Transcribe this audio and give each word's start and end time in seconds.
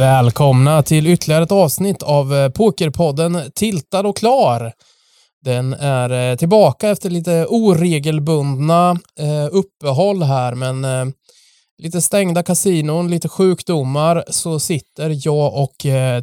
Välkomna 0.00 0.82
till 0.82 1.06
ytterligare 1.06 1.42
ett 1.42 1.52
avsnitt 1.52 2.02
av 2.02 2.34
eh, 2.34 2.48
Pokerpodden 2.48 3.50
Tiltad 3.54 4.06
och 4.06 4.16
klar. 4.16 4.72
Den 5.44 5.72
är 5.72 6.30
eh, 6.30 6.36
tillbaka 6.36 6.88
efter 6.88 7.10
lite 7.10 7.46
oregelbundna 7.48 8.90
eh, 9.18 9.48
uppehåll 9.50 10.22
här, 10.22 10.54
men 10.54 11.12
lite 11.82 12.00
stängda 12.00 12.42
kasinon, 12.42 13.10
lite 13.10 13.28
sjukdomar, 13.28 14.24
så 14.28 14.58
sitter 14.60 15.26
jag 15.26 15.54
och 15.54 15.76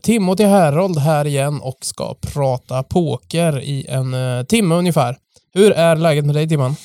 Timothy 0.04 0.44
Herold 0.44 0.98
här 0.98 1.28
igen 1.28 1.62
och 1.62 1.78
ska 1.82 2.16
prata 2.34 2.84
poker 2.84 3.60
i 3.62 3.86
en 3.90 4.16
timme 4.46 4.76
ungefär. 4.76 5.18
Hur 5.54 5.72
är 5.72 5.96
läget 5.96 6.26
med 6.26 6.36
dig 6.36 6.50
Timman? 6.50 6.76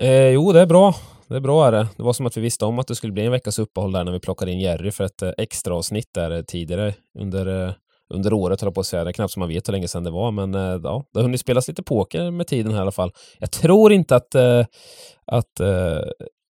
Eh, 0.00 0.28
jo, 0.28 0.52
det 0.52 0.60
är 0.60 0.66
bra. 0.66 0.94
Det 1.28 1.36
är 1.36 1.40
bra 1.40 1.66
är 1.66 1.72
det. 1.72 1.88
Det 1.96 2.02
var 2.02 2.12
som 2.12 2.26
att 2.26 2.36
vi 2.36 2.40
visste 2.40 2.64
om 2.64 2.78
att 2.78 2.86
det 2.86 2.94
skulle 2.94 3.12
bli 3.12 3.24
en 3.24 3.32
veckas 3.32 3.58
uppehåll 3.58 3.92
där 3.92 4.04
när 4.04 4.12
vi 4.12 4.20
plockade 4.20 4.52
in 4.52 4.60
Jerry 4.60 4.90
för 4.90 5.04
ett 5.04 5.22
eh, 5.22 5.30
extra 5.38 5.74
avsnitt 5.74 6.08
där 6.14 6.30
eh, 6.30 6.42
tidigare 6.42 6.94
under, 7.18 7.66
eh, 7.66 7.72
under 8.14 8.32
året, 8.32 8.60
höll 8.60 8.66
jag 8.66 8.74
på 8.74 8.80
att 8.80 8.86
säga. 8.86 9.04
Det 9.04 9.10
är 9.10 9.12
knappt 9.12 9.32
som 9.32 9.40
man 9.40 9.48
vet 9.48 9.68
hur 9.68 9.72
länge 9.72 9.88
sedan 9.88 10.04
det 10.04 10.10
var, 10.10 10.30
men 10.30 10.54
ja, 10.54 11.04
det 11.12 11.18
har 11.18 11.22
hunnit 11.22 11.40
spelas 11.40 11.68
lite 11.68 11.82
poker 11.82 12.30
med 12.30 12.46
tiden 12.46 12.72
här 12.72 12.78
i 12.78 12.82
alla 12.82 12.92
fall. 12.92 13.12
Jag 13.38 13.50
tror 13.50 13.92
inte 13.92 14.16
att, 14.16 14.34
att 15.26 15.60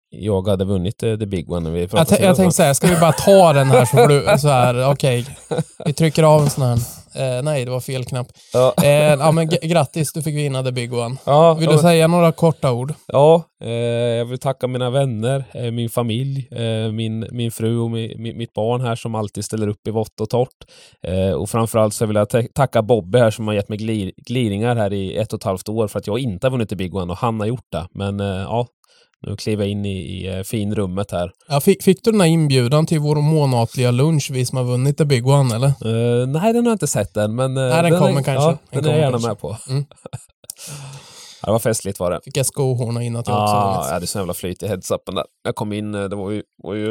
jag 0.09 0.48
hade 0.48 0.66
vunnit 0.66 1.04
eh, 1.04 1.18
the 1.18 1.26
big 1.26 1.52
one 1.52 1.59
när 1.70 1.72
vi 1.72 1.80
Jag, 1.91 2.08
jag 2.20 2.36
tänkte 2.36 2.52
säga, 2.55 2.73
ska 2.73 2.88
vi 2.88 2.95
bara 3.00 3.12
ta 3.12 3.54
den 3.54 3.68
här 3.68 3.86
så 3.86 3.98
får 3.98 4.08
du, 4.08 4.40
så 4.40 4.48
här, 4.48 4.91
okej. 4.91 5.26
Vi 5.86 5.94
trycker 5.94 6.23
av 6.23 6.41
en 6.41 6.50
sån 6.50 6.64
här. 6.64 6.78
Eh, 7.18 7.44
nej, 7.44 7.66
det 7.66 7.72
var 7.72 7.80
fel 7.80 8.05
knapp. 8.05 8.28
Ja, 8.54 8.73
Eh, 8.84 8.90
ja, 8.90 9.31
men 9.31 9.48
grattis, 9.48 10.14
du 10.14 10.22
fick 10.22 10.36
vinna 10.36 10.64
the 10.64 10.72
big 10.72 10.94
one. 10.94 11.16
ja, 11.26 11.54
Vill 11.54 11.70
du 11.70 11.78
säga 11.78 12.08
några 12.08 12.31
korta 12.31 12.72
ord? 12.72 12.94
Ja, 13.08 13.44
eh, 13.64 13.70
jag 13.72 14.26
vill 14.26 14.39
tacka 14.39 14.67
mina 14.67 14.89
vänner, 14.89 15.44
eh, 15.53 15.72
min 15.72 15.89
familj, 15.89 16.48
eh, 16.52 16.92
min, 16.92 17.28
min 17.31 17.52
fru 17.52 17.78
och 17.80 17.92
mi, 17.92 18.16
mi, 18.17 18.33
mitt 18.33 18.53
barn 18.53 18.81
här 18.81 18.95
som 18.95 19.16
alltid 19.16 19.45
ställer 19.45 19.67
upp 19.67 19.88
i 19.88 19.92
vått 19.92 20.22
och 20.22 20.30
torrt. 20.30 20.50
Och 21.38 21.50
framförallt 21.50 21.94
så 21.94 22.06
vill 22.06 22.16
jag 22.16 22.30
ta- 22.30 22.42
tacka 22.56 22.81
Bobby 22.81 23.20
här 23.20 23.31
som 23.31 23.48
har 23.48 23.53
gett 23.53 23.70
mig 23.70 23.78
glir, 23.78 24.11
gliringar 24.28 24.76
här 24.76 24.94
i 24.94 25.17
ett 25.17 25.33
och 25.33 25.39
ett 25.39 25.44
halvt 25.44 25.70
år 25.70 25.88
för 25.88 26.00
att 26.00 26.08
jag 26.08 26.20
inte 26.20 26.48
har 26.48 26.52
vunnit 26.52 26.72
i 26.72 26.76
Big 26.76 26.95
One 26.95 27.11
och 27.14 27.17
han 27.20 27.39
har 27.39 27.48
gjort 27.48 27.67
det. 27.72 27.88
Men 27.92 28.20
ja, 28.20 28.67
nu 29.26 29.36
kliver 29.36 29.64
jag 29.64 29.72
in 29.72 29.86
i, 29.86 29.98
i 29.98 30.38
eh, 30.38 30.44
finrummet 30.44 31.12
här. 31.12 31.31
Ja, 31.48 31.62
fick, 31.62 31.84
fick 31.84 32.04
du 32.04 32.12
den 32.12 32.22
här 32.22 32.28
inbjudan 32.28 32.86
till 32.86 33.00
vår 33.00 33.16
månatliga 33.16 33.92
lunch, 33.92 34.30
vi 34.32 34.45
som 34.45 34.58
har 34.58 34.66
vunnit 34.66 34.98
the 34.98 35.06
big 35.06 35.28
one, 35.28 35.56
eller? 35.56 35.67
Eh, 35.67 36.28
nej, 36.28 36.54
den 36.54 36.66
har 36.66 36.72
jag 36.72 36.76
inte 36.76 36.88
sett 36.88 37.17
än, 37.17 37.36
men... 37.36 37.58
eh, 37.58 37.64
Nej, 37.64 37.82
den 37.92 38.00
kommer 38.00 38.20
är, 38.20 38.23
kanske. 38.23 38.50
Ja, 38.50 38.58
Den 38.72 38.84
den, 38.84 38.92
är 38.92 38.95
jag 38.98 39.00
gärna 39.00 39.12
kanske. 39.12 39.28
med 39.30 39.40
på. 39.40 39.58
Mm. 39.70 39.86
ja, 41.42 41.45
det 41.45 41.52
var 41.52 41.59
festligt 41.59 42.00
var 42.00 42.12
det. 42.12 42.20
Fick 42.23 42.38
jag 42.38 42.45
skohorna 42.45 43.04
in 43.04 43.16
att 43.16 43.28
jag 43.28 43.44
också 43.44 43.54
Ah, 43.56 43.72
vunnit. 43.73 43.86
jag 43.88 43.94
hade 43.94 44.08
så 44.08 44.17
jävla 44.17 44.34
flyt 44.34 44.64
i 44.64 44.67
headsupen 44.67 45.16
där. 45.16 45.26
Jag 45.44 45.56
kom 45.56 45.73
in, 45.73 45.92
det 45.92 46.08
var 46.16 46.32
ju... 46.32 46.44
Var 46.64 46.73
ju 46.73 46.88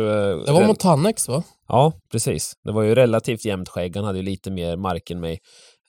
Det 0.47 0.53
var 0.53 0.67
mot 0.67 0.81
Tannex, 0.81 1.29
va? 1.29 1.43
Ja, 1.69 1.93
precis. 2.13 2.53
Det 2.65 2.73
var 2.73 2.83
ju 2.83 2.95
relativt 2.95 3.45
jämnt 3.45 3.69
skägg. 3.69 3.97
Han 3.97 4.05
hade 4.05 4.19
ju 4.19 4.25
lite 4.25 4.51
mer 4.51 4.77
mark 4.77 5.11
än 5.11 5.21
mig. 5.21 5.39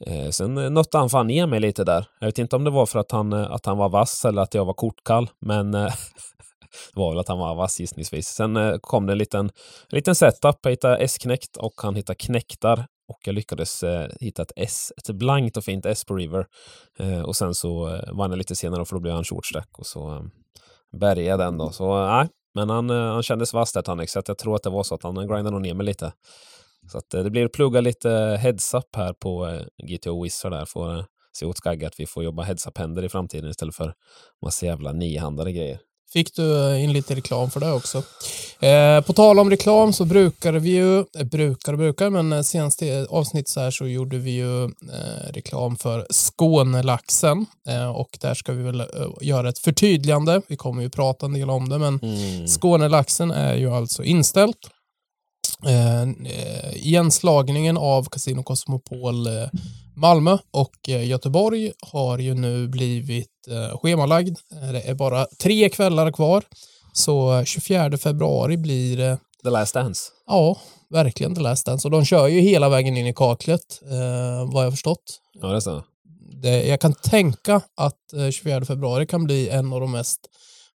Eh, 0.06 0.30
sen 0.30 0.58
eh, 0.58 0.70
nötte 0.70 0.98
han 0.98 1.10
fan 1.10 1.28
ner 1.28 1.48
mig 1.48 1.60
lite 1.60 1.84
där. 1.84 2.08
Jag 2.20 2.28
vet 2.28 2.38
inte 2.38 2.56
om 2.56 2.64
det 2.64 2.70
var 2.70 2.86
för 2.86 3.00
att 3.00 3.12
han, 3.12 3.34
eh, 3.34 3.52
att 3.52 3.66
han 3.66 3.78
var 3.78 3.90
vass 3.90 4.26
eller 4.26 4.42
att 4.42 4.54
jag 4.54 4.66
var 4.66 4.74
kortkall, 4.74 5.30
men 5.40 5.74
eh, 5.74 5.82
det 6.94 7.00
var 7.00 7.10
väl 7.10 7.20
att 7.20 7.28
han 7.28 7.40
var 7.40 7.56
vass 7.56 7.80
gissningsvis. 7.80 8.28
Sen 8.28 8.56
eh, 8.58 8.76
kom 8.82 9.06
det 9.06 9.14
en 9.14 9.18
liten, 9.18 9.46
en 9.90 9.96
liten 9.96 10.16
setup. 10.16 10.56
Jag 10.62 10.72
hittade 10.72 10.98
S-knäckt 10.98 11.58
och 11.58 11.74
han 11.78 11.96
hittade 11.96 12.18
knäktar 12.18 12.86
och 13.08 13.20
jag 13.26 13.36
lyckades 13.36 13.84
eh, 13.84 14.10
hitta 14.20 14.42
ett 14.42 14.52
S, 14.56 14.92
ett 14.98 15.16
blankt 15.16 15.58
och 15.58 15.64
fint 15.64 15.86
S 15.86 16.06
på 16.06 16.16
River. 16.16 16.46
Eh, 17.00 17.22
och 17.22 17.36
sen 17.36 17.54
så 17.54 17.88
eh, 17.96 18.14
vann 18.14 18.32
jag 18.32 18.38
lite 18.38 18.56
senare 18.56 18.86
för 18.86 18.96
då 18.96 19.00
blev 19.00 19.14
han 19.14 19.24
shortstack. 19.24 19.80
och 19.80 19.86
så 19.86 20.12
eh, 20.16 20.22
bärgade 21.00 21.30
jag 21.30 21.40
den 21.40 21.58
då. 21.58 21.72
Så 21.72 22.04
eh, 22.04 22.08
nej, 22.08 22.28
men 22.56 22.70
han, 22.70 22.90
eh, 22.90 23.14
han 23.14 23.24
kändes 23.24 23.54
vass 23.54 23.74
där 23.74 23.82
Tannex, 23.82 24.12
så 24.12 24.20
att 24.20 24.28
jag 24.28 24.38
tror 24.38 24.56
att 24.56 24.64
det 24.64 24.70
var 24.70 24.84
så 24.84 24.96
att 24.96 25.04
han 25.04 25.16
grindade 25.16 25.52
nog 25.52 25.62
ner 25.62 25.74
mig 25.74 25.86
lite. 25.86 26.14
Så 26.92 26.98
att 26.98 27.14
eh, 27.14 27.24
det 27.24 27.30
blir 27.30 27.46
att 27.46 27.52
plugga 27.52 27.82
lite 27.82 28.10
heads-up 28.42 28.96
här 28.96 29.14
på 29.14 29.48
eh, 29.48 29.62
GTO 29.88 30.24
Wizard 30.24 30.52
där. 30.52 30.66
Får 30.66 30.98
eh, 30.98 31.04
se 31.38 31.46
åt 31.46 31.58
Skagge 31.58 31.88
att 31.88 32.00
vi 32.00 32.06
får 32.06 32.24
jobba 32.24 32.44
heads-up-händer 32.44 33.04
i 33.04 33.10
framtiden 33.10 33.50
istället 33.50 33.76
för 33.76 33.94
massa 34.46 34.66
jävla 34.66 34.92
niohandade 34.92 35.52
grejer. 35.52 35.80
Fick 36.14 36.36
du 36.36 36.78
in 36.80 36.94
lite 36.94 37.16
reklam 37.16 37.52
för 37.52 37.60
det 37.60 37.72
också. 37.72 38.04
Eh, 38.60 39.02
på 39.02 39.14
tal 39.14 39.40
om 39.40 39.50
reklam 39.50 39.94
så 39.94 40.06
brukar 40.06 40.54
vi 40.54 40.70
ju, 40.70 41.00
eh, 41.00 41.24
brukar 41.32 41.74
och 41.74 41.80
brukar, 41.80 42.10
men 42.10 42.44
senaste 42.44 43.08
avsnitt 43.10 43.50
så 43.50 43.60
här 43.60 43.72
så 43.72 43.88
gjorde 43.88 44.18
vi 44.18 44.32
ju 44.32 44.64
eh, 44.64 44.70
reklam 45.34 45.76
för 45.76 46.08
Skånelaxen 46.12 47.46
och 47.96 48.18
där 48.22 48.34
ska 48.34 48.52
vi 48.52 48.64
väl 48.64 48.84
göra 49.22 49.50
ett 49.50 49.60
förtydligande. 49.60 50.42
Vi 50.48 50.58
kommer 50.58 50.82
ju 50.82 50.90
prata 50.90 51.26
en 51.26 51.34
del 51.34 51.50
om 51.50 51.70
det, 51.70 51.78
men 51.78 52.00
Mm. 52.04 52.48
Skånelaxen 52.48 53.32
är 53.32 53.56
ju 53.56 53.72
alltså 53.72 54.04
inställt. 54.04 54.58
Eh, 55.64 56.02
eh, 56.02 56.76
igenslagningen 56.76 57.78
av 57.78 58.04
Casino 58.04 58.44
Cosmopol 58.44 59.28
eh, 59.28 59.34
Malmö 59.96 60.38
och 60.52 60.90
Göteborg 60.90 61.72
har 61.92 62.20
ju 62.20 62.34
nu 62.34 62.68
blivit 62.68 63.30
schemalagd. 63.82 64.38
Det 64.72 64.90
är 64.90 64.94
bara 64.94 65.28
tre 65.40 65.70
kvällar 65.70 66.12
kvar. 66.12 66.44
Så 66.98 67.38
eh, 67.38 67.44
24 67.44 67.98
februari 67.98 68.58
blir 68.58 68.98
det, 68.98 69.18
The 69.44 69.50
Last 69.50 69.74
Dance. 69.74 70.02
ja, 70.28 70.58
verkligen 70.90 71.36
The 71.36 71.42
Last 71.42 71.66
Dance. 71.66 71.88
Och 71.88 71.92
de 71.92 72.06
kör 72.06 72.28
ju 72.28 72.40
hela 72.40 72.70
vägen 72.70 72.98
in 72.98 73.08
i 73.08 73.14
kaklet, 73.14 73.82
eh, 73.84 74.54
vad 74.54 74.66
jag 74.66 74.74
förstått. 74.74 75.20
Ja, 75.42 75.48
det. 75.48 75.84
Det, 76.42 76.68
jag 76.68 76.80
kan 76.82 76.94
tänka 76.94 77.62
att 77.76 78.14
eh, 78.14 78.30
24 78.30 78.66
februari 78.66 79.08
kan 79.08 79.24
bli 79.24 79.50
en 79.50 79.74
av 79.74 79.80
de 79.80 79.92
mest 79.92 80.20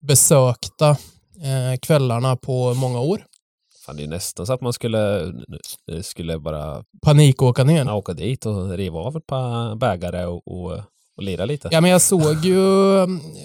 besökta 0.07 0.89
eh, 0.89 1.79
kvällarna 1.81 2.35
på 2.35 2.73
många 2.73 2.99
år. 2.99 3.25
Fan, 3.87 3.97
det 3.97 4.03
är 4.03 4.07
nästan 4.07 4.45
så 4.45 4.53
att 4.53 4.61
man 4.61 4.73
skulle, 4.73 5.21
eh, 5.91 6.01
skulle 6.01 6.39
bara 6.39 6.83
Panikåka 7.01 7.63
ner. 7.63 7.93
åka 7.93 8.13
dit 8.13 8.45
och 8.45 8.69
riva 8.69 8.99
av 8.99 9.17
ett 9.17 9.27
par 9.27 9.75
bägare 9.75 10.25
och, 10.25 10.47
och, 10.47 10.71
och 11.17 11.23
lira 11.23 11.45
lite. 11.45 11.69
Ja, 11.71 11.81
men 11.81 11.91
jag 11.91 12.01
såg 12.01 12.45
ju, 12.45 12.59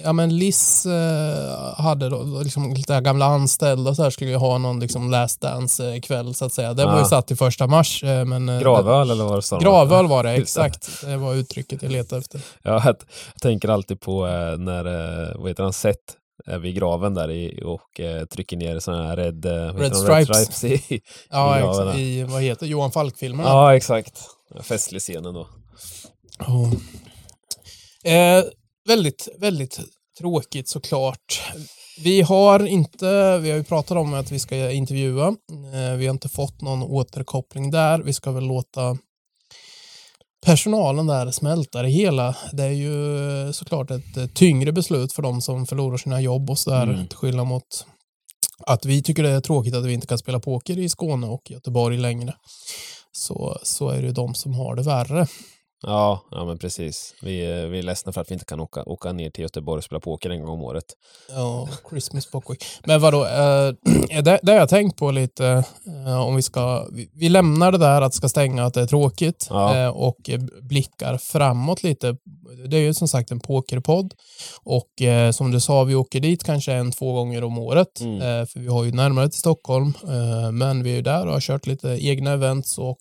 ja 0.03 0.13
men 0.13 0.37
Liz 0.37 0.85
eh, 0.85 1.75
hade 1.77 2.09
då, 2.09 2.41
liksom 2.43 2.73
lite 2.73 3.01
gamla 3.01 3.25
anställda 3.25 3.89
och 3.89 3.95
så 3.95 4.03
här 4.03 4.09
skulle 4.09 4.29
ju 4.31 4.35
ha 4.37 4.57
någon 4.57 4.79
liksom 4.79 5.11
last 5.11 5.41
dance 5.41 5.99
kväll 5.99 6.33
så 6.35 6.45
att 6.45 6.53
säga. 6.53 6.73
Den 6.73 6.87
var 6.87 6.95
ju 6.97 7.01
Ah. 7.01 7.05
satt 7.05 7.27
till 7.27 7.37
första 7.37 7.67
mars. 7.67 8.03
eh, 8.03 8.25
Men, 8.25 8.49
eh, 8.49 8.59
Gravöl 8.61 9.09
eller 9.09 9.23
vad 9.23 9.37
det 9.37 9.41
sa? 9.41 9.59
Gravöl 9.59 10.07
var 10.07 10.23
det, 10.23 10.29
det. 10.29 10.35
exakt. 10.35 11.01
Det 11.05 11.17
var 11.17 11.33
uttrycket 11.33 11.83
jag 11.83 11.91
letade 11.91 12.19
efter. 12.21 12.41
Ja, 12.63 12.71
jag, 12.71 12.95
jag 13.33 13.41
tänker 13.41 13.69
alltid 13.69 13.99
på 14.01 14.27
eh, 14.27 14.57
när, 14.57 14.85
eh, 14.85 15.35
vad 15.35 15.49
heter 15.49 15.63
han, 15.63 15.73
Seth 15.73 16.13
är 16.45 16.59
vid 16.59 16.75
graven 16.75 17.13
där 17.13 17.31
i, 17.31 17.61
och 17.65 17.99
eh, 17.99 18.25
trycker 18.25 18.57
ner 18.57 18.79
sådana 18.79 19.07
här 19.07 19.15
red, 19.17 19.45
eh, 19.45 19.51
Red 19.51 19.83
heter 19.83 20.07
de? 20.07 20.25
stripes. 20.25 20.63
i, 20.63 21.01
Ja, 21.29 21.57
I 21.57 21.61
graven. 21.61 21.97
I, 21.97 22.23
vad 22.23 22.41
heter 22.41 22.65
Johan 22.65 22.91
Falk-filmerna? 22.91 23.49
Ja, 23.49 23.75
exakt. 23.75 24.21
Festlig 24.61 25.01
scenen 25.01 25.33
då. 25.33 25.47
Ja. 26.39 26.71
Eh, 28.11 28.43
väldigt, 28.87 29.27
väldigt 29.39 29.79
tråkigt 30.19 30.69
såklart. 30.69 31.41
Vi 32.03 32.21
har 32.21 32.65
inte, 32.67 33.37
vi 33.37 33.49
har 33.49 33.57
ju 33.57 33.63
pratat 33.63 33.97
om 33.97 34.13
att 34.13 34.31
vi 34.31 34.39
ska 34.39 34.71
intervjua. 34.71 35.27
Eh, 35.73 35.97
vi 35.97 36.05
har 36.07 36.13
inte 36.13 36.29
fått 36.29 36.61
någon 36.61 36.83
återkoppling 36.83 37.71
där. 37.71 37.99
Vi 37.99 38.13
ska 38.13 38.31
väl 38.31 38.43
låta 38.47 38.97
personalen 40.45 41.07
där 41.07 41.31
smälta 41.31 41.81
det 41.81 41.89
hela. 41.89 42.35
Det 42.51 42.63
är 42.63 42.69
ju 42.69 43.53
såklart 43.53 43.91
ett 43.91 44.17
eh, 44.17 44.25
tyngre 44.25 44.71
beslut 44.71 45.13
för 45.13 45.21
de 45.21 45.41
som 45.41 45.65
förlorar 45.65 45.97
sina 45.97 46.21
jobb 46.21 46.49
och 46.49 46.59
sådär. 46.59 46.83
Mm. 46.83 47.07
Till 47.07 47.17
skillnad 47.17 47.47
mot 47.47 47.85
att 48.65 48.85
vi 48.85 49.03
tycker 49.03 49.23
det 49.23 49.29
är 49.29 49.41
tråkigt 49.41 49.75
att 49.75 49.85
vi 49.85 49.93
inte 49.93 50.07
kan 50.07 50.17
spela 50.17 50.39
poker 50.39 50.79
i 50.79 50.89
Skåne 50.89 51.27
och 51.27 51.51
Göteborg 51.51 51.97
längre. 51.97 52.33
Så, 53.11 53.57
så 53.63 53.89
är 53.89 54.01
det 54.01 54.07
ju 54.07 54.13
de 54.13 54.33
som 54.35 54.53
har 54.53 54.75
det 54.75 54.83
värre. 54.83 55.27
Ja, 55.83 56.23
ja 56.31 56.45
men 56.45 56.57
precis. 56.57 57.13
Vi, 57.21 57.45
eh, 57.61 57.67
vi 57.67 57.79
är 57.79 57.83
ledsna 57.83 58.11
för 58.11 58.21
att 58.21 58.29
vi 58.31 58.33
inte 58.33 58.45
kan 58.45 58.59
åka, 58.59 58.83
åka 58.83 59.11
ner 59.13 59.29
till 59.29 59.41
Göteborg 59.41 59.77
och 59.77 59.83
spela 59.83 59.99
poker 59.99 60.29
en 60.29 60.39
gång 60.39 60.49
om 60.49 60.61
året. 60.61 60.83
Ja, 61.29 61.69
Christmas 61.89 62.31
Bockwick. 62.31 62.63
Men 62.85 63.01
vadå, 63.01 63.25
eh, 63.25 63.73
det, 64.23 64.39
det 64.43 64.51
har 64.51 64.59
jag 64.59 64.69
tänkt 64.69 64.97
på 64.97 65.11
lite, 65.11 65.63
eh, 66.07 66.21
om 66.27 66.35
vi 66.35 66.41
ska, 66.41 66.87
vi, 66.91 67.09
vi 67.13 67.29
lämnar 67.29 67.71
det 67.71 67.77
där 67.77 68.01
att 68.01 68.11
det 68.11 68.17
ska 68.17 68.29
stänga, 68.29 68.65
att 68.65 68.73
det 68.73 68.81
är 68.81 68.87
tråkigt 68.87 69.47
Ja. 69.49 69.77
eh, 69.77 69.87
och 69.89 70.29
blickar 70.61 71.17
framåt 71.17 71.83
lite. 71.83 72.15
Det 72.69 72.77
är 72.77 72.81
ju 72.81 72.93
som 72.93 73.07
sagt 73.07 73.31
en 73.31 73.39
pokerpodd 73.39 74.13
och 74.63 75.01
eh, 75.01 75.31
som 75.31 75.51
du 75.51 75.59
sa, 75.59 75.83
vi 75.83 75.95
åker 75.95 76.19
dit 76.19 76.43
kanske 76.43 76.73
en, 76.73 76.91
två 76.91 77.13
gånger 77.13 77.43
om 77.43 77.57
året, 77.57 77.99
Mm. 78.01 78.47
för 78.47 78.59
vi 78.59 78.67
har 78.67 78.83
ju 78.83 78.91
närmare 78.91 79.29
till 79.29 79.39
Stockholm, 79.39 79.93
men 80.53 80.83
vi 80.83 80.91
är 80.91 80.95
ju 80.95 81.01
där 81.01 81.25
och 81.27 81.33
har 81.33 81.39
kört 81.39 81.67
lite 81.67 81.87
egna 81.89 82.31
events 82.31 82.77
och 82.77 82.97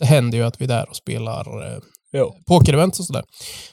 det 0.00 0.06
händer 0.06 0.38
ju 0.38 0.44
att 0.44 0.60
vi 0.60 0.64
är 0.64 0.68
där 0.68 0.88
och 0.90 0.96
spelar 0.96 1.72
eh, 1.74 1.78
Jo. 2.12 2.34
pokerevents 2.46 3.00
och 3.00 3.06
sådär. 3.06 3.24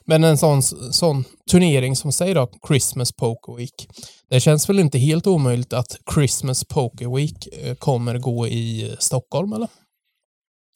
Men 0.05 0.23
en 0.23 0.37
sån, 0.37 0.61
sån 0.91 1.23
turnering 1.51 1.95
som 1.95 2.11
säger 2.11 2.35
då 2.35 2.49
Christmas 2.67 3.11
Poker 3.13 3.55
Week. 3.57 3.87
Det 4.29 4.39
känns 4.39 4.69
väl 4.69 4.79
inte 4.79 4.97
helt 4.97 5.27
omöjligt 5.27 5.73
att 5.73 5.97
Christmas 6.13 6.63
Poker 6.65 7.15
Week 7.15 7.47
eh, 7.53 7.75
kommer 7.75 8.17
gå 8.17 8.47
i 8.47 8.95
Stockholm 8.99 9.53
eller? 9.53 9.67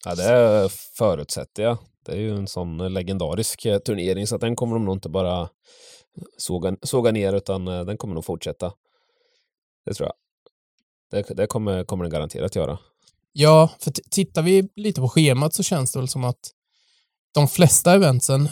Ja, 0.06 0.16
det 0.16 0.70
förutsätter 0.98 1.64
jag. 1.64 1.78
Det 2.06 2.12
är 2.12 2.18
ju 2.18 2.36
en 2.36 2.48
sån 2.48 2.94
legendarisk 2.94 3.66
eh, 3.66 3.78
turnering 3.78 4.28
så 4.28 4.36
att 4.36 4.42
den 4.42 4.56
kommer 4.56 4.74
de 4.74 4.86
nog 4.86 4.96
inte 4.96 5.10
bara 5.10 5.50
såga, 6.38 6.76
såga 6.82 7.12
ner 7.12 7.34
utan 7.34 7.68
eh, 7.68 7.86
den 7.86 7.98
kommer 7.98 8.16
nog 8.16 8.26
fortsätta. 8.26 8.74
Det 9.86 9.94
tror 9.94 10.08
jag. 10.10 10.16
Det, 11.12 11.36
det 11.36 11.48
kommer, 11.48 11.84
kommer 11.84 12.04
den 12.04 12.12
garanterat 12.12 12.56
göra. 12.56 12.80
Ja, 13.34 13.70
för 13.80 13.92
tittar 13.92 14.42
vi 14.42 14.70
lite 14.76 15.02
på 15.02 15.10
schemat 15.10 15.54
så 15.54 15.64
känns 15.64 15.92
det 15.92 16.00
väl 16.00 16.08
som 16.08 16.24
att 16.24 16.52
de 17.34 17.48
flesta 17.48 17.96
eventsen, 17.96 18.50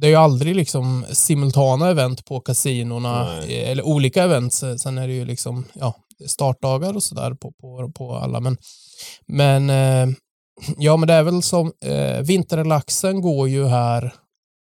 det 0.00 0.06
är 0.06 0.10
ju 0.10 0.16
aldrig 0.16 0.56
liksom 0.56 1.06
simultana 1.12 1.90
event 1.90 2.24
på 2.24 2.40
kasinorna, 2.40 3.24
Nej. 3.24 3.64
eller 3.64 3.86
olika 3.86 4.24
events. 4.24 4.64
Sen 4.78 4.98
är 4.98 5.08
det 5.08 5.14
ju 5.14 5.24
liksom, 5.24 5.64
ja, 5.74 5.94
startdagar 6.26 6.96
och 6.96 7.02
sådär 7.02 7.34
på, 7.34 7.52
på, 7.52 7.92
på 7.94 8.14
alla. 8.14 8.40
Men, 8.40 8.56
men 9.26 9.70
eh, 9.70 10.14
ja, 10.78 10.96
men 10.96 11.08
det 11.08 11.14
är 11.14 11.22
väl 11.22 11.42
som, 11.42 11.72
eh, 11.84 12.20
vinterlaxen 12.20 13.20
går 13.20 13.48
ju 13.48 13.66
här 13.66 14.14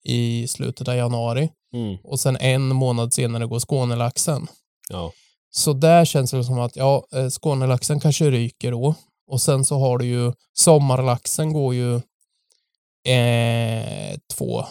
i 0.05 0.49
slutet 0.49 0.89
av 0.89 0.97
januari 0.97 1.51
mm. 1.75 1.99
och 2.05 2.21
sen 2.21 2.37
en 2.37 2.69
månad 2.69 3.15
senare 3.15 3.47
går 3.47 3.61
Skånelaxen. 3.61 4.47
Ja. 4.89 5.13
Så 5.51 5.73
där 5.73 6.05
känns 6.05 6.31
det 6.31 6.45
som 6.45 6.59
att, 6.59 6.77
ja, 6.77 7.05
eh, 7.13 7.29
Skånelaxen 7.29 8.01
kanske 8.01 8.31
ryker 8.31 8.71
då. 8.71 8.95
Och 9.27 9.41
sen 9.41 9.65
så 9.65 9.79
har 9.79 9.99
du 9.99 10.07
ju 10.07 10.33
sommarlaxen 10.59 11.53
går 11.53 11.75
ju 11.75 11.95
eh, 13.09 14.19
två, 14.37 14.65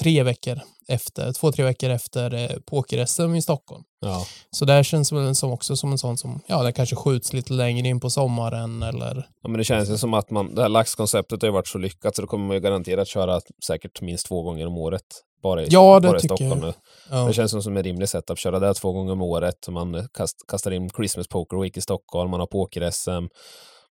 tre 0.00 0.22
veckor 0.22 0.60
efter, 0.88 1.32
två, 1.32 1.52
tre 1.52 1.64
veckor 1.64 1.90
efter 1.90 2.34
eh, 2.34 2.56
poker-SM 2.66 3.34
i 3.34 3.42
Stockholm. 3.42 3.82
Ja. 4.00 4.26
Så 4.50 4.64
där 4.64 4.82
känns 4.82 5.10
det 5.10 5.16
väl 5.16 5.34
som 5.34 5.52
också 5.52 5.76
som 5.76 5.92
en 5.92 5.98
sån 5.98 6.18
som, 6.18 6.40
ja, 6.46 6.62
det 6.62 6.72
kanske 6.72 6.96
skjuts 6.96 7.32
lite 7.32 7.52
längre 7.52 7.88
in 7.88 8.00
på 8.00 8.10
sommaren 8.10 8.82
eller... 8.82 9.28
Ja, 9.42 9.48
men 9.48 9.58
det 9.58 9.64
känns 9.64 9.90
ju 9.90 9.98
som 9.98 10.14
att 10.14 10.30
man, 10.30 10.54
det 10.54 10.62
här 10.62 10.68
laxkonceptet 10.68 11.42
har 11.42 11.48
ju 11.48 11.52
varit 11.52 11.68
så 11.68 11.78
lyckat 11.78 12.16
så 12.16 12.22
då 12.22 12.28
kommer 12.28 12.46
man 12.46 12.56
ju 12.56 12.60
garanterat 12.60 13.08
köra 13.08 13.40
säkert 13.66 14.00
minst 14.00 14.26
två 14.26 14.42
gånger 14.42 14.66
om 14.66 14.78
året. 14.78 15.04
Bara 15.42 15.62
i, 15.62 15.66
ja, 15.70 16.00
det 16.00 16.08
bara 16.08 16.16
i 16.16 16.20
Stockholm 16.20 16.50
jag. 16.50 16.60
nu. 16.60 16.72
Ja. 17.10 17.24
Det 17.24 17.32
känns 17.32 17.64
som 17.64 17.76
en 17.76 17.82
rimlig 17.82 18.08
sätt 18.08 18.30
att 18.30 18.38
köra 18.38 18.58
det 18.58 18.74
två 18.74 18.92
gånger 18.92 19.12
om 19.12 19.22
året. 19.22 19.68
Man 19.68 20.08
kast, 20.14 20.36
kastar 20.48 20.70
in 20.70 20.90
Christmas 20.90 21.28
Poker 21.28 21.56
Week 21.62 21.76
i 21.76 21.80
Stockholm, 21.80 22.30
man 22.30 22.40
har 22.40 22.46
poker-SM, 22.46 23.28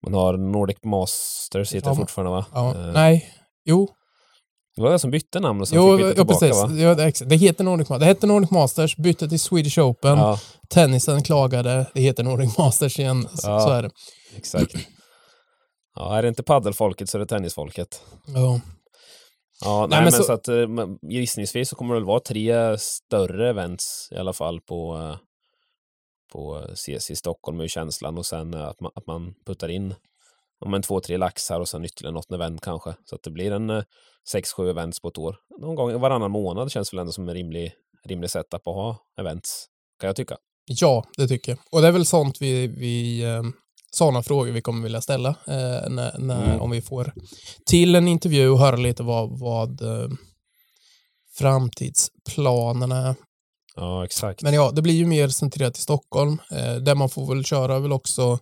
man 0.04 0.14
har 0.14 0.36
Nordic 0.36 0.78
Masters 0.84 1.72
heter 1.72 1.86
ja, 1.88 1.90
det 1.90 1.96
fortfarande 1.96 2.32
va? 2.32 2.44
Ja. 2.54 2.74
Uh, 2.76 2.92
nej, 2.92 3.34
jo, 3.64 3.88
det 4.78 4.82
var 4.82 4.90
det 4.90 4.98
som 4.98 5.10
bytte 5.10 5.40
namn 5.40 5.60
och 5.60 5.68
sen 5.68 5.78
jo, 5.78 5.96
fick 5.96 6.06
byta 6.06 6.14
tillbaka 6.14 6.38
precis. 6.38 6.62
va? 6.62 6.70
Ja, 6.72 6.94
det, 6.94 7.28
det 7.28 7.36
heter 7.36 7.64
Nordic 7.64 7.88
Masters. 7.88 8.00
Det 8.00 8.06
hette 8.06 8.26
Nordic 8.26 8.50
Masters, 8.50 8.96
bytte 8.96 9.28
till 9.28 9.40
Swedish 9.40 9.78
Open. 9.78 10.18
Ja. 10.18 10.40
Tennisen 10.70 11.22
klagade, 11.22 11.86
det 11.94 12.00
heter 12.00 12.22
Nordic 12.22 12.58
Masters 12.58 12.98
igen. 12.98 13.28
Så, 13.34 13.48
ja, 13.48 13.60
så 13.60 13.70
är 13.70 13.82
det. 13.82 13.90
Exakt. 14.36 14.74
Ja, 15.94 16.18
är 16.18 16.22
det 16.22 16.28
inte 16.28 16.42
paddelfolket 16.42 17.08
så 17.08 17.18
är 17.18 17.20
det 17.20 17.26
tennisfolket. 17.26 18.02
Ja. 18.26 18.60
Ja, 19.64 19.80
nej, 19.80 19.88
nej 19.88 19.98
men, 19.98 20.04
men 20.04 20.12
så, 20.12 20.22
så 20.22 20.32
att 20.32 20.48
eh, 20.48 20.66
gissningsvis 21.10 21.68
så 21.68 21.76
kommer 21.76 21.94
det 21.94 22.00
väl 22.00 22.06
vara 22.06 22.20
tre 22.20 22.78
större 22.78 23.50
events 23.50 24.08
i 24.12 24.16
alla 24.16 24.32
fall 24.32 24.60
på 24.60 24.96
eh, 24.96 25.16
på 26.32 26.66
CS 26.74 27.10
i 27.10 27.16
Stockholm 27.16 27.60
är 27.60 27.68
känslan 27.68 28.18
och 28.18 28.26
sen 28.26 28.54
att 28.54 28.80
man, 28.80 28.92
att 28.94 29.06
man 29.06 29.34
puttar 29.46 29.68
in 29.68 29.94
om 30.60 30.74
en 30.74 30.82
två, 30.82 31.00
tre 31.00 31.16
laxar 31.16 31.60
och 31.60 31.68
sen 31.68 31.84
ytterligare 31.84 32.14
något 32.14 32.32
event 32.32 32.60
kanske. 32.60 32.94
Så 33.04 33.14
att 33.14 33.22
det 33.22 33.30
blir 33.30 33.52
en 33.52 33.70
eh, 33.70 33.82
sex, 34.30 34.52
sju 34.52 34.70
events 34.70 35.00
på 35.00 35.08
ett 35.08 35.18
år. 35.18 35.36
Någon 35.60 35.74
gång 35.74 36.00
varannan 36.00 36.30
månad 36.30 36.70
känns 36.70 36.92
väl 36.92 36.98
ändå 36.98 37.12
som 37.12 37.28
en 37.28 37.34
rimlig, 37.34 37.72
rimlig 38.04 38.30
setup 38.30 38.66
att 38.66 38.74
ha 38.74 38.96
events, 39.20 39.66
kan 40.00 40.06
jag 40.06 40.16
tycka. 40.16 40.36
Ja, 40.66 41.04
det 41.16 41.28
tycker 41.28 41.52
jag. 41.52 41.58
Och 41.72 41.82
det 41.82 41.88
är 41.88 41.92
väl 41.92 42.06
sånt 42.06 42.36
vi, 42.40 42.66
vi 42.66 43.22
eh, 43.24 43.42
sådana 43.90 44.22
frågor 44.22 44.52
vi 44.52 44.62
kommer 44.62 44.82
vilja 44.82 45.00
ställa 45.00 45.28
eh, 45.28 45.90
när, 45.90 46.18
när, 46.18 46.44
mm. 46.44 46.60
om 46.60 46.70
vi 46.70 46.82
får 46.82 47.12
till 47.66 47.94
en 47.94 48.08
intervju 48.08 48.48
och 48.48 48.58
höra 48.58 48.76
lite 48.76 49.02
vad, 49.02 49.38
vad 49.38 49.82
eh, 49.82 50.08
framtidsplanerna 51.38 53.08
är. 53.08 53.14
Ja, 53.78 54.04
exakt. 54.04 54.42
Men 54.42 54.54
ja, 54.54 54.70
det 54.70 54.82
blir 54.82 54.94
ju 54.94 55.06
mer 55.06 55.28
centrerat 55.28 55.78
i 55.78 55.80
Stockholm. 55.80 56.38
Eh, 56.50 56.74
där 56.74 56.94
man 56.94 57.08
får 57.08 57.34
väl 57.34 57.44
köra 57.44 57.78
väl 57.78 57.92
också 57.92 58.38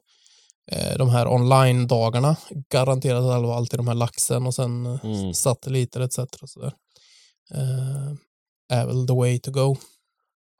Eh, 0.72 0.98
de 0.98 1.08
här 1.08 1.28
online-dagarna. 1.28 2.36
Garanterat 2.68 3.24
alltid 3.24 3.78
de 3.78 3.88
här 3.88 3.94
laxen 3.94 4.46
och 4.46 4.54
sen 4.54 4.86
eh, 4.86 5.04
mm. 5.04 5.34
satelliter 5.34 6.00
etc. 6.00 6.18
Så 6.46 6.60
där. 6.60 6.72
Uh, 7.54 8.14
är 8.68 8.86
väl 8.86 9.06
the 9.06 9.14
way 9.14 9.38
to 9.38 9.50
go. 9.50 9.76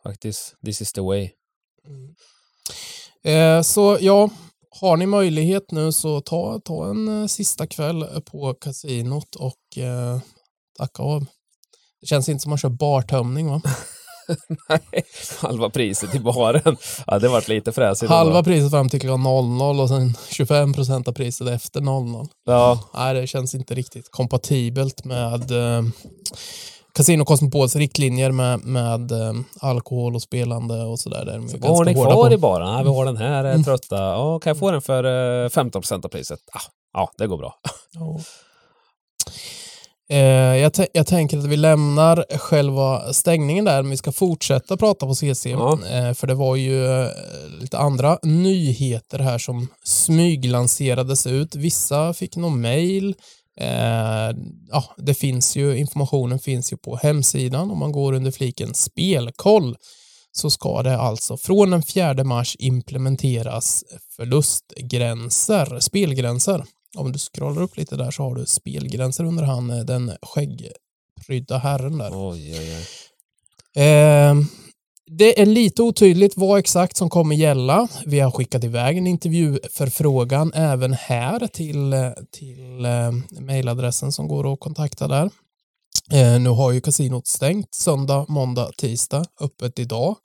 Faktiskt, 0.02 0.54
this 0.64 0.80
is 0.80 0.92
the 0.92 1.00
way. 1.00 1.30
Mm. 1.86 2.14
Uh, 3.58 3.62
så 3.62 3.98
ja, 4.00 4.30
har 4.80 4.96
ni 4.96 5.06
möjlighet 5.06 5.70
nu 5.70 5.92
så 5.92 6.20
ta, 6.20 6.60
ta 6.64 6.90
en 6.90 7.08
uh, 7.08 7.26
sista 7.26 7.66
kväll 7.66 8.22
på 8.24 8.54
kasinot 8.54 9.34
och 9.34 9.78
uh, 9.78 10.20
tacka 10.78 11.02
av. 11.02 11.26
Det 12.00 12.06
känns 12.06 12.28
inte 12.28 12.42
som 12.42 12.50
man 12.50 12.58
kör 12.58 12.68
bartömning 12.68 13.46
va? 13.46 13.62
Nej, 14.68 15.04
halva 15.42 15.70
priset 15.70 16.14
i 16.14 16.18
baren. 16.18 16.76
Ja, 17.06 17.18
det 17.18 17.28
vart 17.28 17.48
lite 17.48 17.72
fräsigt. 17.72 18.10
Halva 18.10 18.42
priset 18.42 18.70
fram 18.70 18.88
till 18.88 19.00
klockan 19.00 19.22
00 19.58 19.80
och 19.80 19.88
sen 19.88 20.14
25 20.30 20.72
procent 20.72 21.08
av 21.08 21.12
priset 21.12 21.48
efter 21.48 21.80
00. 21.80 22.26
Ja. 22.46 22.80
Nej, 22.94 23.14
det 23.14 23.26
känns 23.26 23.54
inte 23.54 23.74
riktigt 23.74 24.10
kompatibelt 24.10 25.04
med 25.04 25.50
eh, 25.50 25.82
Casino 26.96 27.24
Cosmopols 27.24 27.76
riktlinjer 27.76 28.30
med, 28.30 28.64
med 28.64 29.12
eh, 29.12 29.32
alkohol 29.60 30.14
och 30.14 30.22
spelande 30.22 30.84
och 30.84 30.98
sådär. 30.98 31.48
Så 31.48 31.58
vad 31.58 31.76
har 31.76 31.84
ni 31.84 31.94
kvar 31.94 32.32
i 32.32 32.38
baren? 32.38 32.68
Ja, 32.68 32.82
vi 32.82 32.88
har 32.88 33.04
den 33.04 33.16
här, 33.16 33.44
mm. 33.44 33.64
trötta. 33.64 33.96
Ja, 33.96 34.38
kan 34.38 34.50
jag 34.50 34.58
få 34.58 34.70
den 34.70 34.82
för 34.82 35.44
eh, 35.44 35.48
15 35.48 35.82
procent 35.82 36.04
av 36.04 36.08
priset? 36.08 36.40
Ja, 36.52 36.60
ja, 36.92 37.10
det 37.18 37.26
går 37.26 37.38
bra. 37.38 37.54
Ja. 37.92 38.20
Eh, 40.08 40.56
jag, 40.56 40.72
jag, 40.92 41.06
tänker 41.06 41.38
att 41.38 41.44
vi 41.44 41.56
lämnar 41.56 42.38
själva 42.38 43.12
stängningen 43.12 43.64
där, 43.64 43.82
men 43.82 43.90
vi 43.90 43.96
ska 43.96 44.12
fortsätta 44.12 44.76
prata 44.76 45.06
på 45.06 45.14
CC. 45.14 45.46
Ja. 45.46 45.78
Eh, 45.90 46.14
för 46.14 46.26
det 46.26 46.34
var 46.34 46.56
ju 46.56 46.86
eh, 46.86 47.10
lite 47.60 47.78
andra 47.78 48.18
nyheter 48.22 49.18
här 49.18 49.38
som 49.38 49.68
smyglanserades 49.84 51.26
ut. 51.26 51.54
Vissa 51.54 52.14
fick 52.14 52.36
någon 52.36 52.60
mail. 52.60 53.14
ja, 54.70 54.84
det 54.96 55.14
finns 55.14 55.56
ju, 55.56 55.76
informationen 55.76 56.38
finns 56.38 56.72
ju 56.72 56.76
på 56.76 56.96
hemsidan. 56.96 57.70
Om 57.70 57.78
man 57.78 57.92
går 57.92 58.12
under 58.12 58.30
fliken 58.30 58.74
spelkoll 58.74 59.76
så 60.32 60.50
ska 60.50 60.82
det 60.82 60.98
alltså 60.98 61.36
från 61.36 61.70
den 61.70 61.82
4 61.82 62.24
mars 62.24 62.56
implementeras 62.58 63.84
förlustgränser, 64.16 65.80
spelgränser. 65.80 66.64
Om 66.96 67.12
du 67.12 67.18
scrollar 67.18 67.62
upp 67.62 67.76
lite 67.76 67.96
där 67.96 68.10
så 68.10 68.22
har 68.22 68.34
du 68.34 68.46
spelgränser 68.46 69.24
under 69.24 69.44
han, 69.44 69.70
eh, 69.70 69.84
den 69.84 70.12
skäggprydda 70.22 71.58
herren 71.58 71.98
där. 71.98 72.10
Oj, 72.12 72.54
oj, 72.58 72.76
oj. 72.76 73.82
Eh, 73.82 74.34
det 75.10 75.40
är 75.40 75.46
lite 75.46 75.82
otydligt 75.82 76.36
vad 76.36 76.58
exakt 76.58 76.96
som 76.96 77.10
kommer 77.10 77.36
gälla. 77.36 77.88
Vi 78.06 78.20
har 78.20 78.30
skickat 78.30 78.64
iväg 78.64 78.98
en 78.98 79.06
intervjuförfrågan 79.06 80.52
även 80.54 80.92
här 80.92 81.46
till, 81.46 81.92
eh, 81.92 82.10
till 82.30 82.84
eh, 82.84 83.40
mejladressen 83.40 84.12
som 84.12 84.28
går 84.28 84.52
att 84.52 84.60
kontakta 84.60 85.08
där. 85.08 85.30
Eh, 86.12 86.40
nu 86.40 86.48
har 86.50 86.72
ju 86.72 86.80
kasinot 86.80 87.26
stängt 87.26 87.74
söndag, 87.74 88.26
måndag, 88.28 88.70
tisdag, 88.78 89.24
öppet 89.40 89.78
idag. 89.78 90.16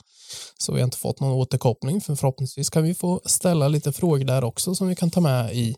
Så 0.57 0.73
vi 0.73 0.79
har 0.79 0.85
inte 0.85 0.97
fått 0.97 1.19
någon 1.19 1.31
återkoppling, 1.31 2.01
för 2.01 2.15
förhoppningsvis 2.15 2.69
kan 2.69 2.83
vi 2.83 2.93
få 2.93 3.21
ställa 3.25 3.67
lite 3.67 3.91
frågor 3.91 4.25
där 4.25 4.43
också 4.43 4.75
som 4.75 4.87
vi 4.87 4.95
kan 4.95 5.11
ta 5.11 5.21
med 5.21 5.55
i 5.55 5.75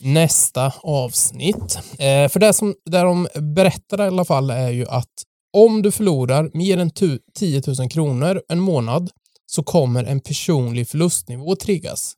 nästa 0.00 0.72
avsnitt. 0.82 1.78
Eh, 1.98 2.28
för 2.28 2.38
det 2.38 2.52
som 2.52 2.74
där 2.84 3.04
de 3.04 3.28
berättar 3.34 4.04
i 4.04 4.06
alla 4.06 4.24
fall 4.24 4.50
är 4.50 4.70
ju 4.70 4.86
att 4.88 5.12
om 5.52 5.82
du 5.82 5.92
förlorar 5.92 6.50
mer 6.54 6.78
än 6.78 6.90
10 6.90 7.62
000 7.78 7.88
kronor 7.90 8.42
en 8.48 8.60
månad 8.60 9.10
så 9.46 9.62
kommer 9.62 10.04
en 10.04 10.20
personlig 10.20 10.88
förlustnivå 10.88 11.56
triggas. 11.56 12.16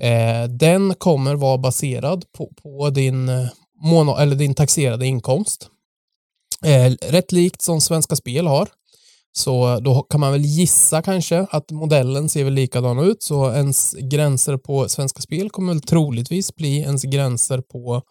Eh, 0.00 0.48
den 0.48 0.94
kommer 0.94 1.34
vara 1.34 1.58
baserad 1.58 2.24
på, 2.32 2.50
på 2.62 2.90
din, 2.90 3.28
eh, 3.28 3.48
månad, 3.82 4.22
eller 4.22 4.36
din 4.36 4.54
taxerade 4.54 5.06
inkomst. 5.06 5.68
Eh, 6.64 6.92
rätt 6.92 7.32
likt 7.32 7.62
som 7.62 7.80
Svenska 7.80 8.16
Spel 8.16 8.46
har. 8.46 8.68
Så 9.38 9.80
då 9.80 10.02
kan 10.02 10.20
man 10.20 10.32
väl 10.32 10.44
gissa 10.44 11.02
kanske 11.02 11.46
att 11.50 11.70
modellen 11.70 12.28
ser 12.28 12.44
väl 12.44 12.52
likadan 12.52 12.98
ut. 12.98 13.22
Så 13.22 13.52
ens 13.52 13.94
gränser 13.94 14.56
på 14.56 14.88
Svenska 14.88 15.20
Spel 15.20 15.50
kommer 15.50 15.72
väl 15.72 15.82
troligtvis 15.82 16.54
bli 16.54 16.78
ens 16.80 17.02
gränser 17.02 17.60
på 17.60 18.02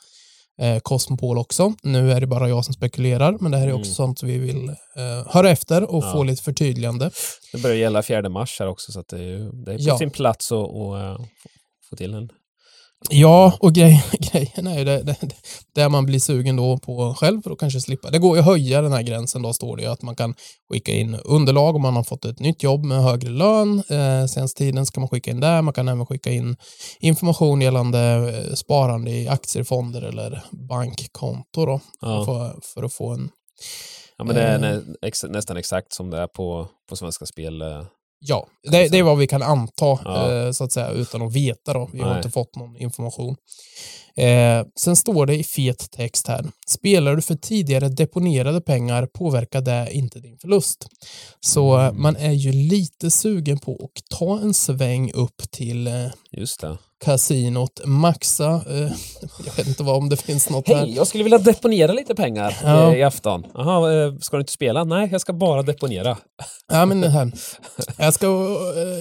eh, 0.62 0.80
Cosmopol 0.80 1.38
också. 1.38 1.74
Nu 1.84 2.12
är 2.12 2.22
det 2.22 2.28
bara 2.28 2.50
jag 2.50 2.66
som 2.66 2.74
spekulerar, 2.74 3.38
men 3.40 3.52
det 3.52 3.58
här 3.58 3.68
är 3.68 3.74
också 3.74 3.90
mm. 3.90 3.96
sånt 3.96 4.24
vi 4.24 4.38
vill 4.38 4.70
eh, 4.70 5.28
höra 5.28 5.50
efter 5.50 5.96
och 5.96 6.04
ja. 6.04 6.12
få 6.12 6.24
lite 6.24 6.44
förtydligande. 6.44 7.12
Det 7.52 7.62
börjar 7.62 7.76
gälla 7.76 8.04
4 8.04 8.30
mars 8.30 8.60
här 8.60 8.68
också, 8.68 8.92
så 8.92 9.04
det 9.08 9.18
är, 9.18 9.66
det 9.66 9.74
är 9.74 9.78
på 9.78 9.84
ja. 9.84 9.98
sin 9.98 10.12
plats 10.12 10.52
att 10.52 10.60
uh, 10.60 11.26
få 11.90 11.96
till 11.96 12.14
en 12.14 12.30
Ja, 13.10 13.58
och 13.60 13.74
grej, 13.74 14.06
grejen 14.20 14.68
är 14.68 14.78
ju 14.78 14.86
det, 14.86 15.04
det, 15.04 15.18
det 15.76 15.90
man 15.90 16.06
blir 16.06 16.20
sugen 16.20 16.56
då 16.56 16.78
på 16.78 17.14
själv 17.14 17.42
för 17.42 17.52
att 17.52 17.60
kanske 17.60 17.82
slippa. 17.82 18.10
Det 18.10 18.20
går 18.20 18.36
ju 18.36 18.40
att 18.40 18.46
höja 18.46 18.82
den 18.82 18.94
här 18.94 19.02
gränsen 19.02 19.42
då 19.42 19.54
står 19.54 19.78
det 19.78 19.84
ju 19.84 19.90
att 19.90 20.02
man 20.02 20.16
kan 20.16 20.36
skicka 20.72 20.92
in 20.92 21.16
underlag 21.16 21.76
om 21.76 21.82
man 21.82 21.96
har 21.96 22.04
fått 22.04 22.26
ett 22.26 22.40
nytt 22.40 22.64
jobb 22.64 22.86
med 22.86 23.04
högre 23.04 23.30
lön. 23.30 23.84
Eh, 23.90 24.26
senaste 24.26 24.58
tiden 24.58 24.86
ska 24.86 25.00
man 25.00 25.10
skicka 25.10 25.32
in 25.32 25.40
där. 25.40 25.62
Man 25.62 25.74
kan 25.74 25.88
även 25.88 26.06
skicka 26.06 26.32
in 26.32 26.56
information 27.00 27.62
gällande 27.62 28.00
eh, 28.00 28.54
sparande 28.54 29.12
i 29.12 29.28
aktier, 29.28 29.64
fonder 29.64 30.02
eller 30.02 30.44
bankkonto 30.52 31.66
då. 31.66 31.80
Ja. 32.02 32.26
För, 32.26 32.60
för 32.74 32.84
att 32.84 32.94
få 32.94 33.14
en 33.14 33.30
Ja, 34.18 34.24
men 34.24 34.36
det 34.36 34.42
är 34.42 34.84
eh, 35.04 35.30
nästan 35.30 35.58
exakt 35.58 35.94
som 35.94 36.10
det 36.10 36.18
är 36.18 36.28
på, 36.28 36.68
på 36.90 36.96
Svenska 36.96 37.26
Spel. 37.26 37.62
Ja, 38.20 38.48
det, 38.72 38.88
det 38.88 38.98
är 38.98 39.04
vad 39.04 39.18
vi 39.18 39.28
kan 39.28 39.44
anta, 39.44 40.00
Ja. 40.06 40.32
eh, 40.34 40.52
så 40.52 40.64
att 40.64 40.72
säga, 40.72 40.90
utan 40.90 41.22
att 41.22 41.34
veta. 41.34 41.74
Då. 41.74 41.90
Vi 41.94 42.00
har 42.02 42.10
Nej. 42.10 42.18
inte 42.18 42.30
fått 42.32 42.56
någon 42.56 42.78
information. 42.78 43.36
Eh, 44.18 44.66
sen 44.80 44.96
står 44.96 45.26
det 45.26 45.36
i 45.36 45.44
fet 45.44 45.92
text 45.92 46.28
här. 46.28 46.46
Spelar 46.68 47.16
du 47.16 47.22
för 47.22 47.36
tidigare 47.36 47.90
deponerade 47.90 48.62
pengar 48.62 49.06
påverkar 49.06 49.62
det 49.62 49.88
inte 49.92 50.20
din 50.20 50.38
förlust. 50.38 50.88
Så 51.40 51.78
eh, 51.80 51.88
Mm. 51.88 52.02
man 52.02 52.16
är 52.16 52.32
ju 52.32 52.52
lite 52.52 53.12
sugen 53.12 53.60
på 53.60 53.72
att 53.96 54.18
ta 54.20 54.40
en 54.40 54.54
sväng 54.54 55.12
upp 55.14 55.52
till 55.52 55.88
eh, 55.88 55.94
Just 56.32 56.60
det. 56.62 56.78
kasinot, 57.06 57.82
maxa. 57.86 58.62
Eh, 58.70 58.78
jag 59.46 59.54
vet 59.58 59.68
inte 59.68 59.84
vad 59.84 59.96
om 59.98 60.10
det 60.10 60.18
finns 60.18 60.50
något. 60.50 60.68
Hej, 60.68 60.94
jag 60.96 61.08
skulle 61.08 61.24
vilja 61.24 61.38
deponera 61.38 61.94
lite 61.94 62.16
pengar 62.16 62.58
Ja. 62.64 62.92
eh, 62.94 63.00
i 63.00 63.04
afton. 63.04 63.46
Jaha, 63.54 63.94
eh, 64.06 64.14
ska 64.22 64.38
du 64.38 64.42
inte 64.42 64.54
spela? 64.54 64.84
Nej, 64.84 65.10
jag 65.12 65.22
ska 65.22 65.34
bara 65.34 65.62
deponera. 65.64 66.18
Ja, 66.72 66.86
men 66.86 67.04
här. 67.04 67.32
Jag 67.98 68.14
ska, 68.14 68.28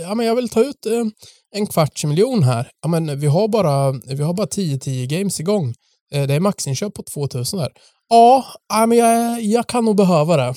ja, 0.03 0.15
men 0.15 0.27
jag 0.27 0.35
vill 0.37 0.49
ta 0.49 0.61
ut 0.61 0.87
en 1.57 1.67
kvarts 1.67 2.05
miljon 2.05 2.43
här. 2.43 2.71
Ja, 2.83 2.89
men 2.89 3.21
vi 3.21 3.27
har 3.27 3.49
bara, 3.49 3.93
vi 3.93 4.23
har 4.23 4.35
bara 4.35 4.47
10-10 4.47 5.07
games 5.07 5.41
igång. 5.41 5.75
Eh, 6.13 6.27
Det 6.27 6.35
är 6.35 6.41
maxinköp 6.41 6.95
på 6.95 7.03
2000 7.03 7.59
där. 7.59 7.73
Ja, 8.09 8.45
men 8.89 8.99
jag, 8.99 9.43
jag 9.43 9.67
kan 9.67 9.85
nog 9.85 9.97
behöva 9.97 10.37
det. 10.37 10.55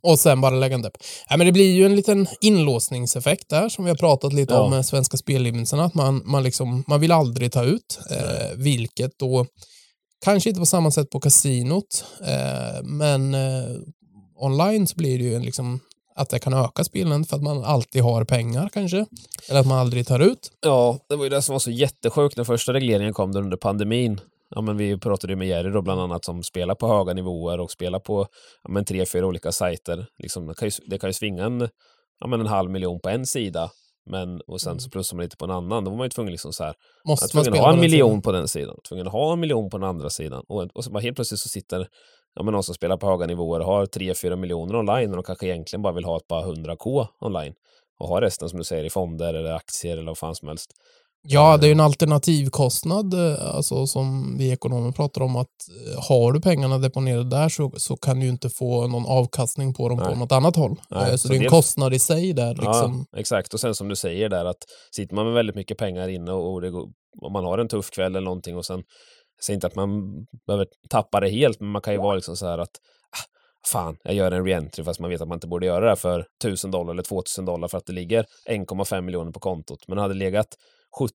Och 0.00 0.18
sen 0.18 0.40
bara 0.40 0.54
lägga 0.54 0.78
depp. 0.78 0.96
Ja, 1.28 1.36
men 1.36 1.46
det 1.46 1.52
blir 1.52 1.72
ju 1.74 1.86
en 1.86 1.96
liten 1.96 2.26
inlåsningseffekt 2.40 3.48
där 3.48 3.68
som 3.68 3.84
vi 3.84 3.90
har 3.90 3.96
pratat 3.96 4.32
lite 4.32 4.54
Ja. 4.54 4.60
om 4.60 4.70
med 4.70 4.86
svenska 4.86 5.16
spellicenserna. 5.16 5.84
Att 5.84 5.94
man, 5.94 6.22
man, 6.24 6.42
liksom, 6.42 6.84
man 6.86 7.00
vill 7.00 7.12
aldrig 7.12 7.52
ta 7.52 7.64
ut, 7.64 7.98
eh, 8.10 8.56
vilket 8.56 9.18
då 9.18 9.46
kanske 10.24 10.48
inte 10.50 10.60
på 10.60 10.66
samma 10.66 10.90
sätt 10.90 11.10
på 11.10 11.20
kasinot, 11.20 12.04
eh, 12.26 12.82
men 12.82 13.34
eh, 13.34 13.76
online 14.40 14.86
så 14.86 14.94
blir 14.96 15.18
det 15.18 15.24
ju 15.24 15.34
en 15.34 15.42
liksom 15.42 15.80
att 16.16 16.30
det 16.30 16.38
kan 16.38 16.54
öka 16.54 16.84
spelandet 16.84 17.30
för 17.30 17.36
att 17.36 17.42
man 17.42 17.64
alltid 17.64 18.02
har 18.02 18.24
pengar 18.24 18.68
kanske. 18.72 19.06
Eller 19.48 19.60
att 19.60 19.66
man 19.66 19.78
aldrig 19.78 20.06
tar 20.06 20.20
ut. 20.20 20.50
Ja, 20.60 20.98
det 21.08 21.16
var 21.16 21.24
ju 21.24 21.30
det 21.30 21.42
som 21.42 21.52
var 21.52 21.60
så 21.60 21.70
jättesjukt 21.70 22.36
när 22.36 22.44
första 22.44 22.72
regleringen 22.72 23.12
kom 23.12 23.32
där 23.32 23.40
under 23.40 23.56
pandemin. 23.56 24.20
Ja, 24.50 24.60
men 24.60 24.76
vi 24.76 24.98
pratade 24.98 25.32
ju 25.32 25.36
med 25.36 25.48
Jerry 25.48 25.70
då 25.70 25.82
bland 25.82 26.00
annat 26.00 26.24
som 26.24 26.42
spelar 26.42 26.74
på 26.74 26.88
höga 26.88 27.12
nivåer 27.12 27.60
och 27.60 27.70
spelar 27.70 27.98
på 27.98 28.26
ja, 28.62 28.70
men 28.70 28.84
tre, 28.84 29.06
fyra 29.06 29.26
olika 29.26 29.52
sajter. 29.52 30.06
Liksom, 30.18 30.46
det, 30.46 30.54
kan 30.54 30.68
ju, 30.68 30.72
det 30.86 30.98
kan 30.98 31.08
ju 31.08 31.14
svinga 31.14 31.44
en, 31.44 31.68
ja, 32.20 32.26
men 32.26 32.40
en 32.40 32.46
halv 32.46 32.70
miljon 32.70 33.00
på 33.00 33.08
en 33.08 33.26
sida. 33.26 33.70
Men, 34.10 34.40
och 34.46 34.60
sen 34.60 34.80
så 34.80 34.90
plussar 34.90 35.16
man 35.16 35.22
lite 35.22 35.36
på 35.36 35.44
en 35.44 35.50
annan. 35.50 35.84
Då 35.84 35.90
var 35.90 35.98
man 35.98 36.04
ju 36.04 36.10
tvungen 36.10 36.32
liksom 36.32 36.52
så 36.52 36.64
här, 36.64 36.74
Måste 37.08 37.36
man 37.36 37.44
tvungen 37.44 37.62
ha 37.62 37.72
en 37.72 37.80
miljon 37.80 38.10
sidan? 38.10 38.22
på 38.22 38.32
den 38.32 38.48
sidan, 38.48 38.76
tvungen 38.88 39.06
att 39.06 39.12
ha 39.12 39.32
en 39.32 39.40
miljon 39.40 39.70
på 39.70 39.78
den 39.78 39.88
andra 39.88 40.10
sidan. 40.10 40.44
Och, 40.48 40.62
och 40.74 40.84
så 40.84 40.90
bara 40.90 41.00
helt 41.00 41.16
plötsligt 41.16 41.40
så 41.40 41.48
sitter 41.48 41.88
ja, 42.36 42.42
men 42.42 42.52
någon 42.52 42.62
som 42.62 42.74
spelar 42.74 42.96
på 42.96 43.06
höga 43.06 43.26
nivåer 43.26 43.60
och 43.60 43.66
har 43.66 43.86
3-4 43.86 44.36
miljoner 44.36 44.76
online 44.76 45.10
och 45.10 45.16
de 45.16 45.22
kanske 45.22 45.46
egentligen 45.46 45.82
bara 45.82 45.92
vill 45.92 46.04
ha 46.04 46.16
ett 46.16 46.28
par 46.28 46.42
100k 46.44 47.06
online. 47.20 47.52
Och 48.00 48.08
ha 48.08 48.20
resten 48.20 48.48
som 48.48 48.58
du 48.58 48.64
säger 48.64 48.84
i 48.84 48.90
fonder 48.90 49.34
eller 49.34 49.52
aktier 49.52 49.92
eller 49.92 50.06
vad 50.06 50.18
fan 50.18 50.34
som 50.34 50.48
helst. 50.48 50.70
Ja, 51.28 51.56
det 51.56 51.66
är 51.66 51.68
ju 51.68 51.72
en 51.72 51.80
alternativkostnad, 51.80 53.14
eh, 53.14 53.54
alltså 53.56 53.86
som 53.86 54.36
vi 54.38 54.50
ekonomer 54.52 54.92
pratar 54.92 55.20
om 55.22 55.36
att 55.36 55.48
eh, 55.94 56.02
har 56.08 56.32
du 56.32 56.40
pengarna 56.40 56.78
deponerade 56.78 57.30
där 57.30 57.48
så, 57.48 57.72
så 57.76 57.96
kan 57.96 58.20
du 58.20 58.28
inte 58.28 58.50
få 58.50 58.86
någon 58.86 59.06
avkastning 59.06 59.74
på 59.74 59.88
dem 59.88 59.98
på 59.98 60.04
Nej. 60.04 60.18
något 60.18 60.32
annat 60.32 60.56
håll. 60.56 60.80
Eh, 60.94 61.10
så, 61.10 61.18
så 61.18 61.28
det 61.28 61.34
är 61.34 61.36
en 61.36 61.42
det- 61.42 61.48
kostnad 61.48 61.94
i 61.94 61.98
sig 61.98 62.32
där 62.32 62.54
liksom. 62.54 63.06
Ja, 63.12 63.18
exakt. 63.18 63.54
Och 63.54 63.60
sen 63.60 63.74
som 63.74 63.88
du 63.88 63.96
säger 63.96 64.28
där 64.28 64.44
att 64.44 64.58
sitter 64.96 65.14
man 65.14 65.24
med 65.24 65.34
väldigt 65.34 65.56
mycket 65.56 65.78
pengar 65.78 66.08
inne 66.08 66.32
och 66.32 66.60
det 66.60 66.70
går, 66.70 66.88
om 67.22 67.32
man 67.32 67.44
har 67.44 67.58
en 67.58 67.68
tuff 67.68 67.90
kväll 67.90 68.16
eller 68.16 68.24
någonting 68.24 68.56
och 68.56 68.66
sen, 68.66 68.82
säger 69.44 69.54
inte 69.54 69.66
att 69.66 69.74
man 69.74 70.12
behöver 70.46 70.66
tappa 70.90 71.20
det 71.20 71.28
helt, 71.28 71.60
men 71.60 71.68
man 71.70 71.82
kan 71.82 71.92
ju 71.94 72.00
vara 72.00 72.14
liksom 72.14 72.36
så 72.36 72.46
här 72.46 72.58
att 72.58 72.70
ah, 73.10 73.24
fan, 73.72 73.96
jag 74.04 74.14
gör 74.14 74.30
en 74.32 74.44
reentry 74.44 74.84
fast 74.84 75.00
man 75.00 75.10
vet 75.10 75.20
att 75.20 75.28
man 75.28 75.36
inte 75.36 75.46
borde 75.46 75.66
göra 75.66 75.90
det 75.90 75.96
för 75.96 76.26
1000 76.44 76.70
dollar 76.70 76.92
eller 76.92 77.02
2000 77.02 77.44
dollar 77.44 77.68
för 77.68 77.78
att 77.78 77.86
det 77.86 77.92
ligger 77.92 78.26
1,5 78.50 79.00
miljoner 79.00 79.32
på 79.32 79.40
kontot. 79.40 79.78
Men 79.88 79.98
hade 79.98 80.14
det 80.14 80.18
legat 80.18 80.48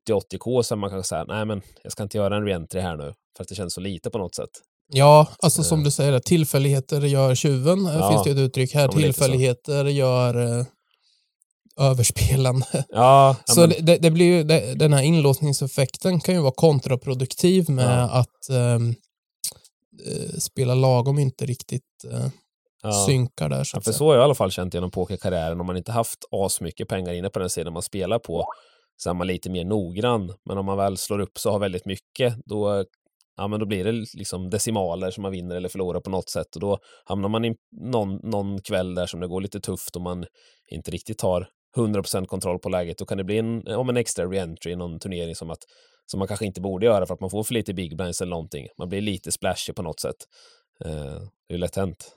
70-80k 0.08 0.62
så 0.62 0.76
man 0.76 0.90
kanske 0.90 1.10
säga 1.10 1.24
nej 1.24 1.46
men 1.46 1.62
jag 1.84 1.92
ska 1.92 2.04
inte 2.04 2.18
göra 2.18 2.36
en 2.36 2.46
reentry 2.46 2.82
här 2.82 2.96
nu 2.98 3.14
för 3.38 3.44
att 3.44 3.48
det 3.50 3.56
känns 3.56 3.74
så 3.74 3.82
lite 3.82 4.10
på 4.10 4.18
något 4.18 4.36
sätt. 4.36 4.50
Ja, 4.94 5.28
alltså 5.44 5.64
som 5.64 5.84
du 5.84 5.92
säger, 5.92 6.20
tillfälligheter 6.20 7.02
gör 7.02 7.36
tjuven. 7.36 7.86
Eh, 7.86 7.96
Ja. 7.96 8.10
finns 8.12 8.24
det 8.24 8.32
ett 8.32 8.38
uttryck 8.38 8.74
här. 8.74 8.88
Tillfälligheter 8.88 9.86
gör 9.86 10.60
eh, 10.60 10.66
överspelande. 11.80 12.66
Ja, 12.90 13.36
Så 13.46 13.66
det, 13.66 13.98
det, 13.98 14.12
blir 14.12 14.26
ju, 14.26 14.44
det, 14.44 14.76
den 14.76 14.94
här 14.94 15.02
inlåsningseffekten 15.04 16.20
kan 16.20 16.36
ju 16.36 16.42
vara 16.42 16.54
kontraproduktiv 16.56 17.70
med 17.70 18.00
Ja. 18.00 18.10
att 18.10 18.50
eh, 18.50 18.80
spela 20.40 20.76
lagom 20.76 21.20
inte 21.20 21.46
riktigt 21.46 21.84
eh, 22.12 22.28
ja. 22.84 22.92
synkar 23.08 23.50
där. 23.50 23.64
Så 23.64 23.78
Ja, 23.78 23.82
för 23.82 23.92
så 23.92 24.06
har 24.06 24.14
jag 24.14 24.22
i 24.22 24.24
alla 24.24 24.36
fall 24.36 24.52
känt 24.52 24.74
genom 24.74 24.92
pokerkarriären. 24.92 25.60
Om 25.62 25.68
man 25.68 25.78
inte 25.78 25.92
haft 25.92 26.20
asmycket 26.32 26.88
pengar 26.88 27.14
inne 27.14 27.30
på 27.30 27.40
den 27.40 27.50
sidan 27.50 27.74
man 27.74 27.82
spelar 27.82 28.20
på 28.20 28.46
så 28.98 29.10
är 29.10 29.14
man 29.14 29.28
lite 29.28 29.50
mer 29.50 29.66
noggrann. 29.66 30.34
Men 30.46 30.58
om 30.58 30.66
man 30.66 30.78
väl 30.78 30.98
slår 30.98 31.20
upp 31.20 31.40
så 31.40 31.52
har 31.52 31.60
väldigt 31.60 31.86
mycket, 31.86 32.36
då, 32.46 32.86
ja, 33.38 33.48
men 33.48 33.60
då 33.60 33.66
blir 33.66 33.84
det 33.84 33.92
liksom 33.92 34.50
decimaler 34.50 35.12
som 35.12 35.22
man 35.22 35.32
vinner 35.32 35.56
eller 35.56 35.70
förlorar 35.70 36.00
på 36.00 36.10
något 36.10 36.30
sätt. 36.30 36.56
Och 36.56 36.62
då 36.62 36.78
hamnar 37.06 37.30
man 37.30 37.46
i 37.46 37.56
någon, 37.82 38.16
någon 38.16 38.62
kväll 38.62 38.96
där 38.96 39.06
som 39.08 39.20
det 39.20 39.28
går 39.28 39.42
lite 39.42 39.60
tufft 39.60 39.96
och 39.96 40.02
man 40.02 40.26
inte 40.72 40.92
riktigt 40.92 41.22
har 41.22 41.48
100% 41.78 42.26
kontroll 42.26 42.60
på 42.60 42.70
läget. 42.70 42.98
Då 42.98 43.06
kan 43.06 43.18
det 43.18 43.24
bli 43.24 43.38
en, 43.38 43.68
om 43.68 43.90
en 43.90 43.98
extra 43.98 44.26
reentry 44.26 44.72
i 44.72 44.76
någon 44.76 45.00
turnering 45.00 45.36
som, 45.36 45.50
att, 45.50 45.60
som 46.06 46.20
man 46.20 46.28
kanske 46.28 46.46
inte 46.46 46.62
borde 46.62 46.86
göra 46.86 47.06
för 47.06 47.14
att 47.14 47.20
man 47.22 47.30
får 47.30 47.44
för 47.44 47.54
lite 47.54 47.74
big 47.74 47.98
blinds 47.98 48.22
eller 48.22 48.30
någonting. 48.30 48.68
Man 48.78 48.90
blir 48.90 49.02
lite 49.02 49.32
splashy 49.32 49.74
på 49.74 49.82
något 49.82 50.00
sätt. 50.00 50.16
Eh, 50.86 51.22
det 51.50 51.54
är 51.54 51.58
lätt 51.58 51.76
hänt. 51.76 52.12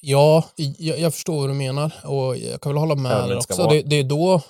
Ja, 0.00 0.44
jag, 0.56 0.98
jag 0.98 1.14
förstår 1.14 1.40
vad 1.40 1.50
du 1.50 1.54
menar 1.54 1.94
och 2.04 2.36
jag 2.36 2.60
kan 2.60 2.72
väl 2.72 2.78
hålla 2.78 2.94
med 2.94 3.28
det 3.28 3.36
också. 3.36 3.68
Det, 3.68 3.82
det 3.82 3.96
är 3.96 4.04
då, 4.04 4.42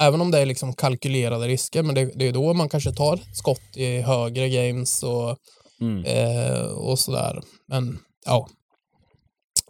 även 0.00 0.20
om 0.20 0.30
det 0.30 0.38
är 0.38 0.46
liksom 0.46 0.74
kalkylerade 0.74 1.46
risker, 1.46 1.82
men 1.82 1.94
det, 1.94 2.04
det 2.14 2.28
är 2.28 2.32
då 2.32 2.54
man 2.54 2.68
kanske 2.68 2.92
tar 2.92 3.20
skott 3.34 3.76
i 3.76 4.00
högre 4.00 4.48
games 4.48 5.02
och, 5.02 5.36
Mm. 5.80 6.04
eh, 6.04 6.62
och 6.62 6.98
sådär. 6.98 7.42
Men 7.68 7.98
ja. 8.26 8.48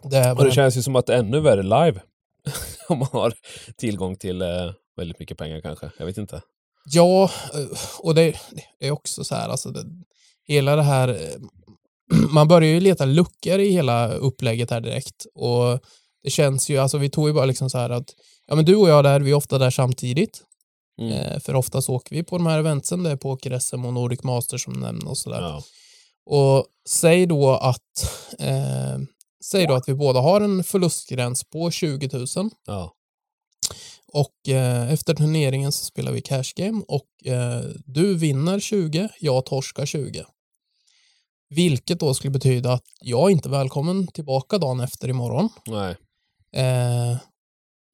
Det 0.03 0.31
Och 0.31 0.43
det 0.45 0.51
känns 0.51 0.77
ju 0.77 0.81
som 0.81 0.95
att 0.95 1.05
det 1.05 1.13
är 1.13 1.19
ännu 1.19 1.39
värre 1.39 1.63
live. 1.63 2.01
Om 2.89 2.99
man 2.99 3.07
har 3.11 3.33
tillgång 3.77 4.15
till 4.15 4.41
eh, 4.41 4.71
väldigt 4.97 5.19
mycket 5.19 5.37
pengar 5.37 5.61
kanske. 5.61 5.91
Jag 5.97 6.05
vet 6.05 6.17
inte. 6.17 6.41
Ja, 6.85 7.23
eh, 7.53 7.77
och 7.99 8.15
det, 8.15 8.35
är 8.79 8.91
också 8.91 9.23
så 9.23 9.35
här, 9.35 9.49
alltså 9.49 9.69
det, 9.69 9.85
hela 10.47 10.75
det 10.75 10.83
här, 10.83 11.07
eh, 11.07 12.17
man 12.29 12.47
börjar 12.47 12.69
ju 12.69 12.79
leta 12.79 13.05
luckor 13.05 13.59
i 13.59 13.69
hela 13.69 14.13
upplägget 14.13 14.71
här 14.71 14.81
direkt 14.81 15.25
och 15.35 15.79
det 16.23 16.29
känns 16.29 16.69
ju, 16.69 16.77
alltså 16.77 16.97
vi 16.97 17.09
tog 17.09 17.27
ju 17.27 17.33
bara 17.33 17.45
liksom 17.45 17.69
så 17.69 17.77
här 17.77 17.89
att, 17.89 18.15
ja 18.47 18.55
men 18.55 18.65
du 18.65 18.75
och 18.75 18.89
jag 18.89 19.03
där, 19.03 19.19
vi 19.19 19.31
är 19.31 19.35
ofta 19.35 19.57
där 19.57 19.69
samtidigt, 19.69 20.41
Mm. 21.01 21.39
för 21.39 21.55
oftast 21.55 21.89
åker 21.89 22.15
vi 22.15 22.23
på 22.23 22.37
de 22.37 22.47
här 22.47 22.59
eventsen, 22.59 23.03
det 23.03 23.09
är 23.11 23.15
Poker-SM 23.15 23.85
och 23.85 23.93
Nordic 23.93 24.23
Master 24.23 24.57
som 24.57 24.73
nämns 24.73 25.03
och 25.03 25.17
sådär. 25.17 25.41
Ja. 25.41 25.63
Och 26.25 26.65
säg 26.89 27.25
då 27.25 27.49
att, 27.49 28.11
eh, 28.39 28.97
säg 29.43 29.67
då 29.67 29.73
att 29.73 29.89
vi 29.89 29.93
båda 29.93 30.19
har 30.19 30.41
en 30.41 30.63
förlustgräns 30.63 31.43
på 31.43 31.71
20 31.71 32.09
000 32.17 32.27
Ja. 32.67 32.93
och 34.07 34.49
eh, 34.49 34.93
efter 34.93 35.13
turneringen 35.13 35.71
så 35.71 35.85
spelar 35.85 36.11
vi 36.11 36.21
cash 36.21 36.53
game 36.55 36.83
och 36.87 37.25
eh, 37.25 37.61
du 37.85 38.15
vinner 38.15 38.59
20, 38.59 39.09
jag 39.19 39.45
torskar 39.45 39.85
20. 39.85 40.25
Vilket 41.49 41.99
då 41.99 42.13
skulle 42.13 42.31
betyda 42.31 42.73
att 42.73 42.85
jag 43.01 43.31
inte 43.31 43.49
är 43.49 43.51
välkommen 43.51 44.07
tillbaka 44.07 44.57
dagen 44.57 44.79
efter 44.79 45.07
imorgon. 45.09 45.49
Nej. 45.67 45.95
Eh, 46.55 47.17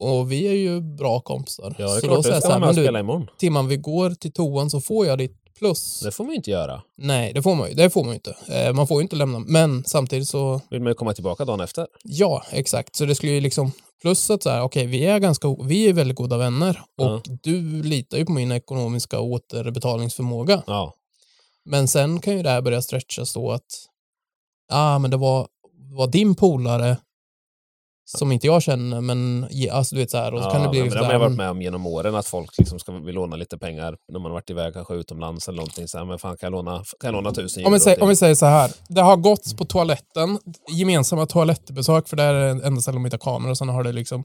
och 0.00 0.32
vi 0.32 0.48
är 0.48 0.52
ju 0.52 0.80
bra 0.80 1.20
kompisar. 1.20 1.74
Ja, 1.78 1.86
det 1.86 1.92
är 1.92 2.00
så 2.00 2.06
klart. 2.06 2.24
då 2.24 2.30
Jag 2.30 2.42
ska 2.42 2.48
vara 2.48 2.58
med 2.58 2.68
och 2.68 2.74
spela 2.74 3.00
imorgon. 3.00 3.26
timman 3.38 3.68
vi 3.68 3.76
går 3.76 4.10
till 4.10 4.32
toan 4.32 4.70
så 4.70 4.80
får 4.80 5.06
jag 5.06 5.18
ditt 5.18 5.36
plus. 5.58 6.00
Det 6.00 6.12
får 6.12 6.24
man 6.24 6.30
ju 6.30 6.36
inte 6.36 6.50
göra. 6.50 6.82
Nej, 6.96 7.32
det 7.32 7.42
får 7.42 7.54
man 7.54 7.68
ju, 7.68 7.74
det 7.74 7.90
får 7.90 8.04
man 8.04 8.10
ju 8.10 8.14
inte. 8.14 8.36
Eh, 8.48 8.72
man 8.72 8.86
får 8.86 8.96
ju 8.96 9.02
inte 9.02 9.16
lämna, 9.16 9.38
men 9.38 9.84
samtidigt 9.84 10.28
så 10.28 10.60
Vill 10.70 10.80
man 10.80 10.90
ju 10.90 10.94
komma 10.94 11.14
tillbaka 11.14 11.44
dagen 11.44 11.60
efter. 11.60 11.86
Ja, 12.02 12.42
exakt. 12.50 12.96
Så 12.96 13.04
det 13.04 13.14
skulle 13.14 13.32
ju 13.32 13.40
liksom, 13.40 13.72
plus 14.02 14.30
att 14.30 14.42
så 14.42 14.50
här, 14.50 14.62
okej, 14.62 14.86
vi 14.86 15.06
är 15.06 15.18
ganska, 15.18 15.56
vi 15.64 15.88
är 15.88 15.92
väldigt 15.92 16.16
goda 16.16 16.36
vänner 16.36 16.80
och 16.98 17.22
du 17.42 17.82
litar 17.82 18.18
ju 18.18 18.24
på 18.24 18.32
min 18.32 18.52
ekonomiska 18.52 19.20
återbetalningsförmåga. 19.20 20.62
Ja. 20.66 20.94
Men 21.64 21.88
sen 21.88 22.20
kan 22.20 22.36
ju 22.36 22.42
det 22.42 22.50
här 22.50 22.62
börja 22.62 22.82
stretchas 22.82 23.34
då 23.34 23.52
att, 23.52 23.86
ja, 24.68 24.94
ah, 24.94 24.98
men 24.98 25.10
det 25.10 25.16
var, 25.16 25.48
var 25.96 26.06
din 26.06 26.34
polare 26.34 26.96
som 28.18 28.32
inte 28.32 28.46
jag 28.46 28.62
känner, 28.62 29.00
men 29.00 29.48
alltså 29.72 29.94
du 29.94 30.00
vet 30.00 30.10
så 30.10 30.18
här, 30.18 30.34
och 30.34 30.42
så 30.42 30.48
ja, 30.48 30.52
kan 30.52 30.62
det 30.62 30.68
bli 30.68 30.80
men 30.80 30.90
det 30.90 30.98
har 30.98 31.12
man 31.12 31.20
varit 31.20 31.36
med 31.36 31.50
om 31.50 31.62
genom 31.62 31.86
åren 31.86 32.14
att 32.14 32.26
folk 32.26 32.58
liksom 32.58 32.78
ska 32.78 32.92
vill 32.92 33.14
låna 33.14 33.36
lite 33.36 33.58
pengar 33.58 33.96
när 34.12 34.20
man 34.20 34.30
har 34.30 34.36
varit 34.36 34.50
iväg 34.50 34.74
kanske 34.74 34.94
utomlands 34.94 35.48
eller 35.48 35.56
någonting. 35.56 35.88
Så 35.88 35.98
här, 35.98 36.04
men 36.04 36.18
fan 36.18 36.36
kan 36.36 36.46
jag 36.46 36.52
låna, 36.52 36.76
kan 36.76 36.84
jag 37.08 37.12
låna 37.12 37.32
tusen 37.32 37.66
om 37.66 37.72
vi, 37.72 37.80
säger, 37.80 38.02
om 38.02 38.08
vi 38.08 38.16
säger 38.16 38.34
så 38.34 38.46
här, 38.46 38.70
det 38.88 39.00
har 39.00 39.16
gått 39.16 39.56
på 39.56 39.64
toaletten, 39.64 40.38
gemensamma 40.70 41.26
toalettbesök, 41.26 42.08
för 42.08 42.16
det 42.16 42.22
är 42.22 42.34
det 42.34 42.66
enda 42.66 42.80
stället 42.80 42.96
de 42.96 43.04
hittar 43.04 43.18
kameror, 43.18 43.50
och 43.50 43.58
sen 43.58 43.68
har 43.68 43.84
det 43.84 43.92
liksom 43.92 44.24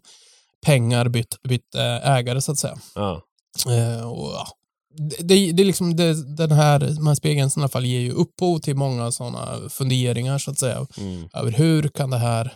pengar 0.66 1.08
bytt, 1.10 1.42
bytt 1.50 1.76
eh, 1.76 2.12
ägare 2.12 2.42
så 2.42 2.52
att 2.52 2.58
säga. 2.58 2.78
Ja. 2.96 3.22
Eh, 3.68 4.12
och, 4.12 4.32
ja. 4.34 4.48
det, 4.98 5.24
det, 5.24 5.52
det 5.52 5.64
är 5.64 5.66
liksom 5.66 5.96
det, 5.96 6.36
den 6.38 6.52
här, 6.52 6.80
de 6.80 7.08
här 7.08 7.16
spelgränserna 7.16 7.62
i 7.62 7.64
alla 7.64 7.70
fall 7.70 7.86
ger 7.86 8.00
ju 8.00 8.12
upphov 8.12 8.60
till 8.60 8.76
många 8.76 9.12
sådana 9.12 9.70
funderingar 9.70 10.38
så 10.38 10.52
att 10.52 10.60
säga. 10.60 10.86
Mm. 10.98 11.30
Över 11.34 11.52
hur 11.52 11.88
kan 11.88 12.10
det 12.10 12.18
här 12.18 12.54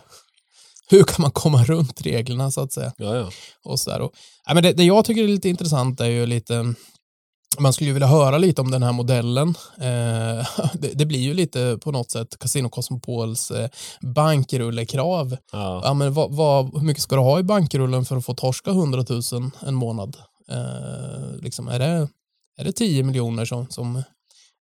hur 0.90 1.04
kan 1.04 1.22
man 1.22 1.30
komma 1.30 1.64
runt 1.64 2.00
reglerna 2.00 2.50
så 2.50 2.60
att 2.60 2.72
säga. 2.72 2.92
Ja, 2.96 3.16
ja. 3.16 3.30
Och 3.64 3.80
så 3.80 3.90
där. 3.90 4.00
Och, 4.00 4.12
ja, 4.46 4.54
men 4.54 4.62
det, 4.62 4.72
det 4.72 4.84
jag 4.84 5.04
tycker 5.04 5.24
är 5.24 5.28
lite 5.28 5.48
intressant 5.48 6.00
är 6.00 6.06
ju 6.06 6.26
lite, 6.26 6.74
man 7.58 7.72
skulle 7.72 7.88
ju 7.88 7.94
vilja 7.94 8.08
höra 8.08 8.38
lite 8.38 8.60
om 8.60 8.70
den 8.70 8.82
här 8.82 8.92
modellen. 8.92 9.48
Eh, 9.78 10.46
det, 10.74 10.92
det, 10.94 11.06
blir 11.06 11.20
ju 11.20 11.34
lite 11.34 11.78
på 11.82 11.92
något 11.92 12.10
sätt 12.10 12.38
Casino 12.38 12.68
Cosmopols 12.68 13.50
eh, 13.50 13.68
bankrullekrav. 14.00 15.36
ja. 15.52 15.80
Ja, 15.84 15.94
men 15.94 16.12
vad, 16.12 16.34
vad, 16.34 16.74
hur 16.74 16.86
mycket 16.86 17.02
ska 17.02 17.16
du 17.16 17.22
ha 17.22 17.38
i 17.38 17.42
bankrullen 17.42 18.04
för 18.04 18.16
att 18.16 18.24
få 18.24 18.34
torska 18.34 18.70
100 18.70 19.04
000 19.08 19.50
en 19.60 19.74
månad? 19.74 20.16
Eh, 20.50 21.42
liksom, 21.42 21.68
är, 21.68 21.78
det, 21.78 22.08
är 22.58 22.64
det 22.64 22.72
10 22.72 23.02
miljoner 23.02 23.44
som, 23.44 23.66
som 23.70 24.02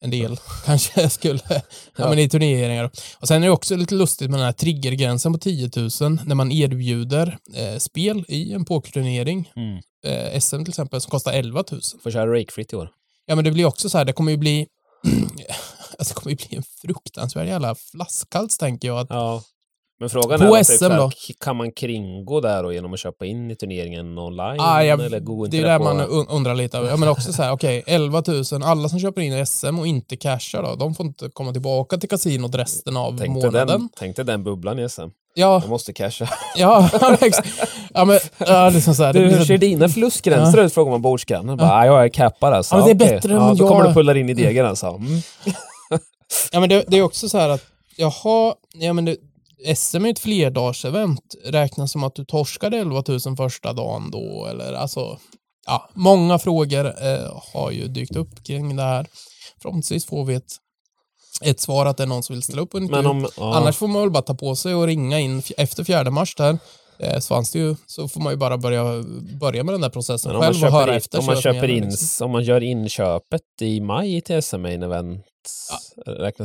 en 0.00 0.10
del 0.10 0.36
kanske 0.64 1.10
skulle, 1.10 1.40
ja. 1.48 1.60
Ja. 1.96 2.08
men 2.08 2.18
i 2.18 2.28
turneringar. 2.28 2.90
Och 3.20 3.28
sen 3.28 3.42
är 3.42 3.46
det 3.46 3.52
också 3.52 3.76
lite 3.76 3.94
lustigt 3.94 4.30
med 4.30 4.38
den 4.38 4.44
här 4.44 4.52
triggergränsen 4.52 5.32
på 5.32 5.38
10 5.38 5.70
000 5.76 5.90
när 6.24 6.34
man 6.34 6.52
erbjuder 6.52 7.38
eh, 7.54 7.78
spel 7.78 8.24
i 8.28 8.52
en 8.52 8.64
pokerturnering. 8.64 9.52
Mm. 9.56 9.78
Eh, 10.06 10.40
SM 10.40 10.58
till 10.64 10.68
exempel 10.68 11.00
som 11.00 11.10
kostar 11.10 11.32
11 11.32 11.64
000. 11.70 11.80
Får 12.02 12.10
köra 12.10 12.32
rakefritt 12.34 12.72
i 12.72 12.76
år. 12.76 12.90
Ja 13.26 13.34
men 13.34 13.44
det 13.44 13.50
blir 13.50 13.64
också 13.64 13.88
så 13.90 13.98
här, 13.98 14.04
det 14.04 14.12
kommer 14.12 14.30
ju 14.30 14.36
bli 14.38 14.66
alltså, 15.98 16.14
det 16.14 16.20
kommer 16.20 16.30
ju 16.30 16.36
bli 16.36 16.56
en 16.56 16.62
fruktansvärd 16.82 17.46
jävla 17.46 17.74
flaskhals 17.74 18.58
tänker 18.58 18.88
jag. 18.88 18.98
Att, 18.98 19.10
Ja. 19.10 19.42
Men 20.00 20.10
frågan 20.10 20.38
På 20.38 20.56
är, 20.56 20.62
SM 20.62 20.72
typ, 20.84 20.96
då? 20.96 21.10
kan 21.40 21.56
man 21.56 21.72
kringå 21.72 22.40
där 22.40 22.64
och 22.64 22.74
genom 22.74 22.92
att 22.92 23.00
köpa 23.00 23.26
in 23.26 23.50
i 23.50 23.56
turneringen 23.56 24.18
online? 24.18 24.60
ah, 24.60 24.82
jag, 24.82 25.00
eller 25.04 25.20
går 25.20 25.46
det 25.46 25.58
är 25.58 25.62
där 25.62 25.78
på... 25.78 25.84
man 25.84 26.00
un- 26.00 26.26
undrar 26.30 26.54
lite. 26.54 26.76
Ja, 26.76 26.96
men 26.96 27.08
också 27.08 27.32
så 27.32 27.42
här, 27.42 27.52
okej, 27.52 27.82
11 27.86 28.22
000, 28.52 28.62
alla 28.64 28.88
som 28.88 29.00
köper 29.00 29.20
in 29.20 29.32
i 29.32 29.46
SM 29.46 29.78
och 29.78 29.86
inte 29.86 30.16
cashar 30.16 30.62
då, 30.62 30.74
de 30.74 30.94
får 30.94 31.06
inte 31.06 31.28
komma 31.32 31.52
tillbaka 31.52 31.96
till 31.98 32.08
kasinot 32.08 32.54
resten 32.54 32.96
av 32.96 33.08
Tänk 33.18 33.20
dig, 33.20 33.28
månaden. 33.30 33.66
den, 33.68 33.88
tänk 33.98 34.16
dig 34.16 34.24
den 34.24 34.44
bubblan 34.44 34.78
i 34.78 34.88
SM. 34.88 35.02
Ja, 35.34 35.60
De 35.64 35.70
måste 35.70 35.92
casha. 35.92 36.28
ja, 36.56 36.90
ja, 37.94 38.04
men, 38.04 38.18
ja, 38.38 38.70
liksom 38.70 38.94
så 38.94 39.02
här, 39.04 39.12
det 39.12 39.18
Du, 39.18 39.26
hur 39.36 39.44
ser 39.44 39.58
dina 39.58 39.88
förlustgränser 39.88 40.62
ut? 40.64 40.72
Frågar 40.74 40.90
man 40.90 41.02
bordsgrannen. 41.02 41.56
Bara, 41.56 41.72
"Ah, 41.72 41.86
jag 41.86 42.04
är 42.04 42.08
cappad 42.08 42.52
alltså. 42.52 42.74
Ja, 42.76 42.84
det 42.84 42.90
är 42.90 42.94
bättre 42.94 43.30
än 43.34 43.36
ja, 43.42 43.54
Då 43.54 43.64
jag. 43.64 43.68
kommer 43.68 43.84
du 43.88 43.94
pulla 43.94 44.16
in 44.16 44.28
i 44.28 44.34
degen 44.34 44.66
alltså. 44.66 44.86
Mm. 44.86 45.20
Ja, 46.52 46.60
men 46.60 46.68
det, 46.68 46.84
det 46.88 46.98
är 46.98 47.02
också 47.02 47.28
så 47.28 47.38
här 47.38 47.48
att, 47.48 47.62
jaha, 47.96 48.54
ja 48.74 48.92
men 48.92 49.04
det, 49.04 49.16
SM 49.76 50.04
är 50.04 50.10
ett 50.10 50.18
flerdagarsevent. 50.18 51.34
Räknas 51.44 51.92
som 51.92 52.04
att 52.04 52.14
du 52.14 52.24
torskade 52.24 52.76
11 52.78 53.02
000 53.08 53.36
första 53.36 53.72
dagen 53.72 54.10
då, 54.10 54.46
eller 54.50 54.72
alltså, 54.72 55.18
ja, 55.66 55.88
många 55.94 56.38
frågor 56.38 56.86
eh, 56.86 57.42
har 57.52 57.70
ju 57.70 57.88
dykt 57.88 58.16
upp 58.16 58.44
kring 58.44 58.76
det 58.76 58.82
här. 58.82 59.06
Förhoppningsvis 59.62 60.04
får 60.06 60.24
vi 60.24 60.34
ett, 60.34 60.52
ett 61.44 61.60
svar 61.60 61.86
att 61.86 61.96
det 61.96 62.02
är 62.02 62.06
någon 62.06 62.22
som 62.22 62.34
vill 62.34 62.42
ställa 62.42 62.62
upp 62.62 62.74
en 62.74 62.82
intervju. 62.82 63.08
om... 63.08 63.28
Ja. 63.36 63.56
Annars 63.56 63.76
får 63.76 63.88
man 63.88 64.02
väl 64.02 64.10
bara 64.10 64.22
ta 64.22 64.34
på 64.34 64.56
sig 64.56 64.74
och 64.74 64.86
ringa 64.86 65.20
in 65.20 65.42
efter 65.56 65.84
fjärde 65.84 66.10
mars 66.10 66.34
där. 66.34 66.58
Eh, 66.98 67.18
så 67.18 67.34
fanns 67.34 67.52
det 67.52 67.58
ju, 67.58 67.76
så 67.86 68.08
får 68.08 68.20
man 68.20 68.32
ju 68.32 68.36
bara 68.36 68.58
börja, 68.58 68.84
börja 69.40 69.64
med 69.64 69.74
den 69.74 69.80
där 69.80 69.90
processen 69.90 70.32
Men 70.32 70.40
själv 70.40 70.64
och 70.64 70.72
höra 70.72 70.90
in, 70.90 70.96
efter. 70.96 71.18
om 71.18 71.26
man 71.26 71.36
köper 71.36 71.68
in, 71.68 71.84
liksom. 71.84 72.24
om 72.24 72.30
man 72.30 72.44
gör 72.44 72.62
inköpet 72.62 73.42
i 73.60 73.80
maj 73.80 74.20
till 74.20 74.42
SM 74.42 74.60
Main 74.60 74.82
Event, 74.82 75.24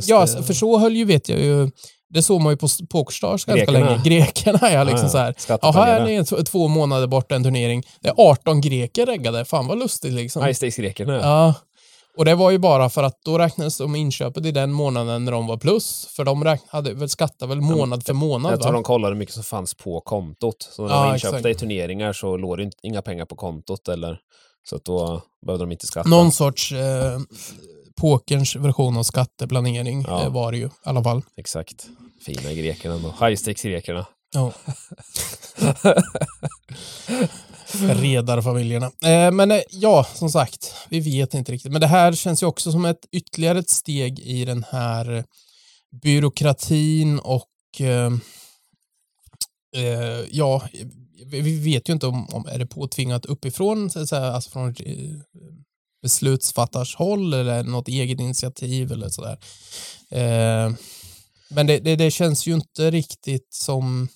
Ja, 0.08 0.26
det? 0.26 0.42
för 0.42 0.54
så 0.54 0.78
höll 0.78 0.96
ju, 0.96 1.04
vet 1.04 1.28
jag 1.28 1.40
ju, 1.40 1.70
det 2.12 2.22
såg 2.22 2.40
man 2.40 2.52
ju 2.52 2.56
på 2.56 2.68
Pokerstars 2.90 3.44
ganska 3.44 3.64
Grekerna. 3.64 3.90
länge. 3.90 4.02
Grekerna, 4.04 4.72
ja, 4.72 4.84
liksom 4.84 5.06
ja. 5.06 5.08
så 5.08 5.18
här. 5.18 5.34
Jaha, 5.62 5.84
här 5.84 6.08
är 6.08 6.44
två 6.44 6.68
månader 6.68 7.06
bort 7.06 7.32
en 7.32 7.44
turnering. 7.44 7.82
Det 8.00 8.08
är 8.08 8.14
18 8.16 8.60
greker 8.60 9.06
reggade. 9.06 9.44
Fan 9.44 9.66
vad 9.66 9.78
lustigt 9.78 10.12
liksom. 10.12 10.54
Stakes-grekerna. 10.54 11.16
Ja. 11.16 11.54
Och 12.16 12.24
det 12.24 12.34
var 12.34 12.50
ju 12.50 12.58
bara 12.58 12.88
för 12.90 13.02
att 13.02 13.18
då 13.24 13.38
räknades 13.38 13.78
de 13.78 13.96
inköpet 13.96 14.46
i 14.46 14.50
den 14.50 14.72
månaden 14.72 15.24
när 15.24 15.32
de 15.32 15.46
var 15.46 15.56
plus. 15.56 16.06
För 16.16 16.24
de 16.24 16.44
räkn- 16.44 16.68
hade 16.68 16.94
väl 16.94 17.08
skattat 17.08 17.48
väl 17.48 17.60
månad 17.60 18.06
för 18.06 18.12
månad 18.12 18.52
Jag 18.52 18.60
tror 18.60 18.72
va? 18.72 18.76
de 18.76 18.82
kollade 18.82 19.14
hur 19.14 19.18
mycket 19.18 19.34
som 19.34 19.44
fanns 19.44 19.74
på 19.74 20.00
kontot. 20.00 20.68
Så 20.72 20.82
när 20.82 20.88
de 20.88 20.94
var 21.06 21.14
inköpta 21.14 21.38
exakt. 21.38 21.56
i 21.56 21.58
turneringar 21.60 22.12
så 22.12 22.36
låg 22.36 22.58
det 22.58 22.70
inga 22.82 23.02
pengar 23.02 23.24
på 23.24 23.36
kontot 23.36 23.88
eller 23.88 24.18
så 24.64 24.76
att 24.76 24.84
då 24.84 25.22
behövde 25.46 25.62
de 25.64 25.72
inte 25.72 25.86
skatta. 25.86 26.08
Någon 26.08 26.32
sorts 26.32 26.72
eh, 26.72 27.18
pokerns 28.02 28.56
version 28.56 28.96
av 28.96 29.02
skatteplanering 29.02 30.02
Ja. 30.08 30.22
eh, 30.22 30.32
var 30.32 30.52
det 30.52 30.58
ju 30.58 30.66
i 30.66 30.70
alla 30.84 31.02
fall. 31.02 31.22
Exakt. 31.36 31.86
Fina 32.26 32.52
grekerna 32.52 32.98
då. 32.98 33.26
High 33.26 33.36
stakes-grekerna. 33.36 34.06
Ja. 34.34 34.52
Redarfamiljerna. 37.94 38.86
Eh, 39.04 39.30
men 39.30 39.50
eh, 39.50 39.60
ja, 39.70 40.06
som 40.14 40.30
sagt, 40.30 40.74
vi 40.88 41.00
vet 41.00 41.34
inte 41.34 41.52
riktigt. 41.52 41.72
Men 41.72 41.80
det 41.80 41.86
här 41.86 42.12
känns 42.12 42.42
ju 42.42 42.46
också 42.46 42.72
som 42.72 42.84
ett 42.84 43.06
ytterligare 43.12 43.58
ett 43.58 43.70
steg 43.70 44.18
i 44.18 44.44
den 44.44 44.64
här 44.70 45.24
byråkratin 46.02 47.18
och 47.18 47.48
eh, 47.80 48.12
eh, 49.76 50.20
ja, 50.30 50.62
vi 51.26 51.40
vi 51.40 51.58
vet 51.58 51.88
ju 51.88 51.92
inte 51.92 52.06
om, 52.06 52.28
om 52.28 52.46
är 52.46 52.58
det 52.58 52.66
påtvingat 52.66 53.26
uppifrån, 53.26 53.90
så 53.90 54.00
att 54.00 54.08
säga, 54.08 54.32
alltså 54.32 54.50
från 54.50 54.74
beslutsfattars 56.02 56.96
håll 56.96 57.34
eller 57.34 57.62
något 57.62 57.88
eget 57.88 58.20
initiativ 58.20 58.92
eller 58.92 59.08
sådär. 59.08 59.38
Eh, 60.10 60.72
men 61.50 61.66
det, 61.66 61.78
det, 61.78 61.96
det 61.96 62.10
känns 62.10 62.46
ju 62.46 62.54
inte 62.54 62.90
riktigt 62.90 63.48
som 63.54 64.08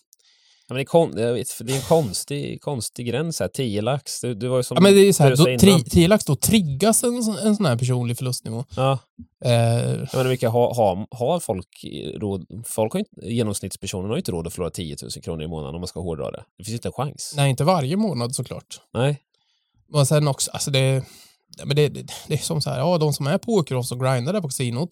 Ja, 0.69 0.75
men 0.75 0.77
det, 0.77 0.83
är 0.83 0.85
kon- 0.85 1.15
vet, 1.35 1.49
det 1.61 1.73
är 1.73 1.77
en 1.77 1.83
konstig, 1.83 2.63
konstig 2.63 3.07
gräns 3.07 3.41
här. 3.41 3.49
10 3.49 3.83
lax. 3.83 4.21
Det, 4.21 4.35
det 4.35 4.49
var 4.49 4.57
ju 4.57 4.63
som 4.63 4.75
Ja, 4.75 4.81
men 4.81 4.95
det 4.95 5.01
är 5.01 5.05
ju 5.05 5.13
så 5.13 5.23
här, 5.23 5.31
du 5.31 5.37
då, 5.37 5.43
sa 5.45 5.49
innan. 5.51 5.59
tri, 5.59 5.91
10 5.91 6.09
lax, 6.09 6.25
då 6.25 6.37
triggas 6.37 7.05
en, 7.05 7.15
en 7.17 7.57
sån 7.57 7.67
här 7.67 7.77
personlig 7.79 8.17
förlustnivå. 8.17 8.65
Ja, 8.77 8.99
Eh, 9.45 9.53
jag 9.53 10.15
menar 10.15 10.29
vilka 10.29 10.49
har, 10.51 10.75
har, 10.75 11.07
har 11.11 11.41
folk 11.41 11.85
råd? 12.17 12.47
Folk 12.67 12.93
har 12.93 12.99
inte, 13.01 13.11
genomsnittspersonen 13.35 14.09
har 14.09 14.17
ju 14.17 14.21
inte 14.21 14.33
råd 14.33 14.47
att 14.47 14.53
förlora 14.53 14.71
10 14.71 14.97
000 15.03 15.11
kronor 15.11 15.43
i 15.45 15.49
månaden 15.49 15.75
om 15.75 15.81
man 15.81 15.89
ska 15.89 16.01
hårdra 16.01 16.31
det. 16.31 16.45
Det 16.59 16.65
finns 16.65 16.75
inte 16.75 16.89
en 16.89 16.93
chans. 16.93 17.33
nej, 17.37 17.51
inte 17.51 17.65
varje 17.65 17.97
månad 17.97 18.35
såklart. 18.35 18.81
Nej. 18.95 19.19
Och 19.93 20.09
sen 20.09 20.29
också, 20.29 20.51
alltså 20.51 20.71
det, 20.71 20.81
ja, 20.81 21.03
men 21.65 21.77
det, 21.77 21.89
det, 21.89 22.07
det 22.29 22.35
är 22.35 22.39
som 22.39 22.61
så 22.61 22.71
här, 22.71 22.79
ja, 22.79 22.99
de 22.99 23.13
som 23.13 23.27
är 23.27 23.39
pokerproffs 23.39 23.93
och 23.93 24.01
grindar 24.01 24.33
där 24.33 24.41
på 24.41 24.49
kasinot, 24.49 24.89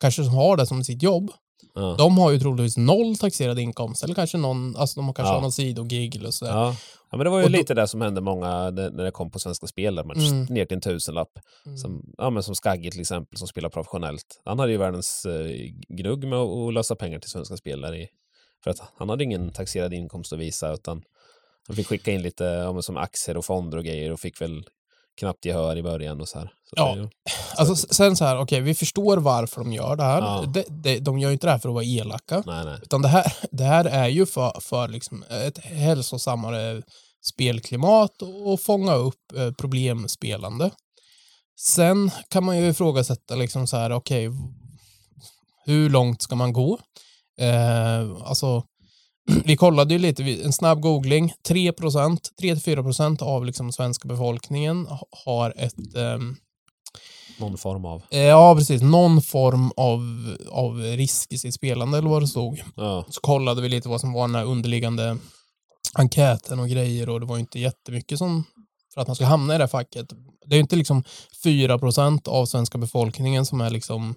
kanske 0.00 0.24
som 0.24 0.34
har 0.34 0.56
det 0.56 0.66
som 0.66 0.84
sitt 0.84 1.02
jobb, 1.02 1.30
Ja. 1.74 1.94
de 1.98 2.18
har 2.18 2.30
ju 2.30 2.38
troligtvis 2.40 2.76
noll 2.76 3.16
taxerad 3.16 3.58
inkomst, 3.58 4.04
eller 4.04 4.14
kanske 4.14 4.38
någon, 4.38 4.76
alltså 4.76 5.00
de 5.00 5.06
har 5.06 5.14
kanske 5.14 5.30
Ja. 5.30 5.34
har 5.34 5.40
någon 5.42 5.52
sidogig 5.52 6.16
eller 6.16 6.30
sådär. 6.30 6.52
Ja. 6.52 6.76
ja, 7.10 7.16
men 7.16 7.24
det 7.24 7.30
var 7.30 7.38
ju 7.38 7.44
Och 7.44 7.50
då- 7.50 7.58
lite 7.58 7.74
det 7.74 7.88
som 7.88 8.00
hände 8.00 8.20
många 8.20 8.70
när 8.70 9.04
det 9.04 9.10
kom 9.10 9.30
på 9.30 9.38
Svenska 9.38 9.66
Spel, 9.66 9.94
där 9.94 10.04
man 10.04 10.16
Mm. 10.20 10.44
ner 10.44 10.64
till 10.64 10.74
en 10.74 10.80
tusenlapp. 10.80 11.30
Mm. 11.66 11.78
Som, 11.78 12.12
ja, 12.18 12.30
men 12.30 12.42
som 12.42 12.54
Skagge 12.54 12.90
till 12.90 13.00
exempel, 13.00 13.38
som 13.38 13.48
spelar 13.48 13.68
professionellt. 13.68 14.40
Han 14.44 14.58
hade 14.58 14.72
ju 14.72 14.78
världens 14.78 15.24
eh, 15.26 15.50
gnugg 15.88 16.24
med 16.26 16.38
att, 16.38 16.74
lösa 16.74 16.94
pengar 16.96 17.18
till 17.18 17.30
svenska 17.30 17.56
spelare. 17.56 17.98
I, 17.98 18.08
för 18.64 18.70
att 18.70 18.80
han 18.98 19.08
hade 19.08 19.24
ingen 19.24 19.52
taxerad 19.52 19.94
inkomst 19.94 20.32
att 20.32 20.38
visa, 20.38 20.72
utan 20.72 21.02
han 21.66 21.76
fick 21.76 21.86
skicka 21.86 22.10
in 22.12 22.22
lite 22.22 22.44
ja, 22.44 22.82
som 22.82 22.96
aktier 22.96 23.36
och 23.36 23.44
fonder 23.44 23.78
och 23.78 23.84
grejer 23.84 24.12
och 24.12 24.20
fick 24.20 24.40
väl 24.40 24.64
knappt 25.20 25.44
gehör 25.44 25.76
i 25.76 25.82
början 25.82 26.20
och 26.20 26.28
så 26.28 26.38
här. 26.38 26.46
Så 26.46 26.74
Ja. 26.76 26.94
det, 26.94 27.08
Alltså 27.56 27.74
s- 27.74 27.94
sen 27.94 28.16
så 28.16 28.24
här, 28.24 28.38
okej, 28.40 28.60
vi 28.60 28.74
förstår 28.74 29.16
varför 29.16 29.60
de 29.60 29.72
gör 29.72 29.96
det 29.96 30.02
här. 30.02 30.18
Ja. 30.20 30.44
De, 30.46 30.64
de, 30.68 30.98
de 30.98 31.18
gör 31.18 31.28
ju 31.28 31.32
inte 31.32 31.46
det 31.46 31.50
här 31.50 31.58
för 31.58 31.68
att 31.68 31.74
vara 31.74 31.84
elaka. 31.84 32.42
nej, 32.46 32.64
nej. 32.64 32.78
Utan 32.82 33.02
det 33.02 33.08
här, 33.08 33.32
det 33.50 33.64
här 33.64 33.84
är 33.84 34.08
ju 34.08 34.26
för, 34.26 34.60
för 34.60 34.88
liksom 34.88 35.22
ett 35.30 35.58
hälsosammare 35.58 36.82
spelklimat 37.26 38.22
och, 38.22 38.52
och 38.52 38.60
fånga 38.60 38.94
upp 38.94 39.32
eh, 39.36 39.52
problemspelande. 39.52 40.70
Sen 41.60 42.10
kan 42.28 42.44
man 42.44 42.58
ju 42.58 42.68
ifrågasätta 42.68 43.34
liksom 43.34 43.66
så 43.66 43.76
här, 43.76 43.92
okej, 43.92 44.30
hur 45.64 45.90
långt 45.90 46.22
ska 46.22 46.34
man 46.36 46.52
gå? 46.52 46.78
Eh, 47.40 48.10
alltså, 48.24 48.62
vi 49.44 49.56
kollade 49.56 49.94
ju 49.94 49.98
lite, 50.00 50.22
en 50.44 50.52
snabb 50.52 50.80
googling, 50.80 51.32
3% 51.48 52.18
3-4 52.42 52.82
procent 52.82 53.22
av 53.22 53.44
liksom 53.46 53.72
svenska 53.72 54.08
befolkningen 54.08 54.86
ha- 54.86 55.06
har 55.24 55.54
ett 55.56 55.96
ehm, 55.96 56.36
Någon 57.38 57.58
form 57.58 57.84
av. 57.84 58.02
Eh, 58.10 58.20
Ja, 58.20 58.54
precis. 58.54 58.82
Någon 58.82 59.22
form 59.22 59.72
av, 59.76 60.00
av 60.50 60.78
risk 60.80 61.32
i 61.32 61.38
sitt 61.38 61.54
spelande 61.54 61.98
eller 61.98 62.08
vad 62.08 62.22
det 62.22 62.26
stod. 62.28 62.62
Ja, 62.76 63.04
Så 63.10 63.20
kollade 63.20 63.62
vi 63.62 63.68
lite 63.68 63.88
vad 63.88 64.00
som 64.00 64.12
var 64.12 64.26
den 64.28 64.34
här 64.34 64.44
underliggande 64.44 65.16
enkäten 65.94 66.58
och 66.60 66.68
grejer 66.68 67.08
och 67.08 67.20
det 67.20 67.26
var 67.26 67.38
inte 67.38 67.58
jättemycket 67.60 68.18
som 68.18 68.44
för 68.94 69.00
att 69.00 69.06
man 69.06 69.16
ska 69.16 69.24
hamna 69.24 69.54
i 69.54 69.58
det 69.58 69.62
här 69.64 69.68
facket. 69.68 70.08
Det 70.46 70.54
är 70.54 70.56
ju 70.56 70.60
inte 70.60 70.76
liksom 70.76 71.04
4% 71.44 72.28
av 72.28 72.46
svenska 72.46 72.78
befolkningen 72.78 73.46
som 73.46 73.60
är 73.60 73.70
liksom 73.70 74.14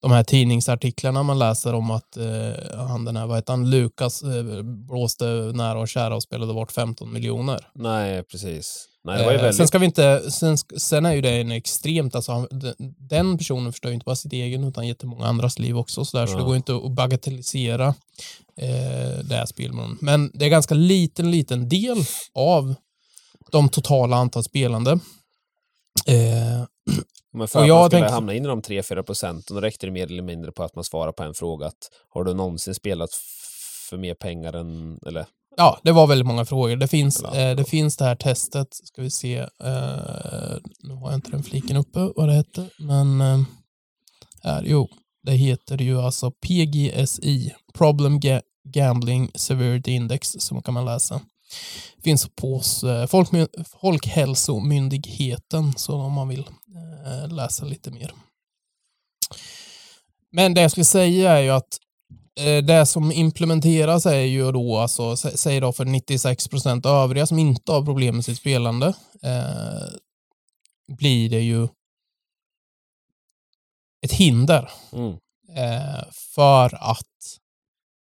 de 0.00 0.10
här 0.10 0.22
tidningsartiklarna 0.24 1.22
man 1.22 1.38
läser 1.38 1.74
om 1.74 1.90
att 1.90 2.16
eh, 2.16 2.76
han 2.76 3.04
den 3.04 3.16
här, 3.16 3.26
vad 3.26 3.36
heter 3.36 3.52
han, 3.52 3.70
Lukas 3.70 4.22
eh, 4.22 4.62
blåste 4.62 5.24
nära 5.54 5.78
och 5.80 5.88
kära 5.88 6.16
och 6.16 6.22
spelade 6.22 6.54
bort 6.54 6.72
15 6.72 7.12
miljoner. 7.12 7.68
nej, 7.74 8.22
precis. 8.22 8.84
Nej, 9.04 9.18
det 9.18 9.24
var 9.24 9.32
ju 9.32 9.36
Eh, 9.38 9.42
väldigt... 9.42 9.56
Sen 9.56 9.68
ska 9.68 9.78
vi 9.78 9.86
inte, 9.86 10.30
sen, 10.30 10.58
sen 10.58 11.06
är 11.06 11.12
ju 11.12 11.20
det 11.20 11.40
en 11.40 11.50
extremt, 11.52 12.14
alltså 12.14 12.32
han- 12.32 12.48
den- 12.98 13.38
personen 13.38 13.72
förstör 13.72 13.88
ju 13.88 13.94
inte 13.94 14.04
bara 14.04 14.16
sitt 14.16 14.32
egen 14.32 14.64
utan 14.64 14.86
jättemånga 14.86 15.26
andras 15.26 15.58
liv 15.58 15.78
också 15.78 16.04
så, 16.04 16.16
där, 16.16 16.26
så 16.26 16.32
Ja. 16.32 16.38
det 16.38 16.44
går 16.44 16.56
inte 16.56 16.74
att 16.76 16.92
bagatellisera 16.92 17.86
eh, 18.56 19.18
det 19.24 19.34
här 19.34 19.46
spelmålen. 19.46 19.98
Men 20.00 20.30
det 20.34 20.44
är 20.44 20.48
ganska 20.48 20.74
liten, 20.74 21.30
liten 21.30 21.68
del 21.68 21.96
av 22.34 22.74
de 23.50 23.68
totala 23.68 24.16
antal 24.16 24.44
spelande. 24.44 24.90
Eh, 26.06 26.64
Men 27.32 27.48
för 27.48 27.58
Och 27.58 27.64
att 27.64 27.70
man 27.70 27.90
skulle 27.90 28.04
hamna 28.14 28.34
in 28.34 28.44
i 28.44 28.48
de 28.48 28.62
3-4 28.62 29.02
procenten, 29.02 29.54
då 29.56 29.60
räckte 29.60 29.86
det 29.86 29.92
mer 29.92 30.06
eller 30.06 30.22
mindre 30.22 30.52
på 30.52 30.62
att 30.62 30.74
man 30.74 30.84
svarar 30.84 31.12
på 31.12 31.22
en 31.22 31.34
fråga 31.34 31.66
att 31.66 31.90
har 32.08 32.24
du 32.24 32.34
någonsin 32.34 32.74
spelat 32.74 33.10
för 33.90 33.96
mer 33.96 34.14
pengar 34.14 34.52
än, 34.52 34.98
eller 35.06 35.26
ja, 35.56 35.78
det 35.82 35.92
var 35.92 36.06
väldigt 36.06 36.26
många 36.26 36.44
frågor. 36.44 36.76
Det 36.76 36.88
finns, 36.88 37.22
eh, 37.22 37.56
det 37.56 37.64
finns 37.64 37.96
det 37.96 38.04
här 38.04 38.14
testet, 38.16 38.74
ska 38.74 39.02
vi 39.02 39.10
se. 39.10 39.36
Eh, 39.38 40.56
nu 40.82 40.94
har 40.94 41.06
jag 41.10 41.14
inte 41.14 41.30
den 41.30 41.42
fliken 41.42 41.76
uppe, 41.76 41.98
vad 42.16 42.28
det 42.28 42.34
hette. 42.34 42.68
Men 42.78 43.20
eh, 43.20 43.40
här, 44.42 44.62
jo, 44.66 44.88
det 45.22 45.32
heter 45.32 45.78
ju 45.82 46.00
alltså 46.00 46.30
PGSI, 46.30 47.54
Problem 47.74 48.20
Ga- 48.20 48.42
Gambling 48.64 49.30
Severity 49.34 49.90
Index, 49.92 50.28
som 50.38 50.62
kan 50.62 50.74
man 50.74 50.84
läsa. 50.84 51.20
Finns 52.04 52.28
på 52.36 52.54
hos, 52.54 52.84
eh, 52.84 53.06
Folkhälsomyndigheten, 53.80 55.72
så 55.76 55.94
om 55.94 56.12
man 56.12 56.28
vill 56.28 56.40
eh, 56.40 56.44
läsa 57.30 57.64
lite 57.64 57.90
mer. 57.90 58.12
Men 60.32 60.54
det 60.54 60.60
jag 60.60 60.70
skulle 60.70 60.84
säga 60.84 61.32
är 61.32 61.42
ju 61.42 61.50
att 61.50 61.78
eh, 62.40 62.64
det 62.64 62.86
som 62.86 63.12
implementeras 63.12 64.06
är 64.06 64.20
ju 64.20 64.52
då, 64.52 64.76
alltså, 64.78 65.12
sä- 65.14 65.36
säg 65.36 65.60
då 65.60 65.72
för 65.72 65.84
96 65.84 66.48
procent 66.48 66.86
övriga 66.86 67.26
som 67.26 67.38
inte 67.38 67.72
har 67.72 67.84
problem 67.84 68.14
med 68.14 68.24
sitt 68.24 68.38
spelande, 68.38 68.86
eh, 69.22 69.88
blir 70.96 71.30
det 71.30 71.40
ju 71.40 71.68
ett 74.04 74.12
hinder 74.12 74.70
Mm. 74.92 75.12
eh, 75.56 76.04
för 76.34 76.90
att 76.90 77.38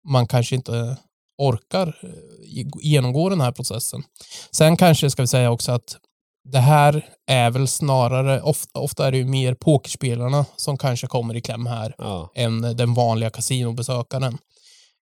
man 0.07 0.27
kanske 0.27 0.55
inte 0.55 0.97
orkar 1.37 1.87
eh, 2.03 2.65
genomgå 2.81 3.29
den 3.29 3.41
här 3.41 3.51
processen. 3.51 4.03
Sen 4.51 4.77
kanske 4.77 5.09
ska 5.09 5.21
vi 5.21 5.27
säga 5.27 5.51
också 5.51 5.71
att 5.71 5.97
det 6.45 6.59
här 6.59 7.05
är 7.27 7.51
väl 7.51 7.67
snarare, 7.67 8.41
ofta, 8.41 8.79
ofta 8.79 9.07
är 9.07 9.11
det 9.11 9.17
ju 9.17 9.25
mer 9.25 9.53
pokerspelarna 9.53 10.45
som 10.55 10.77
kanske 10.77 11.07
kommer 11.07 11.35
i 11.35 11.41
kläm 11.41 11.65
här 11.65 11.95
Ja. 11.97 12.31
än 12.35 12.61
den 12.61 12.93
vanliga 12.93 13.29
kasinobesökaren. 13.29 14.33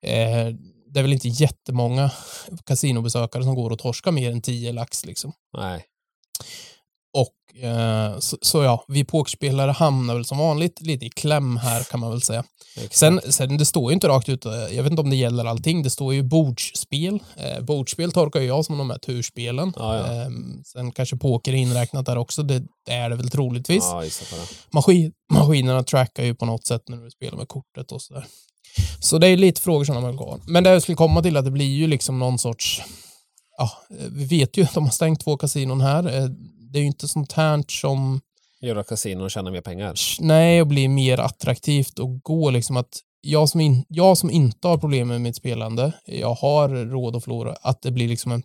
Eh, 0.06 0.47
det 0.93 0.99
är 0.99 1.01
väl 1.01 1.13
inte 1.13 1.27
jättemånga 1.27 2.12
kasinobesökare 2.65 3.43
som 3.43 3.56
går 3.56 3.69
och 3.69 3.79
torskar 3.79 4.12
mer 4.12 4.32
än 4.32 4.41
10 4.41 4.71
lax 4.71 5.06
liksom. 5.06 5.34
Nej. 5.58 5.86
Och 7.13 7.63
eh, 7.63 8.19
så, 8.19 8.38
så 8.41 8.63
ja, 8.63 8.86
vi 8.88 9.04
pokerspelare 9.06 9.71
hamnar 9.71 10.13
väl 10.13 10.26
som 10.26 10.38
vanligt 10.38 10.82
lite 10.82 11.06
i 11.06 11.10
kläm 11.10 11.58
här 11.58 11.84
kan 11.84 11.99
man 11.99 12.12
väl 12.12 12.21
säga. 12.21 12.43
Exakt. 12.76 12.95
Sen, 12.95 13.21
sen 13.30 13.58
det 13.58 13.65
står 13.65 13.91
ju 13.91 13.93
inte 13.93 14.08
rakt 14.08 14.30
ut, 14.30 14.45
eh, 14.45 14.52
jag 14.54 14.84
vet 14.84 14.91
inte 14.91 15.02
om 15.02 15.10
det 15.10 15.15
gäller 15.15 15.45
allting, 15.45 15.84
det 15.84 15.89
står 15.89 16.13
ju 16.13 16.23
bordsspel. 16.23 17.19
Eh, 17.38 17.63
bordsspel 17.63 18.12
tolkar 18.12 18.39
ju 18.39 18.47
jag 18.47 18.65
som 18.65 18.78
de 18.78 18.89
här 18.89 18.97
turspelen. 18.97 19.73
Ja, 19.76 19.97
ja. 19.97 20.21
Eh, 20.21 20.30
sen 20.65 20.91
kanske 20.91 21.17
poker 21.17 21.54
är 21.54 21.58
inräknat 21.58 22.06
där 22.06 22.17
också, 22.17 22.43
det, 22.43 22.63
det 22.86 22.91
är 22.91 23.10
det 23.10 23.15
väl 23.15 23.30
troligtvis. 23.30 23.84
Det. 24.32 24.71
Maskin, 24.71 25.12
maskinerna 25.34 25.84
trackar 25.84 26.23
ju 26.23 26.36
på 26.36 26.45
något 26.45 26.67
sätt 26.67 26.82
när 26.89 26.97
du 26.97 27.12
spelar 27.12 27.38
med 27.38 27.47
kortet 27.47 27.91
och 27.91 28.02
sådär. 28.02 28.26
Så 28.99 29.17
det 29.17 29.28
är 29.28 29.38
lite 29.38 29.62
frågor 29.62 29.86
som 29.86 29.95
man 29.95 30.17
har. 30.17 30.39
Men 30.47 30.63
det 30.63 30.69
jag 30.69 30.82
skulle 30.82 30.95
komma 30.95 31.21
till 31.21 31.38
att 31.38 31.45
det 31.45 31.52
blir 31.52 31.76
ju 31.76 31.88
liksom 31.88 32.19
någon 32.19 32.39
sorts, 32.39 32.82
ja, 33.58 33.71
eh, 33.99 34.08
vi 34.12 34.26
vet 34.26 34.58
ju 34.58 34.63
att 34.63 34.73
de 34.73 34.84
har 34.84 34.91
stängt 34.91 35.19
två 35.23 35.38
kasinon 35.38 35.82
här. 35.82 36.30
Det 36.73 36.79
är 36.79 36.81
ju 36.81 36.88
inte 36.88 37.07
sånt 37.07 37.31
här 37.31 37.63
som 37.67 38.21
Göra 38.62 38.83
kasinon 38.83 39.23
och 39.23 39.31
tjäna 39.31 39.51
mer 39.51 39.62
pengar. 39.62 39.93
nej, 40.19 40.62
och 40.62 40.67
blir 40.67 40.89
mer 40.89 41.17
attraktivt 41.19 41.99
och 41.99 42.21
gå 42.21 42.49
liksom 42.49 42.77
att 42.77 42.99
jag 43.21 43.49
som, 43.49 43.62
in, 43.62 43.86
jag 43.88 44.17
som 44.17 44.29
inte 44.31 44.67
har 44.67 44.77
problem 44.77 45.07
med 45.07 45.21
mitt 45.21 45.36
spelande, 45.36 45.91
jag 46.05 46.33
har 46.33 46.69
råd 46.69 47.15
att 47.15 47.23
förlora, 47.23 47.55
att 47.62 47.81
det 47.81 47.91
blir 47.91 48.07
liksom 48.07 48.31
en, 48.31 48.43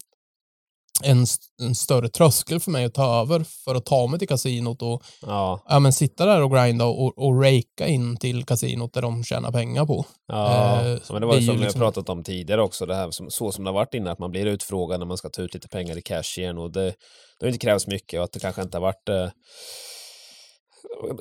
en, 1.03 1.27
en 1.63 1.75
större 1.75 2.09
tröskel 2.09 2.61
för 2.61 2.71
mig 2.71 2.85
att 2.85 2.95
ta 2.95 3.21
över 3.21 3.45
för 3.65 3.75
att 3.75 3.87
ta 3.87 4.07
mig 4.07 4.19
till 4.19 4.29
kasinot 4.29 4.83
och 4.83 5.03
Ja. 5.23 5.63
ja, 5.69 5.79
men 5.79 5.93
sitta 5.93 6.27
där 6.27 6.43
och 6.43 6.51
grinda 6.53 6.85
och, 6.85 7.19
och 7.19 7.43
raka 7.45 7.87
in 7.89 8.17
till 8.17 8.45
kasinot 8.45 8.93
där 8.93 9.03
de 9.03 9.25
tjänar 9.25 9.53
pengar 9.53 9.87
på. 9.87 10.05
Ja, 10.29 10.81
Eh, 10.81 10.99
men 11.11 11.21
det 11.21 11.27
var 11.27 11.37
det 11.37 11.43
som 11.43 11.55
vi 11.57 11.61
liksom- 11.63 11.81
har 11.81 11.87
pratat 11.87 12.09
om 12.09 12.25
tidigare 12.25 12.63
också, 12.63 12.87
det 12.87 12.95
här 12.95 13.11
som, 13.11 13.31
så 13.31 13.53
som 13.53 13.65
det 13.65 13.71
har 13.71 13.75
varit 13.75 13.95
innan, 13.95 14.13
att 14.13 14.19
man 14.19 14.31
blir 14.31 14.47
utfrågad 14.47 14.99
när 15.01 15.07
man 15.07 15.17
ska 15.17 15.29
ta 15.29 15.43
ut 15.43 15.55
lite 15.55 15.69
pengar 15.69 15.99
i 15.99 16.03
cash 16.03 16.39
igen 16.39 16.59
och 16.59 16.73
det, 16.73 16.95
det 17.41 17.47
har 17.47 17.49
inte 17.49 17.59
krävs 17.67 17.87
mycket 17.87 18.19
och 18.19 18.25
att 18.25 18.33
det 18.33 18.41
kanske 18.41 18.63
inte 18.63 18.77
har 18.77 18.83
varit 18.83 19.09
eh, 19.09 19.29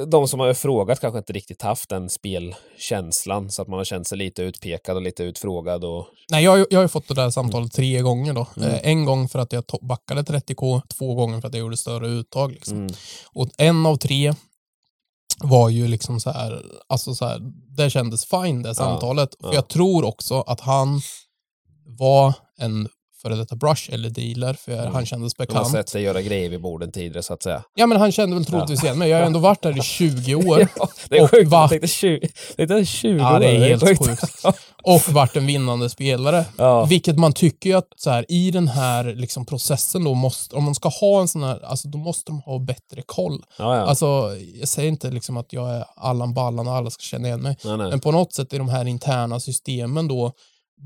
de 0.07 0.27
som 0.27 0.39
har 0.39 0.53
frågat 0.53 0.99
kanske 0.99 1.17
inte 1.17 1.33
riktigt 1.33 1.61
haft 1.61 1.89
den 1.89 2.09
spelkänslan 2.09 3.51
så 3.51 3.61
att 3.61 3.67
man 3.67 3.77
har 3.77 3.85
känt 3.85 4.07
sig 4.07 4.17
lite 4.17 4.41
utpekad 4.41 4.95
och 4.95 5.01
lite 5.01 5.23
utfrågad 5.23 5.83
och 5.83 6.07
Nej, 6.31 6.43
jag, 6.43 6.51
har 6.51 6.57
ju- 6.57 6.65
jag 6.69 6.77
har 6.79 6.83
ju 6.83 6.87
fått 6.87 7.07
det 7.07 7.13
där 7.13 7.29
samtalet 7.29 7.71
tre 7.73 8.01
gånger 8.01 8.33
då. 8.33 8.47
Mm. 8.57 8.69
Eh, 8.69 8.79
en 8.83 9.05
gång 9.05 9.29
för 9.29 9.39
att 9.39 9.53
jag 9.53 9.63
backade 9.81 10.21
30k, 10.23 10.81
två 10.97 11.15
gånger 11.15 11.41
för 11.41 11.47
att 11.47 11.53
jag 11.53 11.59
gjorde 11.61 11.77
större 11.77 12.07
uttag. 12.07 12.51
Liksom. 12.51 12.77
mm, 12.77 12.93
Och 13.33 13.49
en 13.57 13.85
av 13.85 13.95
tre 13.97 14.33
var 15.43 15.69
ju 15.69 15.87
liksom 15.87 16.19
så 16.19 16.31
här, 16.31 16.65
alltså 16.89 17.15
så 17.15 17.25
här, 17.25 17.39
det 17.77 17.89
kändes 17.89 18.25
fine 18.25 18.61
det 18.63 18.75
samtalet. 18.75 19.29
ja. 19.39 19.47
För 19.47 19.55
jag 19.55 19.67
tror 19.67 20.05
också 20.05 20.41
att 20.41 20.59
han 20.59 21.01
var 21.99 22.33
en 22.59 22.87
före 23.27 23.35
detta 23.39 23.55
brush 23.55 23.93
eller 23.93 24.09
dealer, 24.09 24.53
för 24.53 24.71
Mm. 24.71 24.93
han 24.93 25.05
kändes 25.05 25.33
de 25.33 25.41
har 25.41 25.47
bekant. 25.47 25.71
sett 25.71 25.89
sig 25.89 26.01
göra 26.03 26.21
grejer 26.21 26.49
vid 26.49 26.61
borden 26.61 26.91
tidigare 26.91 27.23
så 27.23 27.33
att 27.33 27.43
säga. 27.43 27.63
Ja, 27.75 27.87
men 27.87 27.99
han 27.99 28.11
kände 28.11 28.35
väl 28.35 28.45
troligtvis 28.45 28.83
igen 28.83 28.97
mig. 28.97 29.09
Jag 29.09 29.17
har 29.17 29.25
ändå 29.25 29.39
varit 29.39 29.61
där 29.61 29.77
i 29.79 29.81
20 29.81 30.35
år. 30.49 30.67
Ja, 30.77 30.89
det 31.09 31.17
är 31.17 31.27
sjukt, 31.27 31.49
va- 31.51 31.61
jag 31.61 31.69
tänkte 31.69 31.87
20, 31.87 32.29
jag 32.57 32.67
tänkte 32.67 32.85
20 32.85 33.17
Ja, 33.17 33.39
det 33.39 33.45
är 33.47 33.61
år, 33.61 33.65
helt 33.65 33.99
sjukt. 33.99 34.23
Och 34.83 35.09
varit 35.13 35.35
en 35.35 35.45
vinnande 35.45 35.89
spelare. 35.89 36.45
Ja. 36.57 36.85
Vilket 36.85 37.17
man 37.19 37.33
tycker 37.33 37.69
ju 37.69 37.75
att 37.77 37.87
så 37.95 38.09
här, 38.09 38.25
i 38.31 38.51
den 38.51 38.67
här 38.67 39.03
liksom, 39.03 39.45
processen 39.45 40.03
då 40.03 40.13
måste, 40.13 40.55
om 40.55 40.63
man 40.63 40.75
ska 40.75 40.89
ha 40.89 41.21
en 41.21 41.27
sån 41.27 41.43
här, 41.43 41.65
alltså 41.65 41.87
då 41.87 41.97
måste 41.97 42.31
de 42.31 42.39
ha 42.41 42.59
bättre 42.59 43.01
koll. 43.05 43.43
Ja, 43.59 43.75
ja. 43.77 43.81
Alltså, 43.81 44.35
jag 44.59 44.67
säger 44.67 44.89
inte 44.89 45.11
liksom 45.11 45.37
att 45.37 45.53
jag 45.53 45.69
är 45.75 45.85
Allan 45.95 46.33
Ballan 46.33 46.67
och 46.67 46.73
alla 46.73 46.89
ska 46.89 47.01
känna 47.01 47.27
igen 47.27 47.41
mig. 47.41 47.57
nej, 47.63 47.77
nej. 47.77 47.89
Men 47.89 47.99
på 47.99 48.11
något 48.11 48.33
sätt 48.33 48.53
i 48.53 48.57
de 48.57 48.69
här 48.69 48.85
interna 48.87 49.39
systemen 49.39 50.07
då 50.07 50.31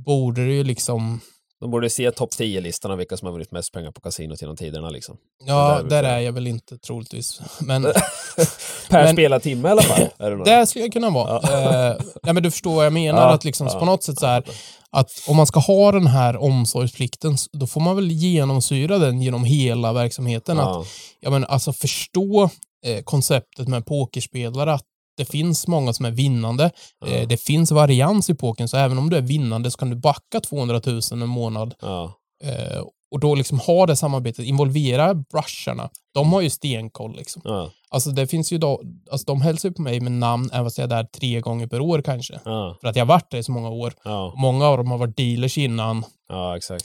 borde 0.06 0.46
det 0.46 0.54
ju 0.54 0.64
liksom, 0.64 1.20
De 1.62 1.72
borde 1.72 1.90
se 1.90 2.12
topp 2.12 2.30
10-listan 2.32 2.92
av 2.92 2.98
vilka 2.98 3.18
som 3.18 3.26
har 3.26 3.34
vunnit 3.34 3.52
mest 3.52 3.74
pengar 3.74 3.92
på 3.92 4.02
kasinot 4.02 4.42
genom 4.42 4.58
tiderna 4.58 4.90
liksom. 4.90 5.18
ja, 5.46 5.82
där 5.84 5.90
där 5.90 6.04
är 6.04 6.20
jag 6.20 6.34
väl 6.34 6.48
inte 6.48 6.78
troligtvis. 6.78 7.42
Men 7.60 7.82
Per 8.90 9.04
Men- 9.04 9.14
spelad 9.16 9.42
timme 9.44 9.68
i 9.68 9.72
alla 9.72 9.82
fall. 9.82 10.08
Är 10.20 10.32
det 10.32 10.44
det 10.60 10.68
skulle 10.68 10.86
jag 10.86 10.94
kunna 10.94 11.10
vara. 11.10 11.36
Eh, 11.38 11.96
nej, 12.24 12.34
men 12.34 12.44
du 12.44 12.52
förstår 12.52 12.76
vad 12.76 12.86
jag 12.86 12.94
menar, 12.94 13.22
Ja, 13.22 13.34
att 13.34 13.44
liksom 13.44 13.68
ja. 13.68 13.80
på 13.80 13.86
något 13.86 14.04
sätt 14.04 14.20
så 14.20 14.26
här, 14.26 14.44
att 14.90 15.12
om 15.28 15.38
man 15.38 15.48
ska 15.48 15.60
ha 15.60 15.92
den 15.92 16.08
här 16.08 16.38
omsorgsplikten, 16.38 17.38
då 17.52 17.68
får 17.68 17.82
man 17.82 17.96
väl 17.96 18.12
genomsyra 18.12 18.98
den 18.98 19.22
genom 19.22 19.44
hela 19.44 19.94
verksamheten. 19.94 20.60
Att, 20.60 20.88
ja, 21.20 21.30
men 21.30 21.46
alltså 21.46 21.74
förstå 21.74 22.50
eh, 22.86 23.04
konceptet 23.04 23.68
med 23.68 23.86
pokerspelare, 23.86 24.74
att 24.74 24.86
det 25.22 25.26
finns 25.26 25.68
många 25.68 25.94
som 25.94 26.06
är 26.06 26.12
vinnande. 26.12 26.72
Ja. 27.00 27.08
Eh, 27.08 27.28
det 27.28 27.38
finns 27.38 27.72
varians 27.72 28.30
i 28.30 28.36
pokern, 28.36 28.68
så 28.68 28.78
även 28.78 28.98
om 28.98 29.10
du 29.10 29.18
är 29.18 29.22
vinnande 29.22 29.72
så 29.72 29.78
kan 29.78 29.90
du 29.90 29.96
backa 29.96 30.40
200 30.40 30.82
000 30.86 31.02
en 31.12 31.28
månad. 31.28 31.74
Ja. 31.82 32.14
Eh, 32.44 32.84
och 33.12 33.20
då 33.20 33.36
liksom 33.36 33.60
ha 33.60 33.86
det 33.86 33.96
samarbetet, 33.96 34.46
involvera 34.46 35.14
brusharna. 35.14 35.90
De 36.14 36.34
har 36.34 36.42
ju 36.42 36.50
stenkoll 36.50 37.16
liksom. 37.16 37.42
Ja. 37.46 37.72
Alltså 37.90 38.10
det 38.10 38.28
finns 38.28 38.54
ju 38.54 38.58
då, 38.58 38.82
alltså 39.12 39.26
de 39.26 39.42
hälsar 39.42 39.70
ju 39.70 39.76
på 39.76 39.82
mig 39.82 40.00
med 40.00 40.12
namn, 40.12 40.50
även 40.54 40.66
fast 40.66 40.78
jag 40.78 40.86
är 40.86 40.96
där 40.96 41.04
tre 41.04 41.42
gånger 41.42 41.68
per 41.68 41.80
år 41.80 42.02
kanske. 42.02 42.40
Ja. 42.46 42.78
För 42.82 42.88
att 42.88 42.96
jag 42.96 43.06
har 43.06 43.14
varit 43.14 43.32
där 43.32 43.38
i 43.38 43.44
så 43.44 43.52
många 43.52 43.70
år. 43.70 43.94
Ja. 44.04 44.34
Många 44.38 44.66
av 44.66 44.78
dem 44.78 44.92
har 44.92 44.98
varit 44.98 45.18
dealers 45.18 45.58
innan 45.58 46.04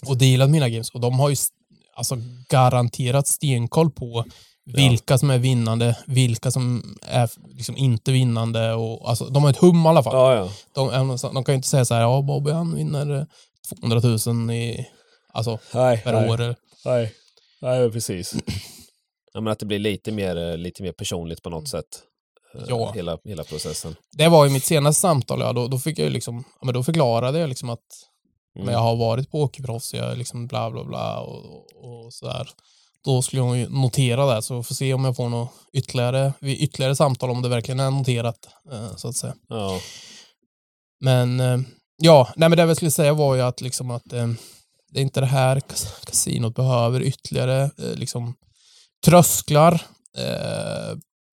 och 0.09 0.18
dealat 0.18 0.51
mina 0.51 0.68
games. 0.68 0.90
Och 0.90 1.01
de 1.01 1.18
har 1.18 1.29
ju 1.29 1.37
alltså 1.94 2.16
garanterat 2.49 3.27
stenkoll 3.27 3.90
på 3.90 4.25
vilka 4.66 5.18
som 5.18 5.31
är 5.31 5.38
vinnande, 5.38 5.96
vilka 6.07 6.50
som 6.50 6.96
är 7.02 7.31
liksom 7.55 7.76
inte 7.76 8.12
vinnande. 8.12 8.72
Och, 8.74 9.09
alltså, 9.09 9.24
de 9.24 9.42
har 9.42 9.50
ett 9.50 9.57
hum 9.57 9.85
i 9.87 9.88
alla 9.88 10.02
fall. 10.02 10.14
Ja, 10.14 10.35
ja. 10.35 10.50
De, 10.74 11.16
de 11.35 11.44
kan 11.44 11.52
ju 11.52 11.57
inte 11.57 11.68
säga 11.68 11.85
så 11.85 11.94
här, 11.94 12.00
ja 12.00 12.22
Bobby 12.22 12.50
han 12.50 12.74
vinner 12.74 13.16
eh, 13.20 13.24
200 13.81 14.00
000 14.33 14.50
i, 14.50 14.87
alltså, 15.33 15.59
Nej, 15.74 15.98
per 15.98 16.12
nej. 16.12 16.31
år. 16.31 16.55
Nej, 16.85 17.12
nej 17.61 17.90
precis. 17.90 18.35
Ja, 19.35 19.40
men 19.40 19.52
att 19.52 19.59
det 19.59 19.66
blir 19.66 19.79
lite 19.79 20.12
mer, 20.12 20.37
eh, 20.50 20.57
lite 20.57 20.83
mer 20.83 20.92
personligt 20.92 21.42
på 21.42 21.50
något 21.50 21.68
sätt. 21.68 21.85
eh, 22.55 22.61
Ja. 22.68 22.92
Hela, 22.94 23.18
hela 23.24 23.44
processen. 23.44 23.96
Det 24.12 24.29
var 24.29 24.44
ju 24.44 24.50
mitt 24.50 24.64
senaste 24.64 25.00
samtal, 25.00 25.40
ja, 25.40 25.52
då, 25.52 25.68
då 25.68 25.79
fick 25.79 25.98
jag 25.98 26.12
liksom, 26.12 26.44
ja, 26.61 26.64
men 26.66 26.74
då 26.74 26.83
förklarade 26.83 27.38
jag 27.38 27.48
liksom 27.48 27.70
att 27.70 27.81
Mm. 28.57 28.64
men 28.66 28.74
jag 28.74 28.81
har 28.81 28.96
varit 28.96 29.31
pokerproffs, 29.31 29.94
jag 29.94 30.12
är 30.12 30.16
liksom 30.16 30.46
bla 30.46 30.70
bla 30.70 30.85
bla 30.85 31.20
och, 31.20 31.44
och 31.85 32.12
sådär. 32.12 32.48
Då 33.07 33.23
skulle 33.23 33.42
jag 33.42 33.71
notera 33.73 34.35
det, 34.35 34.42
så 34.42 34.62
får 34.62 34.75
se 34.75 34.95
om 34.95 35.05
jag 35.05 35.16
får 35.16 35.29
något 35.29 35.51
ytterligare, 35.73 36.33
vid 36.40 36.61
ytterligare 36.61 36.97
samtal 36.97 37.31
om 37.31 37.42
det 37.42 37.49
verkligen 37.49 37.81
är 37.81 37.90
noterat, 37.90 38.49
eh, 38.73 38.97
så 38.97 39.09
att 39.09 39.16
säga. 39.16 39.35
Ja. 39.49 39.81
Men 41.01 41.40
eh, 41.40 41.59
ja, 42.03 42.29
nej 42.37 42.49
men 42.49 42.57
det 42.59 42.64
jag 42.64 42.77
skulle 42.77 42.90
säga 42.90 43.14
var 43.14 43.35
ju 43.35 43.42
att 43.42 43.61
liksom 43.61 43.90
att 43.90 44.12
eh, 44.12 44.29
det 44.92 45.01
är 45.01 45.03
inte 45.03 45.21
det 45.21 45.27
här 45.27 45.61
kas- 45.61 46.05
kasinot 46.05 46.55
behöver 46.55 47.03
ytterligare 47.03 47.71
liksom 47.77 48.35
trösklar 49.07 49.83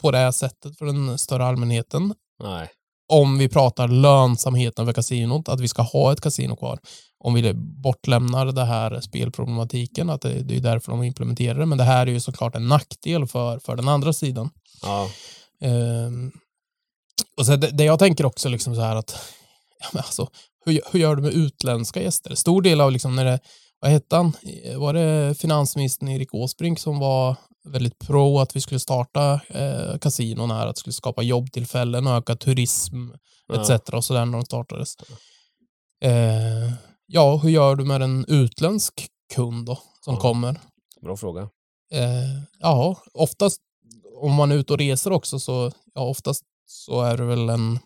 på 0.02 0.12
det 0.12 0.18
här 0.18 0.32
sättet 0.32 0.78
för 0.78 0.86
den 0.86 1.18
större 1.18 1.46
allmänheten. 1.46 2.14
Nej. 2.44 2.70
Om 3.12 3.38
vi 3.38 3.50
pratar 3.50 3.88
lönsamheten 3.88 4.86
för 4.86 4.94
kasinot, 4.94 5.50
att 5.50 5.60
vi 5.60 5.68
ska 5.68 5.82
ha 5.82 6.12
ett 6.12 6.22
kasino 6.22 6.56
kvar. 6.56 6.80
Om 7.24 7.34
vi 7.34 7.54
bortlämnar 7.54 8.46
det 8.46 8.66
här 8.66 9.02
spelproblematiken, 9.02 10.10
att 10.10 10.22
det, 10.22 10.44
det 10.44 10.56
är 10.56 10.62
därför 10.62 10.92
de 10.92 11.04
implementerar 11.04 11.60
det. 11.60 11.66
Men 11.66 11.78
det 11.78 11.84
här 11.84 12.08
är 12.08 12.12
ju 12.12 12.20
såklart 12.20 12.56
en 12.56 12.68
nackdel 12.68 13.28
för, 13.28 13.60
för 13.60 13.76
den 13.76 13.88
andra 13.88 14.14
sidan. 14.14 14.50
Ja. 14.82 15.10
Ehm, 15.62 16.32
och 17.38 17.46
så 17.46 17.56
det, 17.56 17.68
det 17.68 17.84
jag 17.84 18.00
tänker 18.00 18.26
också 18.26 18.50
liksom 18.50 18.76
så 18.76 18.82
här 18.82 18.96
att 18.96 19.16
ja, 19.80 19.88
men 19.94 20.00
alltså, 20.00 20.28
hur, 20.66 20.82
hur 20.92 21.00
gör 21.00 21.16
du 21.16 21.22
med 21.22 21.34
utländska 21.34 22.02
gäster? 22.02 22.36
Stor 22.36 22.62
del 22.62 22.82
av 22.82 22.92
liksom 22.92 23.16
när 23.16 23.26
det, 23.26 23.40
vad 23.80 23.92
hette 23.92 24.16
han? 24.16 24.34
Var 24.78 24.94
det 24.94 25.36
finansministern 25.40 26.10
Erik 26.10 26.34
Åsbrink 26.34 26.80
som 26.80 27.00
var 27.00 27.36
väldigt 27.70 28.00
pro 28.00 28.40
att 28.40 28.56
vi 28.56 28.62
skulle 28.62 28.80
starta 28.80 29.40
eh, 29.50 29.98
kasinon 29.98 30.52
här, 30.52 30.68
att 30.68 30.76
det 30.76 30.80
skulle 30.80 30.94
skapa 30.94 31.22
jobbtillfällen 31.22 32.08
och 32.08 32.14
öka 32.14 32.36
turism 32.36 32.96
Ja. 33.48 33.62
etc. 33.62 33.90
och 33.94 34.06
sådär 34.06 34.26
när 34.26 34.34
de 34.38 34.46
startades. 34.46 34.96
Eh, 36.04 36.72
ja, 37.14 37.36
hur 37.38 37.50
gör 37.50 37.76
du 37.76 37.86
med 37.86 38.02
en 38.02 38.26
utländsk 38.28 39.08
kund 39.36 39.66
då, 39.66 39.78
som 40.02 40.14
Ja. 40.14 40.20
kommer? 40.20 40.60
Bra 41.02 41.18
fråga. 41.18 41.42
Eh, 41.92 42.44
ja, 42.60 42.98
oftast 43.14 43.62
om 44.22 44.34
man 44.34 44.52
är 44.52 44.56
ute 44.56 44.74
och 44.74 44.80
reser 44.80 45.12
också 45.12 45.40
så, 45.40 45.72
ja, 45.94 46.02
oftast 46.02 46.44
så 46.66 47.02
är 47.02 47.18
det 47.18 47.24
väl 47.24 47.50
en 47.50 47.80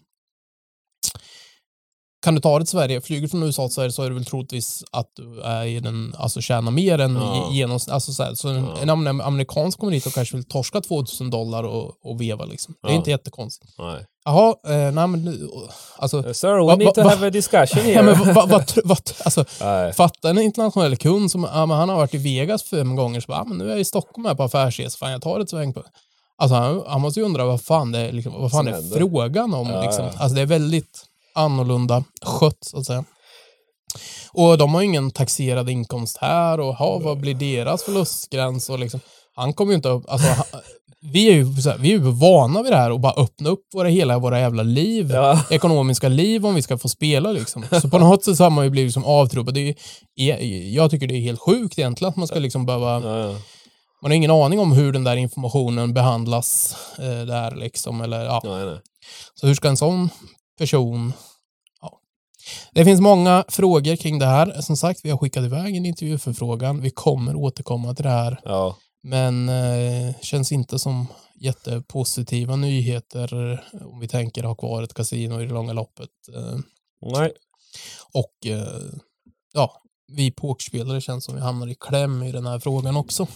kan 2.27 2.35
du 2.35 2.41
ta 2.41 2.57
dig 2.59 2.65
till 2.65 2.71
Sverige, 2.71 3.01
flyger 3.01 3.27
från 3.27 3.43
USA 3.43 3.67
till 3.67 3.73
Sverige 3.75 3.91
så 3.91 4.03
är 4.03 4.09
det 4.09 4.15
väl 4.15 4.25
troligtvis 4.25 4.83
att 4.91 5.07
du 5.15 5.41
är 5.41 5.65
i 5.65 5.79
den, 5.79 6.15
alltså 6.17 6.41
tjänar 6.41 6.71
mer 6.71 6.99
än 6.99 7.15
Ja. 7.15 7.49
genomsnitt. 7.53 7.93
Alltså 7.93 8.13
så 8.13 8.23
här, 8.23 8.35
så 8.35 8.47
en, 8.49 8.55
Ja. 8.65 8.77
en 8.81 8.89
amer- 8.89 9.23
amerikan 9.23 9.71
kommer 9.71 9.91
hit 9.93 10.05
och 10.05 10.13
kanske 10.13 10.35
vill 10.35 10.45
torska 10.45 10.81
2000 10.81 11.29
dollar 11.29 11.63
och, 11.63 11.91
och 12.03 12.21
veva 12.21 12.45
liksom. 12.45 12.75
Det 12.81 12.87
är 12.87 12.91
Ja. 12.91 12.97
inte 12.97 13.09
jättekonstigt. 13.09 13.73
Nej. 13.79 14.05
Jaha, 14.25 14.55
eh, 14.67 14.91
nej 14.91 15.07
men 15.07 15.25
nu- 15.25 15.49
alltså, 15.97 16.17
Uh, 16.17 16.31
Sir, 16.31 16.47
we 16.59 16.65
Va- 16.65 16.75
need 16.75 16.93
to 16.93 17.03
va- 17.03 17.09
have 17.09 17.27
a 17.27 17.29
discussion 17.29 17.67
ja, 17.75 17.81
here. 17.83 18.01
men 18.03 18.19
vad, 18.19 18.35
vad, 18.35 18.49
vad, 18.49 18.71
vad, 18.83 19.11
alltså. 19.23 19.45
Fatta 19.97 20.29
en 20.29 20.37
internationell 20.37 20.97
kund 20.97 21.31
som 21.31 21.43
ja, 21.53 21.65
men 21.65 21.77
han 21.77 21.89
har 21.89 21.95
varit 21.95 22.13
i 22.13 22.17
Vegas 22.17 22.63
fem 22.63 22.95
gånger, 22.95 23.19
så 23.21 23.25
bara, 23.27 23.37
ja, 23.37 23.43
men 23.43 23.57
nu 23.57 23.65
är 23.65 23.69
jag 23.69 23.79
i 23.79 23.85
Stockholm 23.85 24.25
här 24.25 24.35
på 24.35 24.43
affärsresa, 24.43 24.97
fan 24.97 25.11
jag 25.11 25.21
tar 25.21 25.39
ett 25.39 25.49
sväng 25.49 25.73
på... 25.73 25.83
Alltså 26.39 26.55
han, 26.55 26.83
han 26.87 27.01
måste 27.01 27.19
ju 27.19 27.25
undra 27.25 27.45
vad 27.45 27.61
fan 27.61 27.91
det 27.91 27.99
är, 27.99 28.11
liksom, 28.11 28.33
vad 28.41 28.51
fan 28.51 28.65
det 28.65 28.71
är 28.71 28.97
frågan 28.97 29.53
om. 29.53 29.69
Ja, 29.69 29.81
liksom. 29.81 30.05
ja. 30.05 30.11
Alltså 30.17 30.35
det 30.35 30.41
är 30.41 30.45
väldigt 30.45 31.03
annorlunda 31.37 32.03
skött, 32.25 32.57
så 32.61 32.77
att 32.77 32.85
säga. 32.85 33.03
Och 34.33 34.57
de 34.57 34.73
har 34.73 34.81
ju 34.81 34.87
ingen 34.87 35.11
taxerad 35.11 35.69
inkomst 35.69 36.17
här 36.17 36.59
och 36.59 36.75
ha, 36.75 36.99
vad 36.99 37.19
blir 37.19 37.33
deras 37.33 37.83
förlustgräns? 37.83 38.69
Och 38.69 38.79
liksom, 38.79 38.99
han 39.35 39.53
kommer 39.53 39.71
ju 39.71 39.75
inte 39.75 39.89
upp... 39.89 40.03
Alltså, 40.07 40.27
han, 40.27 40.61
vi 41.01 41.29
är 41.29 41.33
ju 41.33 41.43
här, 41.43 41.77
vi 41.77 41.87
är 41.87 41.93
ju 41.93 42.11
vana 42.11 42.63
vid 42.63 42.71
det 42.71 42.77
här 42.77 42.91
och 42.91 42.99
bara 42.99 43.13
öppna 43.13 43.49
upp 43.49 43.63
våra, 43.73 43.87
hela 43.87 44.19
våra 44.19 44.39
jävla 44.39 44.63
liv 44.63 45.11
Ja. 45.13 45.41
ekonomiska 45.49 46.07
liv 46.09 46.45
om 46.45 46.55
vi 46.55 46.61
ska 46.61 46.77
få 46.77 46.89
spela 46.89 47.31
liksom. 47.31 47.65
Så 47.81 47.89
på 47.89 47.99
något 47.99 48.23
sätt 48.23 48.37
så 48.37 48.43
har 48.43 48.49
man 48.49 48.65
ju 48.65 48.69
blivit 48.69 48.87
liksom 48.87 49.05
avtrubbad. 49.05 49.57
Är, 49.57 49.75
jag 50.73 50.91
tycker 50.91 51.07
det 51.07 51.13
är 51.13 51.21
helt 51.21 51.39
sjukt 51.39 51.79
egentligen 51.79 52.09
att 52.09 52.15
man 52.15 52.27
ska 52.27 52.39
liksom 52.39 52.65
behöva... 52.65 53.01
Ja, 53.01 53.19
ja. 53.19 53.35
Man 54.01 54.11
har 54.11 54.15
ingen 54.15 54.31
aning 54.31 54.59
om 54.59 54.71
hur 54.71 54.93
den 54.93 55.03
där 55.03 55.15
informationen 55.15 55.93
behandlas 55.93 56.75
eh, 56.99 57.25
där 57.25 57.55
liksom. 57.55 58.01
Eller, 58.01 58.25
ja. 58.25 58.41
Så 59.35 59.47
hur 59.47 59.55
ska 59.55 59.67
en 59.67 59.77
sån 59.77 60.09
person... 60.57 61.13
Ja. 61.81 61.99
Det 62.73 62.85
finns 62.85 63.01
många 63.01 63.45
frågor 63.47 63.95
kring 63.95 64.19
det 64.19 64.25
här. 64.25 64.61
Som 64.61 64.77
sagt, 64.77 64.99
vi 65.03 65.09
har 65.09 65.17
skickat 65.17 65.43
iväg 65.43 65.75
en 65.75 65.85
intervjuförfrågan. 65.85 66.81
Vi 66.81 66.89
kommer 66.89 67.35
återkomma 67.35 67.95
till 67.95 68.03
det 68.03 68.09
här. 68.09 68.39
Ja. 68.43 68.77
Men 69.03 69.49
eh, 69.49 70.15
känns 70.21 70.51
inte 70.51 70.79
som 70.79 71.07
jättepositiva 71.39 72.55
nyheter 72.55 73.51
eh, 73.73 73.87
om 73.87 73.99
vi 73.99 74.07
tänker 74.07 74.43
ha 74.43 74.55
kvar 74.55 74.83
ett 74.83 74.93
kasino 74.93 75.41
i 75.41 75.45
det 75.45 75.53
långa 75.53 75.73
loppet. 75.73 76.09
Eh, 76.35 76.57
Nej. 77.01 77.31
och 78.13 78.47
eh, 78.47 78.91
ja, 79.53 79.81
vi 80.07 80.31
pokerspelare 80.31 81.01
känns 81.01 81.25
som 81.25 81.35
vi 81.35 81.41
hamnar 81.41 81.67
i 81.67 81.75
kläm 81.75 82.23
i 82.23 82.31
den 82.31 82.45
här 82.45 82.59
frågan 82.59 82.95
också. 82.95 83.27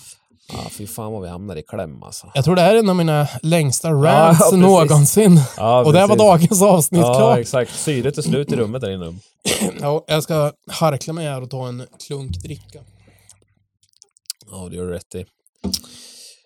Ja, 0.54 0.70
fy 0.72 0.88
fan 0.88 1.14
vad 1.14 1.22
vi 1.22 1.28
hamnar 1.30 1.56
i 1.56 1.62
kläm 1.64 2.04
alltså. 2.04 2.28
Jag 2.34 2.46
tror 2.46 2.56
det 2.56 2.62
här 2.62 2.76
är 2.76 2.80
en 2.80 2.90
av 2.90 2.96
mina 2.96 3.28
längsta 3.42 3.92
rants 3.92 4.40
precis. 4.44 4.60
någonsin. 4.60 5.42
Ja, 5.58 5.86
och 5.86 5.94
det 5.94 6.00
här 6.00 6.08
var 6.08 6.16
dagens 6.18 6.62
avsnitt 6.62 7.02
Ja, 7.02 7.14
klart. 7.14 7.40
exakt. 7.40 7.80
Syret 7.80 8.18
är 8.18 8.22
slut 8.22 8.52
i 8.52 8.56
rummet 8.56 8.82
där 8.82 8.92
inne. 8.92 9.16
Ja, 9.82 10.04
jag 10.08 10.24
ska 10.24 10.52
harkla 10.72 11.14
mig 11.14 11.28
här 11.28 11.42
och 11.42 11.50
ta 11.50 11.68
en 11.68 11.86
klunk 12.08 12.32
dricka. 12.38 12.80
Ja, 14.52 14.68
det 14.70 14.76
gör 14.76 14.86
du 14.88 14.92
rätt 14.94 15.16
i. 15.16 15.26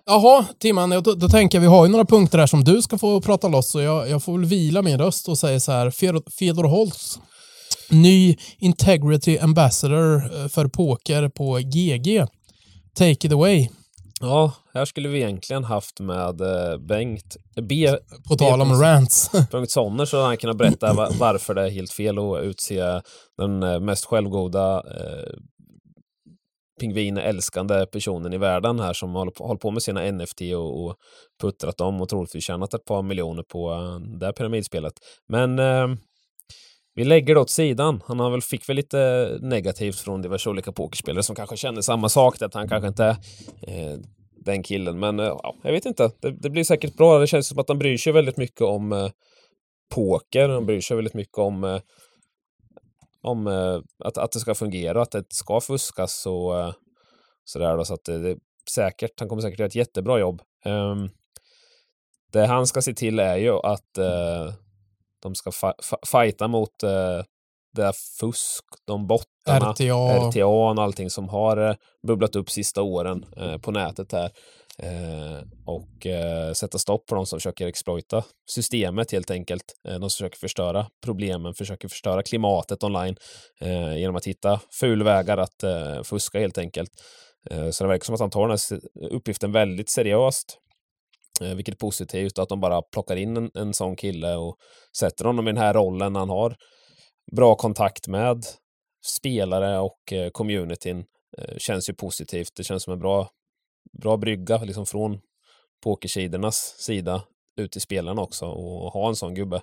Jaha, 0.06 0.46
Timman, 0.60 0.90
då, 0.90 1.02
då 1.02 1.30
tänker 1.30 1.58
jag, 1.58 1.62
vi 1.62 1.68
har 1.68 1.86
ju 1.86 1.92
några 1.92 2.06
punkter 2.06 2.38
här 2.38 2.48
som 2.48 2.64
du 2.64 2.82
ska 2.82 2.98
få 2.98 3.22
prata 3.22 3.48
loss, 3.48 3.70
så 3.72 3.82
jag, 3.82 4.10
jag 4.10 4.24
får 4.24 4.38
väl 4.38 4.46
vila 4.46 4.82
min 4.82 4.98
röst 4.98 5.30
och 5.30 5.38
säga 5.38 5.60
så 5.60 5.72
här, 5.72 5.92
Fedor, 5.92 6.24
Fedor 6.40 6.64
Holtz, 6.64 7.20
ny 7.90 8.38
Integrity 8.58 9.38
Ambassador 9.40 10.16
eh, 10.42 10.48
för 10.48 10.68
poker 10.68 11.30
på 11.30 11.58
GG. 11.58 12.26
Take 12.96 13.12
it 13.28 13.32
away. 13.34 13.70
Ja, 14.22 14.54
här 14.74 14.86
skulle 14.86 15.10
vi 15.10 15.18
egentligen 15.18 15.64
haft 15.64 16.00
med 16.00 16.42
eh, 16.42 16.78
Bengt 16.78 17.38
B. 17.62 17.90
På 18.30 18.36
tal 18.36 18.62
om 18.62 18.82
rants. 18.82 19.30
Punkt 19.52 19.72
Sonner 19.72 20.06
så 20.06 20.18
hade 20.18 20.28
han 20.28 20.38
kunnat 20.38 20.58
berätta 20.58 20.94
va- 20.94 21.10
varför 21.20 21.54
det 21.54 21.62
är 21.62 21.70
helt 21.70 21.92
fel 21.92 22.20
att 22.20 22.44
utse 22.44 23.02
den 23.38 23.64
eh, 23.64 23.80
mest 23.80 24.06
självgoda 24.06 24.78
eh, 24.78 25.34
pingvinälskande 26.80 27.86
personen 27.86 28.34
i 28.34 28.38
världen 28.38 28.80
här 28.80 28.94
som 28.94 29.16
håller 29.16 29.32
på, 29.32 29.48
håller 29.48 29.60
på 29.60 29.72
med 29.72 29.84
sina 29.84 30.12
NFT 30.12 30.42
och, 30.56 30.86
och 30.86 30.96
puttrat 31.42 31.78
dem 31.78 32.02
och 32.02 32.10
troligtvis 32.10 32.44
tjänat 32.44 32.74
ett 32.74 32.86
par 32.86 33.02
miljoner 33.02 33.44
på 33.44 33.72
eh, 33.72 34.00
det 34.20 34.26
här 34.26 34.34
pyramidspelet. 34.34 34.94
Men 35.28 35.60
eh, 35.60 35.88
vi 36.96 37.04
lägger 37.04 37.36
det 37.36 37.42
åt 37.42 37.50
sidan. 37.50 38.04
Han 38.08 38.20
har 38.20 38.30
väl, 38.30 38.42
fick 38.42 38.70
väl 38.70 38.76
lite 38.76 39.30
negativt 39.42 40.00
från 40.00 40.22
diverse 40.22 40.50
olika 40.50 40.72
pokerspelare 40.72 41.24
som 41.24 41.36
kanske 41.36 41.58
känner 41.58 41.82
samma 41.82 42.10
sak, 42.10 42.42
att 42.42 42.54
han 42.54 42.70
kanske 42.70 42.88
inte 42.88 43.04
är 43.04 43.92
eh, 43.92 43.98
den 44.46 44.64
killen. 44.64 45.00
Men 45.00 45.20
eh, 45.20 45.38
jag 45.64 45.72
vet 45.72 45.86
inte. 45.86 46.12
Det, 46.20 46.32
det 46.32 46.50
blir 46.50 46.64
säkert 46.64 46.98
bra. 46.98 47.20
Det 47.20 47.28
känns 47.28 47.48
som 47.48 47.60
att 47.60 47.70
han 47.70 47.80
bryr 47.80 47.98
sig 47.98 48.14
väldigt 48.14 48.38
mycket 48.38 48.62
om 48.62 48.92
eh, 48.92 49.10
poker. 49.96 50.50
Han 50.50 50.66
bryr 50.66 50.82
sig 50.82 50.96
väldigt 50.96 51.14
mycket 51.14 51.38
om, 51.38 51.64
eh, 51.64 51.80
om 53.22 53.48
eh, 53.48 53.80
att, 54.00 54.18
att 54.18 54.32
det 54.32 54.40
ska 54.40 54.56
fungera, 54.56 55.02
att 55.02 55.12
det 55.12 55.26
ska 55.30 55.62
fuskas 55.62 56.26
och 56.26 56.60
eh, 56.60 56.74
sådär. 57.46 57.78
Då, 57.78 57.86
så 57.86 57.94
att 57.94 58.04
det, 58.04 58.20
det 58.20 58.30
är 58.30 58.38
säkert, 58.70 59.20
han 59.20 59.30
kommer 59.30 59.42
säkert 59.42 59.60
göra 59.60 59.68
ett 59.68 59.76
jättebra 59.76 60.20
jobb. 60.20 60.42
Ehm, 60.66 61.10
det 62.32 62.46
han 62.46 62.68
ska 62.68 62.82
se 62.82 62.94
till 62.94 63.20
är 63.20 63.38
ju 63.38 63.54
att 63.54 63.98
eh, 63.98 64.54
de 65.26 65.36
ska 65.36 65.52
fa 65.52 65.74
fighta 66.12 66.48
mot 66.48 66.84
eh, 66.84 67.24
det 67.74 67.82
där 67.82 67.94
fusk, 68.20 68.66
de 68.88 69.08
bottarna. 69.08 69.72
RTA. 69.72 70.30
RTA 70.30 70.46
och 70.46 70.84
allting 70.84 71.10
som 71.10 71.30
har 71.30 71.70
eh, 71.70 71.76
bubblat 72.08 72.36
upp 72.36 72.50
sista 72.50 72.82
åren 72.82 73.26
eh, 73.38 73.58
på 73.58 73.72
nätet 73.72 74.12
här. 74.12 74.32
Eh, 74.80 75.44
och 75.66 76.06
eh, 76.06 76.54
sätta 76.54 76.78
stopp 76.78 77.06
på 77.06 77.16
de 77.16 77.26
som 77.26 77.40
försöker 77.40 77.68
exploita 77.68 78.24
systemet 78.52 79.12
helt 79.12 79.32
enkelt. 79.32 79.64
Eh, 79.88 79.94
de 79.94 80.00
som 80.00 80.10
försöker 80.10 80.38
förstöra 80.38 80.88
problemen, 81.06 81.54
försöker 81.54 81.88
förstöra 81.88 82.24
klimatet 82.24 82.84
online 82.84 83.16
eh, 83.62 83.98
genom 83.98 84.16
att 84.16 84.28
hitta 84.28 84.60
fulvägar 84.80 85.38
att 85.38 85.64
eh, 85.64 86.04
fuska 86.04 86.40
helt 86.40 86.58
enkelt. 86.58 86.92
Så 87.72 87.84
det 87.84 87.88
verkar 87.88 88.06
som 88.06 88.16
att 88.16 88.22
han 88.22 88.30
tar 88.30 88.48
den 88.48 88.58
här 88.70 88.80
uppgiften 89.12 89.52
väldigt 89.52 89.90
seriöst. 89.90 90.58
Eh, 91.42 91.56
vilket 91.56 91.74
är 91.74 91.78
positivt, 91.78 92.40
att 92.40 92.50
de 92.50 92.60
bara 92.60 92.82
plockar 92.82 93.16
in 93.16 93.38
en, 93.38 93.52
en 93.54 93.74
sån 93.74 93.96
kille 93.96 94.36
och 94.36 94.56
sätter 94.98 95.26
honom 95.26 95.48
i 95.48 95.52
den 95.52 95.62
här 95.62 95.74
rollen 95.74 96.14
när 96.14 96.20
han 96.20 96.30
har 96.30 96.56
bra 97.36 97.56
kontakt 97.56 98.08
med 98.08 98.46
spelare 99.06 99.80
och 99.80 100.14
eh, 100.14 100.30
communityn 100.30 101.06
eh, 101.38 101.58
känns 101.58 101.90
ju 101.90 101.94
positivt. 101.94 102.50
Det 102.56 102.64
känns 102.64 102.84
som 102.84 102.94
en 102.94 103.00
bra, 103.00 103.30
bra 104.02 104.18
brygga 104.18 104.58
liksom 104.58 104.86
från 104.86 105.20
pokersidornas 105.84 106.76
sida 106.80 107.24
ut 107.62 107.72
till 107.72 107.82
spelarna 107.82 108.22
också 108.22 108.46
och 108.46 108.92
ha 108.92 109.10
en 109.10 109.16
sån 109.16 109.34
gubbe. 109.34 109.62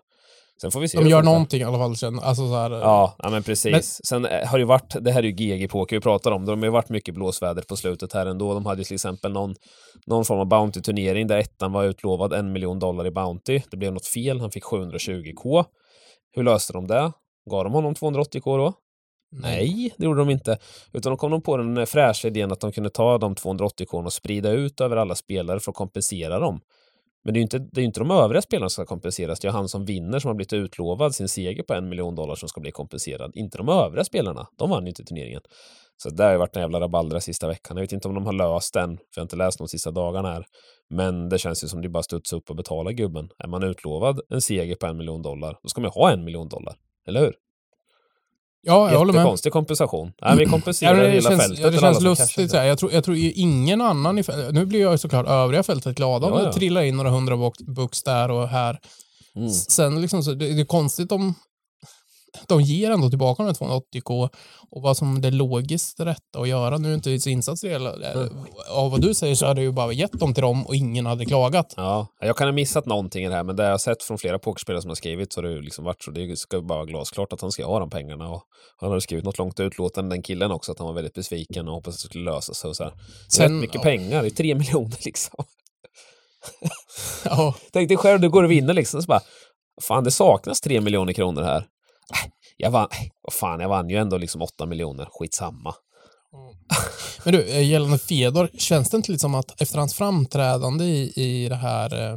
Sen 0.62 0.70
får 0.70 0.80
vi 0.80 0.88
se. 0.88 0.98
De 0.98 1.08
gör 1.08 1.22
någonting 1.22 1.60
i 1.60 1.64
alla 1.64 1.78
fall. 1.78 1.96
Sen, 1.96 2.18
alltså 2.18 2.48
så 2.48 2.54
här, 2.54 2.70
Ja, 2.70 3.14
ja 3.18 3.30
men 3.30 3.42
precis. 3.42 3.72
Men- 3.72 3.82
Sen 3.82 4.24
eh, 4.24 4.48
har 4.48 4.58
det 4.58 4.62
ju 4.62 4.66
varit, 4.66 4.94
det 5.00 5.12
här 5.12 5.22
är 5.22 5.26
ju 5.26 5.32
GG-poker 5.32 5.96
vi 5.96 6.00
pratar 6.00 6.30
om, 6.30 6.44
de 6.46 6.58
har 6.58 6.64
ju 6.66 6.70
varit 6.70 6.88
mycket 6.88 7.14
blåsväder 7.14 7.62
på 7.62 7.76
slutet 7.76 8.12
här 8.12 8.26
ändå. 8.26 8.54
De 8.54 8.66
hade 8.66 8.80
ju 8.80 8.84
till 8.84 8.94
exempel 8.94 9.32
någon, 9.32 9.54
någon 10.06 10.24
form 10.24 10.38
av 10.40 10.46
Bounty-turnering 10.46 11.26
där 11.26 11.38
ettan 11.38 11.72
var 11.72 11.84
utlovad 11.84 12.32
en 12.32 12.52
miljon 12.52 12.78
dollar 12.78 13.06
i 13.06 13.10
Bounty. 13.10 13.60
Det 13.70 13.76
blev 13.76 13.92
något 13.92 14.06
fel, 14.06 14.40
han 14.40 14.50
fick 14.50 14.64
720k. 14.64 15.64
Hur 16.36 16.42
löste 16.42 16.72
de 16.72 16.86
det? 16.86 17.12
Gav 17.50 17.64
de 17.64 17.72
honom 17.72 17.94
280k 17.94 18.58
då? 18.58 18.72
Nej, 19.32 19.94
det 19.98 20.04
gjorde 20.04 20.20
de 20.20 20.30
inte. 20.30 20.58
Utan 20.92 21.10
de 21.10 21.16
kom 21.16 21.30
de 21.30 21.42
på 21.42 21.56
den 21.56 21.86
fräscha 21.86 22.28
idén 22.28 22.52
att 22.52 22.60
de 22.60 22.72
kunde 22.72 22.90
ta 22.90 23.18
de 23.18 23.34
280 23.34 23.86
k 23.90 23.98
och 23.98 24.12
sprida 24.12 24.50
ut 24.50 24.80
över 24.80 24.96
alla 24.96 25.14
spelare 25.14 25.60
för 25.60 25.70
att 25.70 25.76
kompensera 25.76 26.38
dem. 26.38 26.60
Men 27.24 27.34
det 27.34 27.38
är 27.38 27.40
ju 27.40 27.42
inte, 27.42 27.58
det 27.58 27.80
är 27.80 27.84
inte 27.84 28.00
de 28.00 28.10
övriga 28.10 28.42
spelarna 28.42 28.68
som 28.68 28.84
ska 28.84 28.88
kompenseras. 28.94 29.40
Det 29.40 29.48
är 29.48 29.52
han 29.52 29.68
som 29.68 29.84
vinner 29.84 30.18
som 30.18 30.28
har 30.28 30.34
blivit 30.34 30.52
utlovad 30.52 31.14
sin 31.14 31.28
seger 31.28 31.62
på 31.62 31.74
en 31.74 31.88
miljon 31.88 32.14
dollar 32.14 32.34
som 32.34 32.48
ska 32.48 32.60
bli 32.60 32.70
kompenserad. 32.70 33.32
Inte 33.34 33.58
de 33.58 33.68
övriga 33.68 34.04
spelarna. 34.04 34.46
De 34.58 34.70
vann 34.70 34.84
ju 34.84 34.88
inte 34.88 35.04
turneringen. 35.04 35.40
Så 36.02 36.10
det 36.10 36.24
har 36.24 36.32
ju 36.32 36.38
varit 36.38 36.56
en 36.56 36.62
jävla 36.62 36.80
rabalder 36.80 37.18
sista 37.18 37.48
veckan. 37.48 37.76
Jag 37.76 37.82
vet 37.82 37.92
inte 37.92 38.08
om 38.08 38.14
de 38.14 38.26
har 38.26 38.32
löst 38.32 38.74
den, 38.74 38.96
för 38.96 39.04
jag 39.14 39.20
har 39.20 39.24
inte 39.24 39.36
läst 39.36 39.58
de 39.58 39.68
sista 39.68 39.90
dagarna 39.90 40.32
här. 40.32 40.44
Men 40.90 41.28
det 41.28 41.38
känns 41.38 41.64
ju 41.64 41.68
som 41.68 41.82
det 41.82 41.88
bara 41.88 42.02
studsa 42.02 42.36
upp 42.36 42.50
och 42.50 42.56
betala 42.56 42.92
gubben. 42.92 43.28
Är 43.38 43.48
man 43.48 43.62
utlovad 43.62 44.20
en 44.28 44.40
seger 44.40 44.76
på 44.76 44.86
en 44.86 44.96
miljon 44.96 45.22
dollar, 45.22 45.58
då 45.62 45.68
ska 45.68 45.80
man 45.80 45.90
ju 45.94 46.00
ha 46.00 46.12
en 46.12 46.24
miljon 46.24 46.48
dollar. 46.48 46.74
Eller 47.08 47.20
hur? 47.20 47.32
Ja, 48.62 48.90
jag 48.90 48.98
håller 48.98 49.12
med. 49.12 49.20
Jättekonstig 49.20 49.52
kompensation. 49.52 50.12
Nej, 50.22 50.36
vi 50.36 50.44
Ja, 50.44 50.50
kompenserar 50.50 50.94
men 50.94 51.04
det 51.04 51.10
hela 51.10 51.30
känns, 51.30 51.42
fältet. 51.42 51.64
ja, 51.64 51.70
det 51.70 51.78
känns 51.78 52.00
lustigt. 52.00 52.50
Så 52.50 52.56
här. 52.56 52.64
Jag, 52.64 52.78
tror, 52.78 52.92
jag 52.92 53.04
tror 53.04 53.16
ingen 53.16 53.80
annan 53.80 54.18
i 54.18 54.22
fältet, 54.22 54.54
Nu 54.54 54.66
blir 54.66 54.80
jag 54.80 55.00
såklart 55.00 55.26
övriga 55.26 55.62
fältet 55.62 55.96
glada 55.96 56.26
om 56.26 56.32
Ja, 56.32 56.38
det 56.38 56.44
ja. 56.44 56.52
trillar 56.52 56.82
in 56.82 56.96
några 56.96 57.10
hundra 57.10 57.36
bux- 57.66 58.02
där 58.04 58.30
och 58.30 58.48
här. 58.48 58.78
Mm. 59.36 59.50
Sen 59.50 60.00
liksom, 60.00 60.22
så, 60.22 60.34
det, 60.34 60.54
det 60.54 60.60
är 60.60 60.64
konstigt 60.64 61.12
om... 61.12 61.34
de 62.48 62.60
ger 62.62 62.90
ändå 62.90 63.08
tillbaka 63.08 63.42
de 63.42 63.46
här 63.46 63.54
280k 63.54 64.28
och 64.70 64.82
vad 64.82 64.96
som 64.96 65.20
det 65.20 65.30
logiskt 65.30 66.00
rätta 66.00 66.38
att 66.40 66.48
göra. 66.48 66.78
Nu 66.78 66.90
är 66.90 66.94
inte 66.94 67.20
så 67.20 67.30
insatt 67.30 67.60
det. 67.60 67.74
Mm. 67.74 68.28
Av 68.70 68.90
vad 68.90 69.00
du 69.00 69.14
säger 69.14 69.34
så 69.34 69.46
hade 69.46 69.60
ju 69.62 69.72
bara 69.72 69.92
gett 69.92 70.12
dem 70.12 70.34
till 70.34 70.42
dem 70.42 70.66
och 70.66 70.74
ingen 70.76 71.06
hade 71.06 71.24
klagat. 71.24 71.74
Ja, 71.76 72.06
jag 72.20 72.36
kan 72.36 72.46
ha 72.48 72.52
missat 72.52 72.86
någonting 72.86 73.24
i 73.24 73.28
det 73.28 73.34
här, 73.34 73.44
men 73.44 73.56
det 73.56 73.62
jag 73.64 73.70
har 73.70 73.78
sett 73.78 74.02
från 74.02 74.18
flera 74.18 74.38
pokerspelare 74.38 74.82
som 74.82 74.90
har 74.90 74.94
skrivit 74.94 75.32
så 75.32 75.40
har 75.42 75.48
det 75.48 75.60
liksom 75.60 75.84
varit 75.84 76.02
så. 76.02 76.10
Det 76.10 76.38
ska 76.38 76.60
bara 76.60 76.78
vara 76.78 76.86
glasklart 76.86 77.32
att 77.32 77.40
han 77.40 77.52
ska 77.52 77.66
ha 77.66 77.78
de 77.80 77.90
pengarna. 77.90 78.28
Och 78.28 78.42
han 78.76 78.88
hade 78.88 79.00
skrivit 79.00 79.24
något 79.24 79.38
långt 79.38 79.60
utlåtande, 79.60 80.14
den 80.14 80.22
killen 80.22 80.52
också, 80.52 80.72
att 80.72 80.78
han 80.78 80.86
var 80.86 80.94
väldigt 80.94 81.14
besviken 81.14 81.68
och 81.68 81.74
hoppades 81.74 81.96
att 81.96 82.02
det 82.02 82.08
skulle 82.08 82.30
lösa 82.30 82.54
sig. 82.54 82.68
Och 82.68 82.76
så 82.76 82.84
här. 82.84 82.90
Det 82.90 82.96
är 82.96 83.30
Sen- 83.30 83.52
rätt 83.54 83.60
mycket 83.60 83.74
ja. 83.74 83.82
pengar, 83.82 84.22
det 84.22 84.28
är 84.28 84.30
tre 84.30 84.54
miljoner 84.60 84.98
liksom. 85.04 85.44
Ja, 87.24 87.54
Tänk 87.72 87.88
dig 87.88 87.96
själv, 87.96 88.20
du 88.20 88.30
går 88.30 88.42
och 88.42 88.50
vinner 88.50 88.74
liksom, 88.74 89.02
så 89.02 89.06
bara, 89.06 89.20
fan 89.82 90.04
det 90.04 90.10
saknas 90.10 90.60
tre 90.60 90.80
miljoner 90.80 91.12
kronor 91.12 91.42
här. 91.42 91.66
Jag 92.56 92.70
vann, 92.70 92.88
vad 93.22 93.32
fan, 93.32 93.60
jag 93.60 93.68
vann 93.68 93.90
ju 93.90 93.96
ändå 93.96 94.16
liksom 94.16 94.42
åtta 94.42 94.66
miljoner, 94.66 95.08
skitsamma. 95.10 95.74
Men 97.24 97.34
du, 97.34 97.48
eh, 97.48 97.68
gällande 97.68 97.98
Fedor, 97.98 98.50
känns 98.54 98.90
det 98.90 98.96
inte 98.96 99.12
lite 99.12 99.20
som 99.20 99.34
att 99.34 99.60
efter 99.60 99.78
hans 99.78 99.94
framträdande 99.94 100.84
i, 100.84 101.12
i 101.16 101.48
det 101.48 101.56
här 101.56 101.94
eh, 101.94 102.16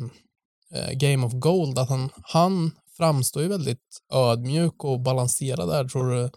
eh, 0.74 0.92
Game 0.92 1.26
of 1.26 1.34
Gold, 1.34 1.80
att 1.80 1.90
han, 1.90 2.10
han 2.24 2.72
framstår 2.98 3.44
ju 3.44 3.50
väldigt 3.50 4.02
ödmjuk 4.14 4.84
och 4.84 5.00
balanserad 5.00 5.70
där, 5.70 5.88
tror 5.88 6.12
du? 6.12 6.30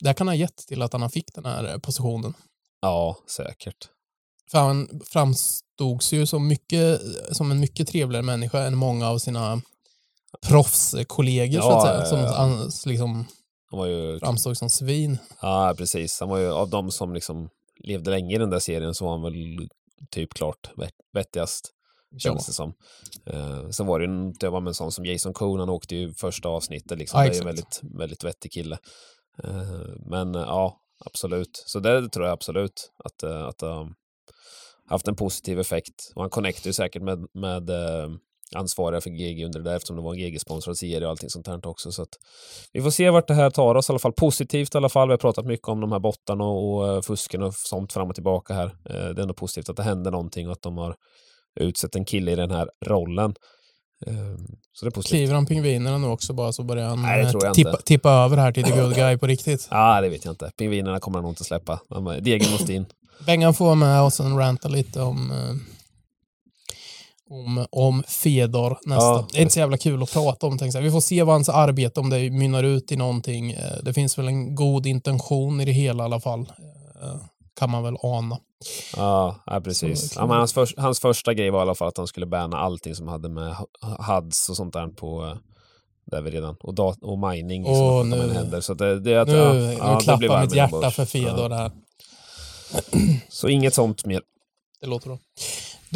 Det 0.00 0.14
kan 0.14 0.28
ha 0.28 0.34
gett 0.34 0.56
till 0.56 0.82
att 0.82 0.92
han 0.92 1.10
fick 1.10 1.34
den 1.34 1.44
här 1.44 1.64
eh, 1.72 1.78
positionen. 1.78 2.34
Ja, 2.80 3.16
säkert. 3.36 3.88
För 4.50 4.58
han 4.58 5.00
framstods 5.04 6.12
ju 6.12 6.26
som, 6.26 6.48
mycket, 6.48 7.00
som 7.32 7.50
en 7.50 7.60
mycket 7.60 7.88
trevligare 7.88 8.22
människa 8.22 8.62
än 8.62 8.76
många 8.76 9.08
av 9.08 9.18
sina 9.18 9.62
proffskollegor, 10.46 11.60
så 11.60 11.66
Ja, 11.68 11.76
att 11.76 11.82
säga, 11.86 11.98
ja, 11.98 12.04
som 12.04 12.18
ja. 12.18 12.32
han 12.36 12.70
liksom 12.86 13.26
Han 13.70 13.78
var 13.78 13.86
ju, 13.86 14.18
framstod 14.18 14.56
som 14.56 14.70
svin. 14.70 15.18
ja 15.42 15.74
precis, 15.78 16.20
han 16.20 16.28
var 16.28 16.38
ju 16.38 16.52
av 16.52 16.70
de 16.70 16.90
som 16.90 17.14
liksom 17.14 17.48
levde 17.84 18.10
länge 18.10 18.34
i 18.34 18.38
den 18.38 18.50
där 18.50 18.58
serien 18.58 18.94
så 18.94 19.04
var 19.04 19.12
han 19.12 19.22
väl 19.22 19.68
typ 20.10 20.34
klart 20.34 20.70
vett- 20.76 20.90
vettigast. 21.12 21.72
Känns 22.18 22.46
det 22.46 22.52
som. 22.52 22.72
Eh, 23.26 23.68
sen 23.70 23.86
var 23.86 23.98
det 23.98 24.06
ju 24.06 24.12
inte, 24.12 24.46
jag 24.46 24.50
var 24.50 24.66
en 24.66 24.74
sån 24.74 24.92
som 24.92 25.04
Jason 25.04 25.34
Cohn, 25.34 25.60
han 25.60 25.68
åkte 25.68 25.96
ju 25.96 26.14
första 26.14 26.48
avsnittet 26.48 26.98
liksom. 26.98 27.20
Ja, 27.20 27.24
det 27.26 27.30
är 27.30 27.34
ju 27.34 27.40
en 27.40 27.46
väldigt, 27.46 27.80
väldigt 27.98 28.24
vettig 28.24 28.52
kille. 28.52 28.78
Eh, 29.44 29.88
men 30.10 30.34
eh, 30.34 30.40
ja, 30.40 30.80
absolut. 31.04 31.62
Så 31.66 31.80
det 31.80 32.08
tror 32.08 32.26
jag 32.26 32.32
absolut 32.32 32.90
att, 33.04 33.22
eh, 33.22 33.46
att 33.46 33.58
det 33.58 33.66
har 33.66 33.88
haft 34.88 35.08
en 35.08 35.16
positiv 35.16 35.60
effekt. 35.60 36.12
Och 36.14 36.22
han 36.22 36.30
connectar 36.30 36.66
ju 36.66 36.72
säkert 36.72 37.02
med, 37.02 37.26
med 37.34 37.70
eh, 37.70 38.08
ansvariga 38.54 39.00
för 39.00 39.10
GG 39.10 39.44
under 39.44 39.60
det 39.60 39.70
där 39.70 39.76
eftersom 39.76 39.96
det 39.96 40.02
var 40.02 40.14
en 40.14 40.20
GG-sponsrad 40.20 40.76
serie 40.76 41.04
och 41.04 41.10
allting 41.10 41.30
sånt 41.30 41.46
här 41.46 41.66
också. 41.66 41.92
Så 41.92 42.02
att 42.02 42.08
vi 42.72 42.82
får 42.82 42.90
se 42.90 43.10
vart 43.10 43.28
det 43.28 43.34
här 43.34 43.50
tar 43.50 43.74
oss 43.74 43.88
i 43.88 43.92
alla 43.92 43.98
fall. 43.98 44.12
Positivt 44.12 44.74
i 44.74 44.78
alla 44.78 44.88
fall. 44.88 45.08
Vi 45.08 45.12
har 45.12 45.18
pratat 45.18 45.46
mycket 45.46 45.68
om 45.68 45.80
de 45.80 45.92
här 45.92 45.98
bottarna 45.98 46.44
och, 46.44 46.76
och 46.76 46.88
eh, 46.88 47.02
fusken 47.02 47.42
och 47.42 47.54
sånt 47.54 47.92
fram 47.92 48.08
och 48.08 48.14
tillbaka 48.14 48.54
här. 48.54 48.66
Eh, 48.66 48.94
det 48.94 49.20
är 49.20 49.22
ändå 49.22 49.34
positivt 49.34 49.68
att 49.68 49.76
det 49.76 49.82
händer 49.82 50.10
någonting 50.10 50.46
och 50.46 50.52
att 50.52 50.62
de 50.62 50.78
har 50.78 50.94
utsett 51.60 51.96
en 51.96 52.04
kille 52.04 52.32
i 52.32 52.36
den 52.36 52.50
här 52.50 52.70
rollen. 52.86 53.34
Eh, 54.06 54.14
så 54.72 54.86
det 54.86 54.88
är 54.88 54.90
positivt. 54.90 55.18
Kliver 55.18 55.34
han 55.34 55.46
pingvinerna 55.46 55.98
nu 55.98 56.06
också 56.06 56.32
bara 56.32 56.52
så 56.52 56.62
börjar 56.62 56.88
han 56.88 57.02
Nej, 57.02 57.22
eh, 57.22 57.52
tippa, 57.52 57.76
tippa 57.76 58.10
över 58.10 58.36
här 58.36 58.52
till 58.52 58.64
the 58.64 58.80
good 58.80 58.94
guy 58.96 59.18
på 59.18 59.26
riktigt. 59.26 59.68
Ja, 59.70 59.96
ah, 59.96 60.00
det 60.00 60.08
vet 60.08 60.24
jag 60.24 60.32
inte. 60.32 60.50
Pingvinerna 60.58 61.00
kommer 61.00 61.18
han 61.18 61.22
nog 61.22 61.32
inte 61.32 61.44
släppa. 61.44 61.80
Degen 62.20 62.50
måste 62.52 62.72
in. 62.72 62.86
Bengan 63.26 63.54
får 63.54 63.64
vara 63.64 63.74
med 63.74 64.02
och 64.02 64.12
sen 64.12 64.38
ranta 64.38 64.68
lite 64.68 65.02
om, 65.02 65.32
om, 67.30 67.66
om 67.70 68.02
Fedor 68.08 68.78
nästa. 68.84 69.04
Ja. 69.04 69.26
Det 69.32 69.38
är 69.38 69.42
inte 69.42 69.54
så 69.54 69.60
jävla 69.60 69.76
kul 69.78 70.02
att 70.02 70.12
prata 70.12 70.46
om. 70.46 70.58
tänkte 70.58 70.78
jag. 70.78 70.82
Vi 70.82 70.90
får 70.90 71.00
se 71.00 71.22
vad 71.22 71.34
hans 71.34 71.48
arbete, 71.48 72.00
om 72.00 72.10
det 72.10 72.30
mynnar 72.30 72.62
ut 72.62 72.92
i 72.92 72.96
någonting. 72.96 73.52
Eh, 73.52 73.72
Det 73.82 73.92
finns 73.92 74.18
väl 74.18 74.26
en 74.28 74.54
god 74.54 74.86
intention 74.86 75.60
i 75.60 75.64
det 75.64 75.72
hela 75.72 76.02
i 76.02 76.06
alla 76.06 76.20
fall. 76.20 76.40
Eh, 77.02 77.16
Kan 77.58 77.70
man 77.70 77.82
väl 77.82 77.96
ana. 78.02 78.38
Ja, 78.96 79.36
ja 79.46 79.54
Så 79.54 79.60
precis. 79.60 80.12
kan 80.12 80.22
Ja, 80.22 80.26
man- 80.26 80.38
hans, 80.38 80.52
för, 80.52 80.68
hans 80.76 81.00
första 81.00 81.34
grej 81.34 81.50
var 81.50 81.58
i 81.58 81.62
alla 81.62 81.74
fall 81.74 81.88
att 81.88 81.96
han 81.96 82.06
skulle 82.06 82.26
banna 82.26 82.56
allting 82.58 82.94
som 82.94 83.08
hade 83.08 83.28
med 83.28 83.54
H- 83.54 83.66
HUDs 84.14 84.48
och 84.48 84.56
sånt 84.56 84.72
där 84.72 84.86
på 84.88 85.24
eh, 85.26 85.36
där 86.10 86.22
vi 86.22 86.30
redan, 86.30 86.56
och, 86.60 86.74
dat- 86.74 87.02
och 87.02 87.18
mining 87.18 87.62
liksom, 87.62 87.82
Åh, 87.86 88.00
att 88.00 88.10
de 88.10 88.16
nu- 88.18 88.32
händer. 88.34 88.60
Så 88.60 88.74
det, 88.74 89.00
det, 89.00 89.16
att, 89.20 89.28
Nu, 89.28 89.34
ja, 89.34 89.52
nu 89.52 89.72
ja, 89.78 90.00
klappar 90.00 90.42
mitt 90.42 90.54
hjärta 90.54 90.90
för 90.90 91.04
Fedor 91.04 91.40
Ja. 91.42 91.48
där. 91.48 91.70
Så 93.28 93.48
inget 93.48 93.74
sånt 93.74 94.04
mer. 94.04 94.22
Det 94.80 94.86
låter 94.86 95.06
bra. 95.08 95.18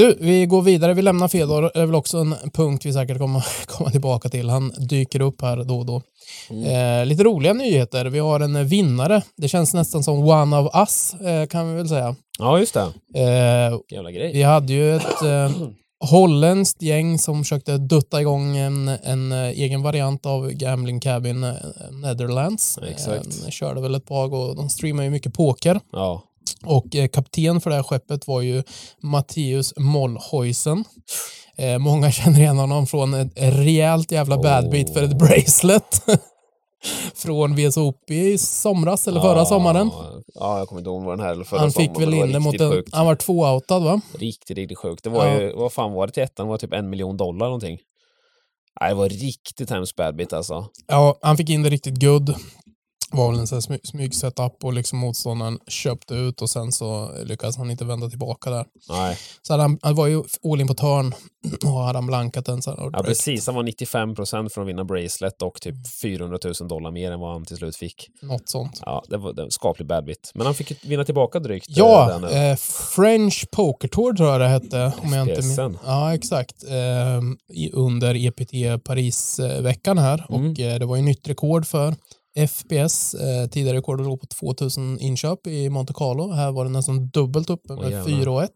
Du, 0.01 0.17
vi 0.21 0.47
går 0.47 0.63
vidare. 0.63 0.95
Vi 0.95 1.03
lämnar 1.03 1.29
Fedor. 1.29 1.63
Det 1.75 1.81
är 1.81 1.87
väl 1.87 1.95
också 1.95 2.19
en 2.19 2.35
punkt 2.53 2.87
vi 2.87 2.93
säkert 2.93 3.19
kommer 3.19 3.45
komma 3.67 3.91
tillbaka 3.91 4.29
till. 4.29 4.49
Han 4.49 4.73
dyker 4.79 5.21
upp 5.21 5.43
här 5.43 5.65
då 5.65 5.79
och 5.79 5.87
då. 5.87 6.03
Eh, 6.71 7.07
lite 7.07 7.25
roliga 7.25 7.53
nyheter. 7.53 8.05
Vi 8.05 8.19
har 8.19 8.41
en 8.41 8.67
vinnare. 8.67 9.23
Det 9.37 9.49
känns 9.49 9.75
nästan 9.75 10.03
som 10.03 10.29
one 10.29 10.57
of 10.57 10.75
us, 10.75 11.15
eh, 11.15 11.47
kan 11.47 11.69
vi 11.71 11.77
väl 11.77 11.89
säga. 11.89 12.17
Ja, 12.39 12.59
just 12.59 12.75
det. 12.75 12.81
Eh, 13.15 13.79
Jävla 13.91 14.11
grej. 14.11 14.33
vi 14.33 14.43
hade 14.43 14.73
ju 14.73 14.97
ett 14.97 15.23
eh, 15.23 15.51
holländskt 16.11 16.83
gäng 16.83 17.19
som 17.19 17.45
försökte 17.45 17.79
dutta 17.79 18.21
igång 18.21 18.57
en, 18.57 18.89
en 18.89 19.33
eh, 19.33 19.49
egen 19.49 19.83
variant 19.83 20.27
av 20.27 20.51
Gambling 20.51 21.01
Cabin 21.01 21.45
eh, 21.45 21.53
Netherlands. 21.91 22.79
Exakt. 22.91 23.45
Eh, 23.45 23.51
körde 23.51 23.81
väl 23.81 23.95
ett 23.95 24.07
par 24.07 24.35
och 24.35 24.57
de 24.57 24.69
streamar 24.69 25.03
ju 25.03 25.11
mycket 25.11 25.35
poker. 25.35 25.81
Ja. 25.93 26.23
Och 26.64 26.96
eh, 26.96 27.09
kapten 27.09 27.61
för 27.61 27.70
det 27.70 27.76
här 27.76 27.83
skeppet 27.83 28.26
var 28.26 28.40
ju 28.40 28.62
Matteus 29.03 29.74
Mollhuisen. 29.76 30.85
Eh, 31.57 31.79
många 31.79 32.12
känner 32.12 32.40
igen 32.40 32.59
honom 32.59 32.87
från 32.87 33.14
ett 33.14 33.33
rejält 33.37 34.12
jävla 34.12 34.37
Oh. 34.37 34.42
bad 34.42 34.70
beat 34.70 34.92
för 34.92 35.03
ett 35.03 35.18
bracelet. 35.18 36.05
från 37.14 37.55
VSOP 37.57 38.11
i 38.11 38.38
somras 38.38 39.09
eller 39.09 39.20
förra 39.20 39.38
ja, 39.38 39.44
sommaren. 39.44 39.90
Ja, 40.35 40.59
jag 40.59 40.68
kommer 40.68 40.81
inte 40.81 40.90
ihåg 40.90 41.03
var 41.03 41.16
den 41.16 41.24
här 41.26 41.33
eller 41.33 41.44
förra 41.44 41.61
Han 41.61 41.72
fick 41.72 41.90
sommaren, 41.94 42.11
väl 42.11 42.20
in 42.26 42.33
det 42.33 42.40
mot 42.40 42.61
en... 42.61 42.70
Sjukt. 42.70 42.94
Han 42.94 43.07
var 43.07 43.14
tvåoutad 43.14 43.79
va? 43.79 44.00
Riktigt, 44.18 44.57
riktigt 44.57 44.79
sjukt. 44.79 45.05
Det 45.05 45.11
var 45.11 45.26
Ja. 45.26 45.40
ju, 45.40 45.53
vad 45.53 45.72
fan 45.72 45.92
var 45.92 46.07
det 46.07 46.12
till 46.12 46.22
ettan? 46.22 46.46
Det 46.46 46.50
var 46.50 46.59
typ 46.59 46.72
en 46.72 46.90
miljon 46.90 47.16
dollar 47.16 47.46
någonting. 47.46 47.79
Nej, 48.81 48.88
det 48.90 48.94
var 48.94 49.09
riktigt 49.09 49.70
hemskt 49.70 49.96
bad 49.96 50.16
bit 50.16 50.33
alltså. 50.33 50.66
Ja, 50.87 51.18
han 51.22 51.37
fick 51.37 51.50
in 51.50 51.62
det 51.62 51.70
riktigt 51.70 52.00
good. 52.00 52.35
Var 53.12 53.31
väl 53.31 53.40
en 53.40 53.46
sån 53.46 53.62
smygsetup 53.85 54.64
och 54.64 54.73
liksom 54.73 54.99
motståndaren 54.99 55.59
köpte 55.68 56.14
ut 56.14 56.42
och 56.42 56.51
sen 56.51 56.73
så 56.73 57.11
lyckades 57.25 57.57
han 57.57 57.70
inte 57.70 57.85
vända 57.85 58.09
tillbaka 58.09 58.51
där. 58.51 58.66
Nej, 58.88 59.18
Så 59.42 59.53
hade 59.53 59.62
han, 59.62 59.79
han 59.83 59.94
var 59.94 60.07
ju 60.07 60.23
all 60.53 60.61
in 60.61 60.66
på 60.66 60.75
törn 60.75 61.14
och 61.64 61.70
hade 61.81 61.99
han 61.99 62.07
blankat 62.07 62.46
den 62.46 62.62
så 62.62 62.70
hade 62.70 62.83
ja, 62.92 63.03
precis. 63.03 63.46
Han 63.46 63.55
var 63.55 63.62
95 63.62 64.14
procent 64.14 64.53
från 64.53 64.64
att 64.64 64.68
vinna 64.68 64.85
bracelet 64.85 65.42
och 65.42 65.61
typ 65.61 65.75
400 66.03 66.38
000 66.61 66.68
dollar 66.68 66.90
mer 66.90 67.12
än 67.12 67.20
vad 67.20 67.33
han 67.33 67.44
till 67.44 67.57
slut 67.57 67.77
fick. 67.77 68.09
något 68.23 68.49
sånt. 68.49 68.81
Ja, 68.85 69.03
det 69.09 69.16
var, 69.16 69.33
det 69.33 69.42
var 69.42 69.51
skaplig 69.51 69.88
bad 69.88 70.05
bit. 70.05 70.31
Men 70.35 70.46
han 70.46 70.55
fick 70.55 70.85
vinna 70.85 71.05
tillbaka 71.05 71.38
drygt. 71.40 71.68
eh, 71.68 71.75
Ja, 71.77 72.09
den, 72.18 72.25
eh, 72.25 72.51
eh, 72.51 72.57
French 72.96 73.44
Poker 73.53 73.88
Tour 73.88 74.12
tror 74.12 74.29
jag 74.29 74.40
det 74.40 74.49
hette. 74.49 74.92
Om 75.03 75.12
jag 75.12 75.29
inte 75.29 75.42
min... 75.68 75.79
Ja, 75.87 76.14
exakt. 76.14 76.64
Eh, 76.68 77.20
i, 77.57 77.70
under 77.73 78.27
EPT 78.27 78.85
Paris-veckan 78.85 79.99
här. 79.99 80.27
Mm. 80.31 80.51
Och 80.51 80.61
eh, 80.61 80.79
det 80.79 80.87
var 80.87 80.96
ju 80.96 81.03
nytt 81.03 81.29
rekord 81.29 81.66
för 81.66 81.94
FPS. 82.49 83.14
Eh, 83.14 83.47
tidigare 83.49 83.77
rekordet 83.77 84.07
låg 84.07 84.21
på 84.21 84.27
2000 84.27 85.01
inköp 85.01 85.47
i 85.47 85.69
Monte 85.69 85.93
Carlo. 85.93 86.33
Här 86.33 86.53
var 86.53 86.64
det 86.64 86.71
nästan 86.71 87.09
dubbelt 87.09 87.51
upp 87.51 87.69
med 87.69 87.90
jävlar. 87.90 88.05
4 88.19 88.31
och 88.33 88.43
1. 88.43 88.51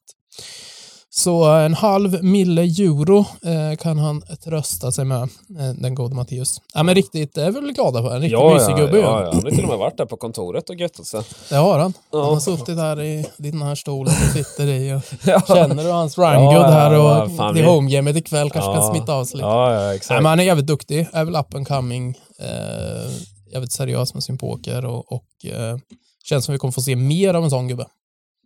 Så 1.11 1.57
eh, 1.57 1.65
en 1.65 1.75
halv 1.75 2.25
mille 2.25 2.63
euro 2.63 3.19
eh, 3.19 3.77
kan 3.77 3.99
han 3.99 4.23
trösta 4.45 4.93
sig 4.93 5.05
med, 5.05 5.23
eh, 5.23 5.73
den 5.79 5.95
gode 5.95 6.15
Mattias. 6.15 6.61
Ja, 6.75 6.83
men 6.83 6.95
riktigt, 6.95 7.35
det 7.35 7.43
är 7.43 7.51
väl 7.51 7.73
glada 7.73 8.03
för. 8.03 8.15
En 8.15 8.21
riktigt 8.21 8.33
ja, 8.41 8.55
mysig 8.55 8.73
ja, 8.73 8.77
gubbe 8.77 8.97
ju. 8.97 9.03
ja, 9.03 9.21
ja. 9.21 9.33
Han 9.33 9.43
har 9.45 9.51
till 9.51 9.63
och 9.63 9.69
med 9.69 9.79
varit 9.79 9.97
där 9.99 10.07
på 10.07 10.17
kontoret 10.17 10.71
och 10.71 10.77
göttat 10.77 11.07
sig. 11.07 11.21
Det 11.49 11.55
har 11.57 11.79
han. 11.79 11.93
Ja. 12.13 12.23
Han 12.25 12.33
har 12.33 12.41
suttit 12.41 12.77
här 12.79 13.03
i 13.03 13.27
den 13.37 13.63
här 13.63 13.75
stolen 13.75 14.15
och 14.27 14.33
sitter 14.33 14.67
i. 14.67 14.93
Och 14.95 15.03
Ja. 15.27 15.41
Känner 15.47 15.85
du 15.85 15.91
hans 15.91 16.19
rhyme 16.19 16.33
Ja, 16.35 16.67
här 16.67 16.93
ja, 16.93 17.23
och 17.25 17.37
fan, 17.37 17.55
det 17.55 17.65
homegamet 17.65 18.17
ikväll 18.17 18.51
kanske 18.51 18.71
Ja. 18.71 18.77
kan 18.77 18.95
smitta 18.95 19.15
av 19.15 19.25
sig 19.25 19.37
lite. 19.37 19.47
Ja, 19.47 19.75
ja, 19.83 19.95
exakt. 19.95 20.23
men 20.23 20.31
han 20.31 20.41
är 20.41 20.45
jävligt 20.45 20.67
duktig, 20.67 21.09
är 21.13 21.25
väl 21.25 21.37
up 21.37 21.55
and 21.55 21.69
coming, 21.69 22.09
eh, 22.39 23.11
jävligt 23.55 23.73
seriös 23.73 24.15
med 24.15 24.23
sin 24.23 24.39
poker 24.39 24.85
och, 24.85 25.13
och 25.13 25.45
eh, 25.45 25.79
känns 26.25 26.45
som 26.45 26.53
vi 26.53 26.59
kommer 26.59 26.73
få 26.73 26.83
se 26.83 26.97
mer 26.97 27.35
av 27.35 27.45
en 27.45 27.51
sån 27.51 27.69
gubbe. 27.69 27.87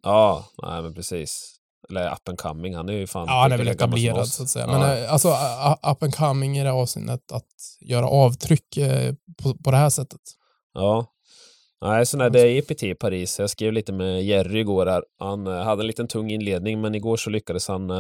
Ja, 0.03 0.45
nej 0.63 0.83
men 0.83 0.95
precis. 0.95 1.55
Eller 1.89 2.13
up 2.13 2.29
and 2.29 2.39
coming, 2.39 2.75
han 2.75 2.89
är 2.89 2.93
ju 2.93 3.07
fan... 3.07 3.27
Ja, 3.29 3.43
han 3.43 3.53
är 3.53 3.59
väl 3.59 3.69
etablerad 3.69 4.29
så 4.29 4.43
att 4.43 4.49
säga. 4.49 4.67
Men 4.67 5.03
eh, 5.03 5.13
alltså 5.13 5.29
up 5.91 6.03
and 6.03 6.15
coming 6.15 6.59
i 6.59 6.65
det 6.65 6.73
avseendet 6.73 7.33
att 7.33 7.45
göra 7.81 8.09
avtryck 8.09 8.77
eh, 8.77 9.15
på, 9.43 9.55
på 9.55 9.71
det 9.71 9.77
här 9.77 9.91
sättet. 9.91 10.21
Ja. 10.75 11.07
Nej, 11.81 12.07
så 12.07 12.17
när 12.17 12.31
det 12.31 12.41
är 12.41 12.59
EPT 12.59 12.83
i 12.83 12.95
Paris, 12.95 13.39
jag 13.39 13.51
skrev 13.51 13.73
lite 13.73 13.93
med 13.93 14.25
Jerry 14.25 14.61
igår 14.61 14.87
här. 14.87 15.03
Han 15.19 15.47
eh, 15.47 15.63
hade 15.63 15.83
en 15.83 15.87
liten 15.87 16.09
tung 16.09 16.31
inledning, 16.31 16.81
men 16.81 16.95
igår 16.95 17.17
så 17.17 17.31
lyckades 17.31 17.69
han 17.69 17.91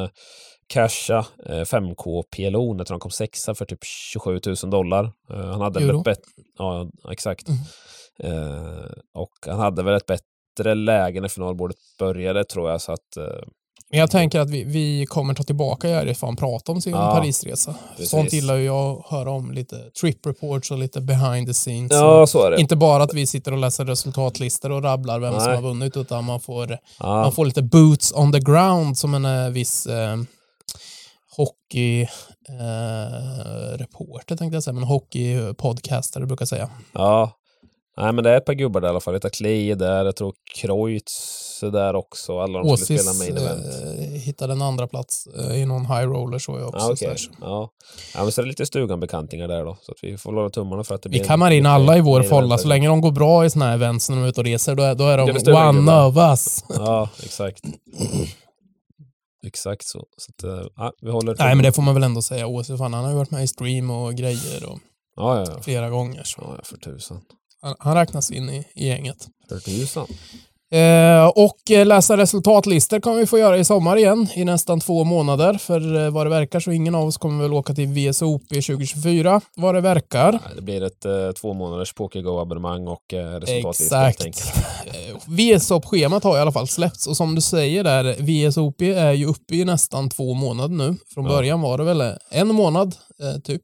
casha 0.68 1.26
eh, 1.46 1.52
5K 1.60 2.22
PLO 2.36 2.74
när 2.74 2.86
han 2.88 2.98
kom 3.00 3.10
sexa 3.10 3.54
för 3.54 3.64
typ 3.64 3.84
27 3.84 4.40
000 4.46 4.56
dollar. 4.70 5.04
Eh, 5.30 5.46
han 5.46 5.60
hade 5.60 5.80
väl 5.80 5.88
Euro. 5.90 6.10
ett. 6.10 6.20
Ja, 6.58 6.88
exakt. 7.10 7.48
Mm. 7.48 7.60
Eh, 8.22 8.84
och 9.14 9.32
han 9.46 9.58
hade 9.58 9.82
väl 9.82 9.94
ett 9.94 10.06
bättre 10.06 10.74
läge 10.74 11.20
när 11.20 11.28
finalbordet 11.28 11.76
började, 11.98 12.44
tror 12.44 12.70
jag, 12.70 12.80
så 12.80 12.92
att 12.92 13.16
eh, 13.16 13.24
Men 13.90 14.00
jag 14.00 14.10
tänker 14.10 14.40
att 14.40 14.50
vi, 14.50 14.64
vi 14.64 15.06
kommer 15.06 15.34
ta 15.34 15.42
tillbaka 15.42 15.88
Jerifan 15.88 16.32
och 16.32 16.38
prata 16.38 16.72
om 16.72 16.80
sin 16.80 16.92
Ja, 16.92 17.14
Parisresa. 17.16 17.74
precis. 17.90 18.10
Sånt 18.10 18.32
gillar 18.32 18.56
ju 18.56 18.64
jag 18.64 18.98
att 18.98 19.06
höra 19.06 19.30
om. 19.30 19.52
Lite 19.52 19.76
trip 20.00 20.26
reports 20.26 20.70
och 20.70 20.78
lite 20.78 21.00
behind 21.00 21.46
the 21.46 21.54
scenes. 21.54 21.92
Ja, 21.92 22.26
så 22.26 22.46
är 22.46 22.50
det. 22.50 22.60
Inte 22.60 22.76
bara 22.76 23.02
att 23.02 23.14
vi 23.14 23.26
sitter 23.26 23.52
och 23.52 23.58
läser 23.58 23.84
resultatlistor 23.84 24.72
och 24.72 24.82
rabblar 24.82 25.20
vem 25.20 25.32
som 25.34 25.44
Nej. 25.44 25.54
har 25.54 25.62
vunnit, 25.62 25.96
utan 25.96 26.24
man 26.24 26.40
får, 26.40 26.78
Ja, 26.98 27.06
man 27.06 27.32
får 27.32 27.46
lite 27.46 27.62
boots 27.62 28.12
on 28.12 28.32
the 28.32 28.40
ground 28.40 28.98
som 28.98 29.14
en 29.14 29.52
viss 29.52 29.86
eh, 29.86 30.16
hockey 31.38 32.02
eh, 32.48 34.26
tänkte 34.26 34.56
jag 34.56 34.62
säga, 34.62 34.74
men 34.74 34.84
hockeypodcaster 34.84 36.26
brukar 36.26 36.46
säga. 36.46 36.70
ja. 36.92 37.34
Nej, 38.00 38.12
men 38.12 38.24
det 38.24 38.30
är 38.30 38.36
ett 38.36 38.44
par 38.44 38.54
gubbar 38.54 38.80
där 38.80 38.88
i 38.88 38.90
alla 38.90 39.00
fall. 39.00 39.14
Jag 39.14 39.22
tar 39.22 39.28
Klee 39.28 39.74
där, 39.74 40.04
jag 40.04 40.16
tror 40.16 40.34
Kreutz 40.54 41.62
är 41.62 41.70
där 41.70 41.96
också. 41.96 42.38
Alla 42.38 42.58
de 42.58 42.76
skulle 42.76 42.98
spela 42.98 43.10
Åsis 43.10 43.20
main 43.20 43.36
event. 43.36 43.66
eh, 43.98 44.20
hittade 44.20 44.52
en 44.52 44.62
andra 44.62 44.86
plats 44.88 45.26
eh, 45.26 45.56
i 45.62 45.66
någon 45.66 45.86
high 45.86 46.08
roller 46.08 46.38
så 46.38 46.58
jag 46.58 46.68
också. 46.68 46.96
Så 46.96 47.04
där. 47.04 47.16
Ja. 47.40 47.70
ja, 48.14 48.22
men 48.22 48.32
så 48.32 48.40
är 48.40 48.44
det 48.44 48.48
lite 48.48 48.66
stugan-bekantingar 48.66 49.48
där 49.48 49.64
då. 49.64 49.76
Så 49.82 49.92
att 49.92 49.98
vi 50.02 50.16
får 50.16 50.32
hålla 50.32 50.50
tummarna 50.50 50.84
för 50.84 50.94
att 50.94 51.02
det 51.02 51.08
blir 51.08 51.20
Vi 51.20 51.26
kammar 51.26 51.50
in 51.50 51.66
alla 51.66 51.98
i 51.98 52.00
vår 52.00 52.22
folla. 52.22 52.58
Så 52.58 52.68
länge 52.68 52.88
de 52.88 53.00
går 53.00 53.12
bra 53.12 53.44
i 53.44 53.50
såna 53.50 53.64
här 53.64 53.74
events 53.74 54.08
när 54.08 54.16
de 54.16 54.24
är 54.24 54.28
ute 54.28 54.40
och 54.40 54.46
reser, 54.46 54.74
då 54.74 54.82
är, 54.82 54.94
då 54.94 55.04
är 55.04 55.18
de 55.18 55.52
one 55.54 56.06
of 56.06 56.16
us. 56.16 56.64
Ja, 56.68 57.08
exakt. 57.24 57.60
Exakt 59.46 59.84
så. 59.84 60.04
så 60.16 60.32
att, 60.50 60.70
ja, 60.76 60.92
vi 61.00 61.10
håller 61.10 61.36
Nej, 61.38 61.54
men 61.54 61.62
det 61.64 61.72
får 61.72 61.82
man 61.82 61.94
väl 61.94 62.02
ändå 62.02 62.22
säga. 62.22 62.46
Åse, 62.46 62.76
fan, 62.76 62.94
han 62.94 63.04
har 63.04 63.10
ju 63.10 63.16
varit 63.16 63.30
med 63.30 63.44
i 63.44 63.46
stream 63.46 63.90
och 63.90 64.14
grejer 64.14 64.68
och 64.70 64.78
Ja, 65.16 65.38
ja, 65.38 65.44
ja. 65.48 65.62
flera 65.62 65.90
gånger. 65.90 66.22
Så 66.24 66.54
ja, 66.58 66.64
för 66.64 66.76
tusan. 66.76 67.20
han, 67.62 67.74
han 67.78 67.94
räknas 67.94 68.30
in 68.30 68.48
i, 68.48 68.64
i 68.74 68.86
gänget. 68.86 69.26
För 69.48 69.58
tusan. 69.58 70.06
Eh, 70.70 71.26
och 71.26 71.70
eh, 71.70 71.86
läsa 71.86 72.16
resultatlistor 72.16 73.00
kommer 73.00 73.16
vi 73.18 73.26
få 73.26 73.38
göra 73.38 73.58
i 73.58 73.64
sommar 73.64 73.96
igen 73.96 74.28
i 74.34 74.44
nästan 74.44 74.80
två 74.80 75.04
månader. 75.04 75.54
För 75.54 76.04
eh, 76.04 76.10
vad 76.10 76.26
det 76.26 76.30
verkar 76.30 76.60
så 76.60 76.72
ingen 76.72 76.94
av 76.94 77.06
oss 77.06 77.16
kommer 77.16 77.42
väl 77.42 77.52
åka 77.52 77.74
till 77.74 77.86
VSOP 77.88 78.48
2024. 78.48 79.40
Vad 79.56 79.74
det 79.74 79.80
verkar. 79.80 80.32
Nej, 80.32 80.40
Det 80.56 80.62
blir 80.62 80.82
ett 80.82 81.04
eh, 81.04 81.30
två 81.40 81.52
månaders 81.54 81.94
PokerGo-abonnemang 81.94 82.88
och 82.88 83.14
eh, 83.14 83.40
resultatlista 83.40 83.96
helt 83.98 84.26
Exakt. 84.26 84.58
VSOP-schemat 85.26 86.24
har 86.24 86.36
i 86.36 86.40
alla 86.40 86.52
fall 86.52 86.68
släppts 86.68 87.06
och 87.06 87.16
som 87.16 87.34
du 87.34 87.40
säger 87.40 87.84
där, 87.84 88.14
VSOP 88.48 88.80
är 88.82 89.12
ju 89.12 89.26
uppe 89.26 89.54
i 89.54 89.64
nästan 89.64 90.10
två 90.10 90.34
månader 90.34 90.74
nu. 90.74 90.96
Från 91.14 91.24
Ja. 91.24 91.30
början 91.30 91.60
var 91.60 91.78
det 91.78 91.84
väl 91.84 92.02
en 92.30 92.48
månad 92.48 92.94
typ, 93.44 93.62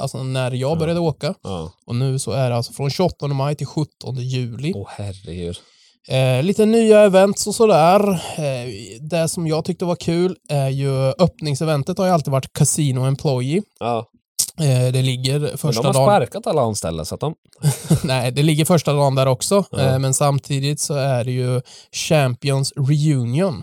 alltså 0.00 0.22
när 0.22 0.50
jag 0.50 0.70
Ja. 0.70 0.76
började 0.78 1.00
åka. 1.00 1.34
Ja. 1.42 1.72
Och 1.86 1.94
nu 1.96 2.18
så 2.18 2.30
är 2.32 2.50
det 2.50 2.56
alltså 2.56 2.72
från 2.72 2.90
28 2.90 3.26
maj 3.28 3.54
till 3.56 3.66
17 3.66 4.16
juli. 4.16 4.72
Åh 4.76 4.88
herregud. 4.90 5.56
Eh, 6.08 6.42
lite 6.42 6.66
nya 6.66 7.00
events 7.00 7.46
och 7.46 7.54
sådär. 7.54 8.10
Eh, 8.36 8.70
det 9.00 9.28
som 9.28 9.46
jag 9.46 9.64
tyckte 9.64 9.84
var 9.84 9.96
kul 9.96 10.36
är 10.48 10.68
ju 10.68 11.12
öppningseventet 11.18 11.98
har 11.98 12.06
ju 12.06 12.12
alltid 12.12 12.32
varit 12.32 12.52
Casino 12.52 13.00
Employee. 13.06 13.62
Ja. 13.80 14.06
Eh, 14.60 14.92
det 14.92 15.02
ligger 15.02 15.56
första 15.56 15.82
de 15.82 15.86
har 15.86 15.94
dagen. 15.94 16.06
sparkat 16.06 16.46
alla 16.46 16.62
anställda 16.62 17.04
så 17.04 17.14
att 17.14 17.20
de... 17.20 17.34
Nej, 18.04 18.32
det 18.32 18.42
ligger 18.42 18.64
första 18.64 18.92
dagen 18.92 19.14
där 19.14 19.26
också. 19.26 19.64
Ja. 19.70 19.78
Eh, 19.80 19.98
men 19.98 20.14
samtidigt 20.14 20.80
så 20.80 20.94
är 20.94 21.24
det 21.24 21.32
ju 21.32 21.60
Champions 21.92 22.72
Reunion. 22.76 23.62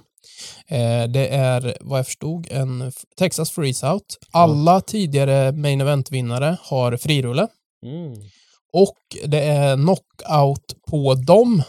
Eh, 0.68 1.04
det 1.10 1.28
är, 1.28 1.78
vad 1.82 2.00
jag 2.00 2.06
förstod, 2.06 2.48
en 2.52 2.92
Texas 3.18 3.52
Freeze 3.52 3.92
Out. 3.92 4.18
Alla 4.32 4.82
tidigare 4.82 5.52
main 5.52 5.82
event-vinnare 5.82 6.58
har 6.62 6.98
frirulle. 6.98 7.48
Mm. 7.86 8.14
och 8.74 9.30
det 9.30 9.44
är 9.44 9.76
knockout 9.76 10.76
på 10.90 11.14
dem, 11.16 11.64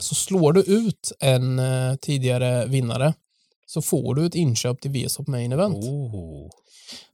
så 0.00 0.14
slår 0.14 0.52
du 0.52 0.60
ut 0.60 1.12
en 1.20 1.58
eh, 1.58 1.94
tidigare 1.96 2.66
vinnare 2.66 3.14
så 3.66 3.82
får 3.82 4.14
du 4.14 4.26
ett 4.26 4.34
inköp 4.34 4.80
till 4.80 4.90
VSOP 4.90 5.26
Main 5.26 5.52
Event. 5.52 5.76
Oh. 5.84 6.48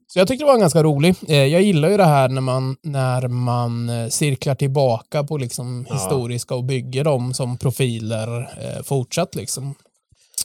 Så 0.09 0.19
jag 0.19 0.29
tyckte 0.29 0.45
det 0.45 0.53
var 0.53 0.59
ganska 0.59 0.83
rolig. 0.83 1.15
Eh, 1.29 1.37
jag 1.45 1.63
gillar 1.63 1.89
ju 1.91 1.97
det 1.97 2.05
här 2.05 2.29
när 2.29 2.41
man, 2.41 2.77
när 2.83 3.29
man 3.29 3.89
eh, 3.89 4.09
cirklar 4.09 4.55
tillbaka 4.55 5.25
på 5.25 5.37
liksom 5.39 5.87
Ja. 5.89 5.95
historiska 5.95 6.55
och 6.55 6.65
bygger 6.65 7.05
dem 7.05 7.35
som 7.35 7.57
profiler 7.59 8.41
eh, 8.41 8.83
fortsatt 8.83 9.35
liksom. 9.35 9.75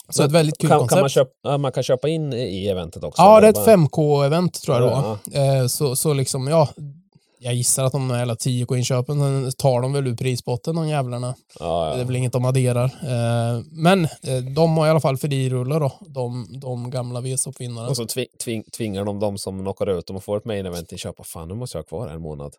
Så 0.10 0.24
ett 0.24 0.32
väldigt 0.32 0.58
kul 0.58 0.70
Kan, 0.70 0.80
koncept. 0.80 0.94
kan 0.96 1.02
man, 1.02 1.10
köpa, 1.10 1.58
man 1.58 1.72
kan 1.72 1.84
köpa 1.84 2.10
in 2.10 2.34
i 2.34 2.68
eventet 2.68 3.04
också? 3.04 3.22
Ja, 3.22 3.42
det 3.42 3.48
är 3.48 3.50
ett 3.50 3.56
bara- 3.56 3.66
5K-event 3.66 4.62
tror 4.62 4.78
jag 4.78 5.18
Ja. 5.32 5.42
Eh, 5.42 5.68
Så, 5.68 5.96
så 5.96 6.14
liksom, 6.14 6.48
ja, 6.48 6.70
jag 7.44 7.54
gissar 7.54 7.84
att 7.84 7.92
de 7.92 8.08
där 8.08 8.18
hela 8.20 8.34
10K-inköpen 8.36 9.20
sen 9.20 9.52
tar 9.52 9.82
de 9.82 9.94
väl 9.94 10.08
ur 10.08 10.16
prisbotten, 10.16 10.76
de 10.76 10.88
jävlarna. 10.88 11.36
Ja, 11.60 11.86
Det 11.86 11.96
är 11.96 12.00
ja. 12.00 12.06
väl 12.06 12.16
inget 12.16 12.34
de 12.34 12.46
adderar. 12.46 12.86
Eh, 12.86 13.62
Men 13.72 14.06
eh, 14.06 14.38
de 14.56 14.78
har 14.78 14.88
i 14.88 14.90
alla 14.90 15.00
fall 15.00 15.18
frirullar 15.18 15.80
då, 15.80 15.92
de, 16.08 16.48
de 16.62 16.90
gamla 16.90 17.22
VSOP-vinnarna. 17.22 17.90
Och 17.90 17.98
så 17.98 18.06
tving, 18.06 18.26
tving, 18.44 18.64
tvingar 18.78 19.06
de 19.06 19.20
de 19.20 19.38
som 19.38 19.60
knockar 19.60 19.98
ut 20.00 20.08
dem 20.08 20.16
och 20.16 20.24
får 20.24 20.38
ett 20.38 20.46
main 20.46 20.66
event 20.66 20.88
till 20.90 20.98
köpa. 20.98 21.24
Fan, 21.24 21.48
nu 21.48 21.54
måste 21.54 21.78
jag 21.78 21.84
ha 21.84 21.88
kvar 21.88 22.08
en 22.08 22.22
månad. 22.22 22.54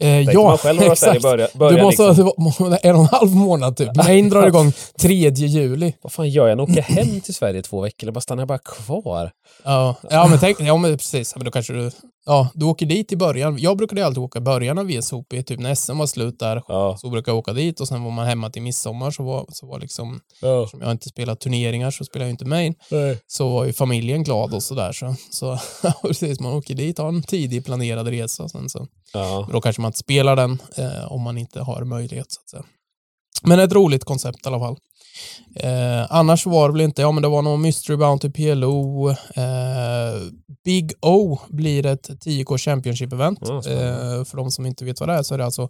Eh, 0.00 0.20
ja, 0.20 0.58
exakt. 0.80 1.22
början, 1.22 1.48
Du 1.54 1.82
måste 1.82 2.08
liksom. 2.08 2.26
ha 2.58 2.76
en 2.76 2.94
och 2.94 3.00
en 3.00 3.06
halv 3.06 3.34
månad 3.34 3.76
typ. 3.76 3.96
Main 4.06 4.28
drar 4.28 4.46
igång 4.46 4.72
3 5.00 5.30
juli. 5.30 5.94
Vad 6.02 6.12
fan 6.12 6.30
gör 6.30 6.48
jag? 6.48 6.58
Jag 6.58 6.70
åker 6.70 6.82
hem 6.82 7.20
till 7.20 7.34
Sverige 7.34 7.58
i 7.58 7.62
två 7.62 7.80
veckor 7.80 8.04
eller 8.04 8.12
bara 8.12 8.20
stannar 8.20 8.40
jag 8.40 8.48
bara 8.48 8.58
kvar? 8.58 9.30
Ja, 9.64 9.94
ja 10.10 10.26
men 10.26 10.38
tänk, 10.38 10.60
ja 10.60 10.76
men 10.76 10.98
precis. 10.98 11.36
Men 11.36 11.44
då 11.44 11.50
kanske 11.50 11.72
du, 11.72 11.90
ja, 12.26 12.48
du 12.54 12.66
åker 12.66 12.86
dit 12.86 13.12
i 13.12 13.16
början. 13.16 13.58
Jag 13.58 13.76
brukade 13.76 14.06
alltid 14.06 14.22
åka 14.22 14.38
i 14.38 14.42
början 14.42 14.78
av 14.78 14.86
VSOP, 14.86 15.28
typ 15.28 15.60
när 15.60 15.74
SM 15.74 15.98
var 15.98 16.06
slut 16.06 16.38
där. 16.38 16.62
Ja. 16.68 16.96
Så 17.00 17.10
brukade 17.10 17.30
jag 17.30 17.38
åka 17.38 17.52
dit 17.52 17.80
och 17.80 17.88
sen 17.88 18.02
var 18.02 18.10
man 18.10 18.26
hemma 18.26 18.50
till 18.50 18.62
midsommar 18.62 19.10
så 19.10 19.22
var, 19.22 19.46
så 19.52 19.66
var 19.66 19.78
liksom, 19.80 20.20
ja. 20.40 20.66
som 20.66 20.80
jag 20.80 20.90
inte 20.90 21.08
spelat 21.08 21.40
turneringar 21.40 21.90
så 21.90 22.04
spelar 22.04 22.26
jag 22.26 22.30
inte 22.30 22.44
main. 22.44 22.74
Nej. 22.90 23.18
Så 23.26 23.48
var 23.48 23.64
ju 23.64 23.72
familjen 23.72 24.24
glad 24.24 24.54
och 24.54 24.62
sådär. 24.62 24.92
Så, 24.92 25.14
så 25.30 25.58
precis, 26.02 26.40
man 26.40 26.52
åker 26.52 26.74
dit, 26.74 26.98
har 26.98 27.08
en 27.08 27.22
tidig 27.22 27.64
planerad 27.64 28.08
resa. 28.08 28.48
Sen 28.48 28.68
så, 28.68 28.86
Ja. 29.12 29.48
då 29.52 29.60
kanske 29.60 29.82
man 29.82 29.88
inte 29.88 29.98
spelar 29.98 30.36
den 30.36 30.58
eh, 30.76 31.12
om 31.12 31.22
man 31.22 31.38
inte 31.38 31.60
har 31.60 31.84
möjlighet. 31.84 32.32
Så 32.32 32.40
att 32.40 32.50
säga. 32.50 32.62
Men 33.42 33.60
ett 33.60 33.72
roligt 33.72 34.04
koncept 34.04 34.46
i 34.46 34.48
alla 34.48 34.58
fall. 34.58 34.76
Eh, 35.56 36.06
annars 36.12 36.46
var 36.46 36.68
det 36.68 36.72
väl 36.72 36.80
inte, 36.80 37.02
ja 37.02 37.12
men 37.12 37.22
det 37.22 37.28
var 37.28 37.42
någon 37.42 37.62
Mystery 37.62 37.96
Bounty 37.96 38.30
PLO. 38.30 39.10
Eh, 39.10 40.20
Big 40.64 40.92
O 41.02 41.38
blir 41.48 41.86
ett 41.86 42.08
10K 42.10 42.56
Championship-event. 42.58 43.36
Spännande. 43.62 44.16
eh, 44.18 44.24
för 44.24 44.36
de 44.36 44.50
som 44.50 44.66
inte 44.66 44.84
vet 44.84 45.00
vad 45.00 45.08
det 45.08 45.14
är 45.14 45.22
så 45.22 45.34
är 45.34 45.38
det 45.38 45.44
alltså 45.44 45.68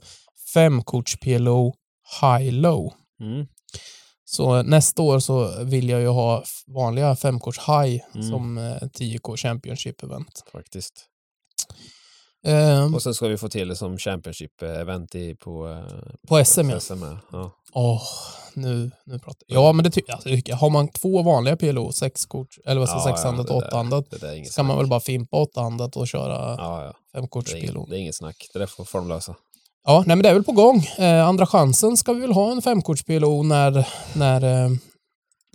femkorts 0.55 1.16
PLO 1.20 1.74
High 2.20 2.53
Low. 2.53 2.92
Mm. 3.20 3.47
Så 4.24 4.62
nästa 4.62 5.03
år 5.03 5.18
så 5.18 5.64
vill 5.64 5.88
jag 5.88 6.01
ju 6.01 6.09
ha 6.09 6.44
vanliga 6.66 7.16
femkorts 7.16 7.59
high 7.68 8.03
Mm. 8.14 8.30
som 8.30 8.59
eh, 8.59 8.64
10K 8.99 9.36
Championship-event. 9.36 10.42
Faktiskt. 10.53 10.92
Eh, 12.47 12.94
Och 12.94 13.03
sen 13.03 13.14
ska 13.14 13.28
vi 13.28 13.36
få 13.38 13.49
till 13.49 13.68
det 13.68 13.76
som 13.76 13.97
Championship-event 13.99 15.16
i- 15.16 15.34
på, 15.34 15.68
eh, 15.68 16.03
på 16.28 16.44
SM 16.44 16.70
ja. 16.70 16.80
SM. 16.80 17.03
Ja. 17.32 17.51
Åh, 17.72 18.03
nu, 18.55 18.90
nu 19.05 19.18
pratar. 19.18 19.42
Ja, 19.47 19.72
men 19.72 19.84
det 19.84 19.90
tycker 19.90 20.12
alltså, 20.12 20.28
jag. 20.28 20.57
Har 20.57 20.70
man 20.70 20.88
två 20.88 21.22
vanliga 21.22 21.57
PLO, 21.57 21.92
sex 21.92 22.26
kort, 22.26 22.49
eller 22.66 22.78
vad 22.80 22.88
ska 22.88 22.99
Ja, 22.99 23.05
sexhandat 23.05 23.51
och 23.51 23.57
åttahandat, 23.57 24.05
så 24.47 24.53
kan 24.57 24.66
man 24.66 24.76
väl 24.78 24.86
bara 24.86 25.01
fimpa 25.01 25.36
åttahandat 25.36 25.97
och 25.97 26.09
köra 26.09 26.55
Ja, 26.59 26.84
ja. 26.84 26.92
femkorts 27.14 27.53
Det 27.53 27.59
är, 27.59 27.62
PLO. 27.68 27.78
inget, 27.80 27.90
det 27.90 27.97
är 27.97 28.01
inget 28.01 28.16
snack. 28.16 28.36
Det 28.53 28.59
där 28.59 28.66
får, 28.66 28.84
får 28.84 28.99
de 28.99 29.09
lösa. 29.09 29.34
Ja, 29.86 29.99
nej 30.07 30.16
men 30.16 30.22
det 30.22 30.28
är 30.28 30.34
väl 30.34 30.44
på 30.44 30.53
gång. 30.53 30.78
Eh, 30.99 31.26
andra 31.28 31.47
chansen 31.47 31.97
ska 31.97 32.12
vi 32.12 32.20
väl 32.20 32.32
ha 32.32 32.53
en 32.53 32.62
femkorts 32.62 33.05
PLO 33.05 33.42
när, 33.42 33.88
när 34.12 34.44
eh, 34.64 34.70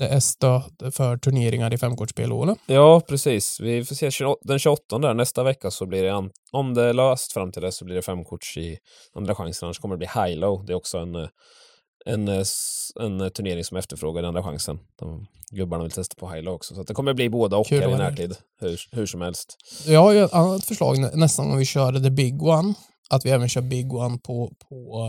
det 0.02 0.08
är 0.08 0.20
stöd 0.20 0.94
för 0.94 1.18
turneringar 1.18 1.74
i 1.74 1.78
femkorts 1.78 2.14
PLO, 2.14 2.44
eller? 2.44 2.56
Ja, 2.66 3.00
precis. 3.08 3.60
Vi 3.60 3.86
får 3.86 3.96
se 3.96 4.12
28 4.12 4.40
den 4.44 4.60
28 4.60 4.98
där 5.00 5.14
nästa 5.14 5.44
vecka 5.44 5.72
så 5.72 5.86
blir 5.86 6.04
det, 6.04 6.30
om 6.52 6.74
det 6.74 6.84
är 6.84 6.94
löst 6.94 7.32
fram 7.34 7.52
till 7.52 7.62
det 7.62 7.72
så 7.72 7.86
blir 7.86 7.96
det 7.96 8.02
femkorts 8.02 8.58
i 8.58 8.78
andra 9.16 9.36
chansen. 9.36 9.66
Annars 9.68 9.80
kommer 9.80 9.96
det 9.96 9.98
bli 9.98 10.08
high-low. 10.08 10.66
Det 10.66 10.74
är 10.74 10.78
också 10.78 10.98
en, 10.98 11.16
eh, 11.16 11.28
en, 12.06 12.28
eh, 12.28 12.44
en 13.00 13.22
eh, 13.22 13.28
turnering 13.30 13.64
som 13.64 13.78
efterfrågar 13.78 14.24
andra 14.24 14.44
chansen. 14.44 14.80
De 15.00 15.26
gubbarna 15.52 15.84
vill 15.84 15.92
testa 15.92 16.16
på 16.20 16.28
high-low 16.30 16.54
också. 16.56 16.76
Så 16.76 16.84
det 16.84 16.94
kommer 16.94 17.14
bli 17.14 17.30
båda 17.30 17.58
och 17.58 17.68
Kul 17.68 17.82
här 17.82 17.90
i 17.90 17.98
närtid. 17.98 18.36
Hur, 18.62 18.82
hur 18.92 19.06
som 19.06 19.22
helst. 19.22 19.56
Jag 19.88 20.00
har 20.00 20.12
ju 20.12 20.24
ett 20.24 20.34
annat 20.34 20.66
förslag 20.66 21.00
nä- 21.00 21.12
nästan 21.16 21.52
om 21.52 21.58
vi 21.58 21.66
kör 21.66 22.00
the 22.00 22.10
big 22.10 22.44
one. 22.44 22.74
Att 23.10 23.26
vi 23.26 23.30
även 23.30 23.50
kör 23.50 23.62
big 23.62 23.94
one 23.94 24.18
på, 24.18 24.52
på 24.70 25.04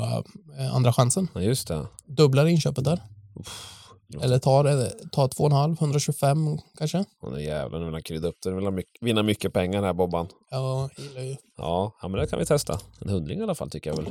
andra 0.74 0.92
chansen. 0.92 1.28
Ja, 1.34 1.40
just 1.40 1.68
det. 1.68 1.86
Dubblar 2.06 2.46
inköpet 2.46 2.84
där. 2.84 3.02
låter- 3.36 3.81
Eller 4.20 4.38
tar, 4.38 4.64
eh, 4.64 4.86
tar 5.12 5.28
2,5, 5.28 5.76
125 5.80 6.58
kanske. 6.78 7.04
Åh, 7.22 7.32
nu 7.32 7.42
jävlar, 7.44 7.78
nu 7.78 7.84
vill 7.84 7.94
han 7.94 8.02
krydda 8.02 8.28
upp 8.28 8.36
det. 8.42 8.50
Nu 8.50 8.56
vill 8.56 8.64
han 8.64 8.82
vinna 9.00 9.22
mycket 9.22 9.52
pengar 9.52 9.82
här 9.82 9.92
Bobban. 9.92 10.28
Jag 10.50 10.90
gillar 10.96 11.20
ju. 11.22 11.36
Ja, 11.56 11.96
ja, 12.02 12.08
men 12.08 12.20
det 12.20 12.26
kan 12.26 12.38
vi 12.38 12.46
testa. 12.46 12.80
En 13.00 13.08
hundring 13.08 13.38
i 13.40 13.42
alla 13.42 13.54
fall 13.54 13.70
tycker 13.70 13.90
jag 13.90 13.96
väl. 13.96 14.06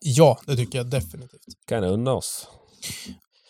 Ja, 0.00 0.38
det 0.46 0.56
tycker 0.56 0.78
jag 0.78 0.86
definitivt. 0.86 1.40
Kan 1.66 1.82
jag 1.82 1.92
unna 1.92 2.12
oss. 2.12 2.46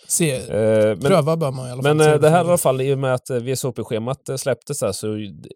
Se, 0.09 0.33
Eh, 0.37 0.85
men 0.87 1.01
pröva 1.01 1.37
bör 1.37 1.51
man 1.51 1.69
i 1.69 1.71
alla 1.73 1.83
fall. 1.83 1.97
Men 1.97 2.13
eh, 2.15 2.21
det 2.21 2.31
här 2.31 2.45
i 2.45 2.49
alla 2.49 2.59
fall, 2.59 2.81
i 2.81 2.95
och 2.95 2.99
med 2.99 3.15
att 3.15 3.31
eh, 3.31 3.37
VSOP-schemat 3.37 4.29
eh, 4.29 4.37
släpptes 4.37 4.79
där 4.81 4.93
så 4.93 5.07
d- 5.15 5.49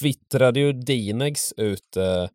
twittrade 0.00 0.60
ju 0.60 0.72
Dinex 0.72 1.52
ut, 1.56 1.96
eh, 1.96 2.26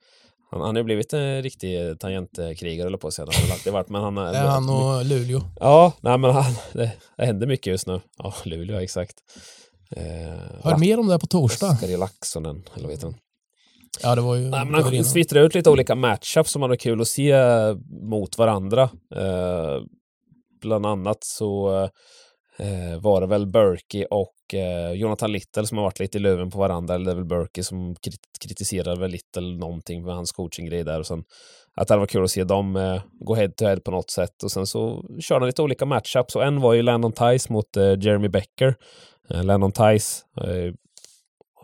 Han, 0.51 0.61
han 0.61 0.75
har 0.75 0.77
ju 0.77 0.83
blivit 0.83 1.13
en 1.13 1.41
riktig 1.41 1.99
tangentkrigare, 1.99 2.87
eller 2.87 2.97
på 2.97 3.07
har 3.17 3.41
han 3.41 3.51
alltid 3.51 3.73
varit, 3.73 3.89
men 3.89 4.01
han... 4.01 4.15
Det 4.15 4.21
är 4.21 4.47
han 4.47 4.69
och 4.69 5.05
Luleå. 5.05 5.41
Ja, 5.59 5.93
nej 6.01 6.17
men 6.17 6.31
han, 6.31 6.53
det, 6.73 6.91
det 7.17 7.25
händer 7.25 7.47
mycket 7.47 7.67
just 7.67 7.87
nu. 7.87 8.01
Ja, 8.17 8.33
Luleå, 8.45 8.79
exakt. 8.79 9.15
Eh, 9.95 10.03
Hör 10.63 10.77
mer 10.77 10.99
om 10.99 11.07
det 11.07 11.19
på 11.19 11.27
torsdag. 11.27 11.69
Oskari 11.69 11.97
Laxonen, 11.97 12.63
eller 12.75 12.89
heter 12.89 13.05
han? 13.05 13.15
Ja, 14.03 14.15
det 14.15 14.21
var 14.21 14.35
ju... 14.35 14.49
Nej, 14.49 14.65
men 14.65 14.83
han 14.83 15.03
twittrade 15.03 15.45
ut 15.45 15.55
lite 15.55 15.69
olika 15.69 15.95
matchups 15.95 16.51
som 16.51 16.59
man 16.59 16.69
har 16.69 16.77
kul 16.77 17.01
att 17.01 17.07
se 17.07 17.35
mot 18.01 18.37
varandra. 18.37 18.83
Eh, 19.15 19.81
bland 20.61 20.85
annat 20.85 21.23
så 21.23 21.69
eh, 22.59 23.01
var 23.01 23.21
det 23.21 23.27
väl 23.27 23.47
Berkey 23.47 24.05
och 24.05 24.53
eh, 24.53 24.91
Jonathan 24.91 25.31
Little 25.31 25.65
som 25.65 25.77
har 25.77 25.85
varit 25.85 25.99
lite 25.99 26.17
i 26.17 26.21
luven 26.21 26.51
på 26.51 26.59
varandra. 26.59 26.95
Eller 26.95 27.05
det 27.05 27.11
är 27.11 27.15
väl 27.15 27.25
Berkey 27.25 27.63
som 27.63 27.95
krit 27.95 28.21
kritiserade 28.41 28.99
väl 28.99 29.11
Little 29.11 29.57
någonting 29.57 30.03
med 30.03 30.15
hans 30.15 30.31
coachinggrej 30.31 30.83
där. 30.83 30.99
Och 30.99 31.07
sen 31.07 31.23
att 31.75 31.87
det 31.87 31.97
var 31.97 32.05
kul 32.05 32.23
att 32.23 32.31
se 32.31 32.43
dem 32.43 32.75
eh, 32.75 33.01
gå 33.19 33.35
head 33.35 33.49
to 33.49 33.65
head 33.65 33.79
på 33.79 33.91
något 33.91 34.11
sätt. 34.11 34.43
Och 34.43 34.51
sen 34.51 34.67
så 34.67 35.05
körde 35.19 35.45
de 35.45 35.47
lite 35.47 35.61
olika 35.61 35.85
matchups. 35.85 36.35
Och 36.35 36.43
en 36.43 36.61
var 36.61 36.73
ju 36.73 36.81
Landon 36.81 37.11
Tice 37.11 37.53
mot 37.53 37.77
eh, 37.77 37.99
Jeremy 37.99 38.27
Becker. 38.27 38.75
Eh, 39.29 39.43
Landon 39.43 39.71
Tice 39.71 40.25
eh, 40.41 40.73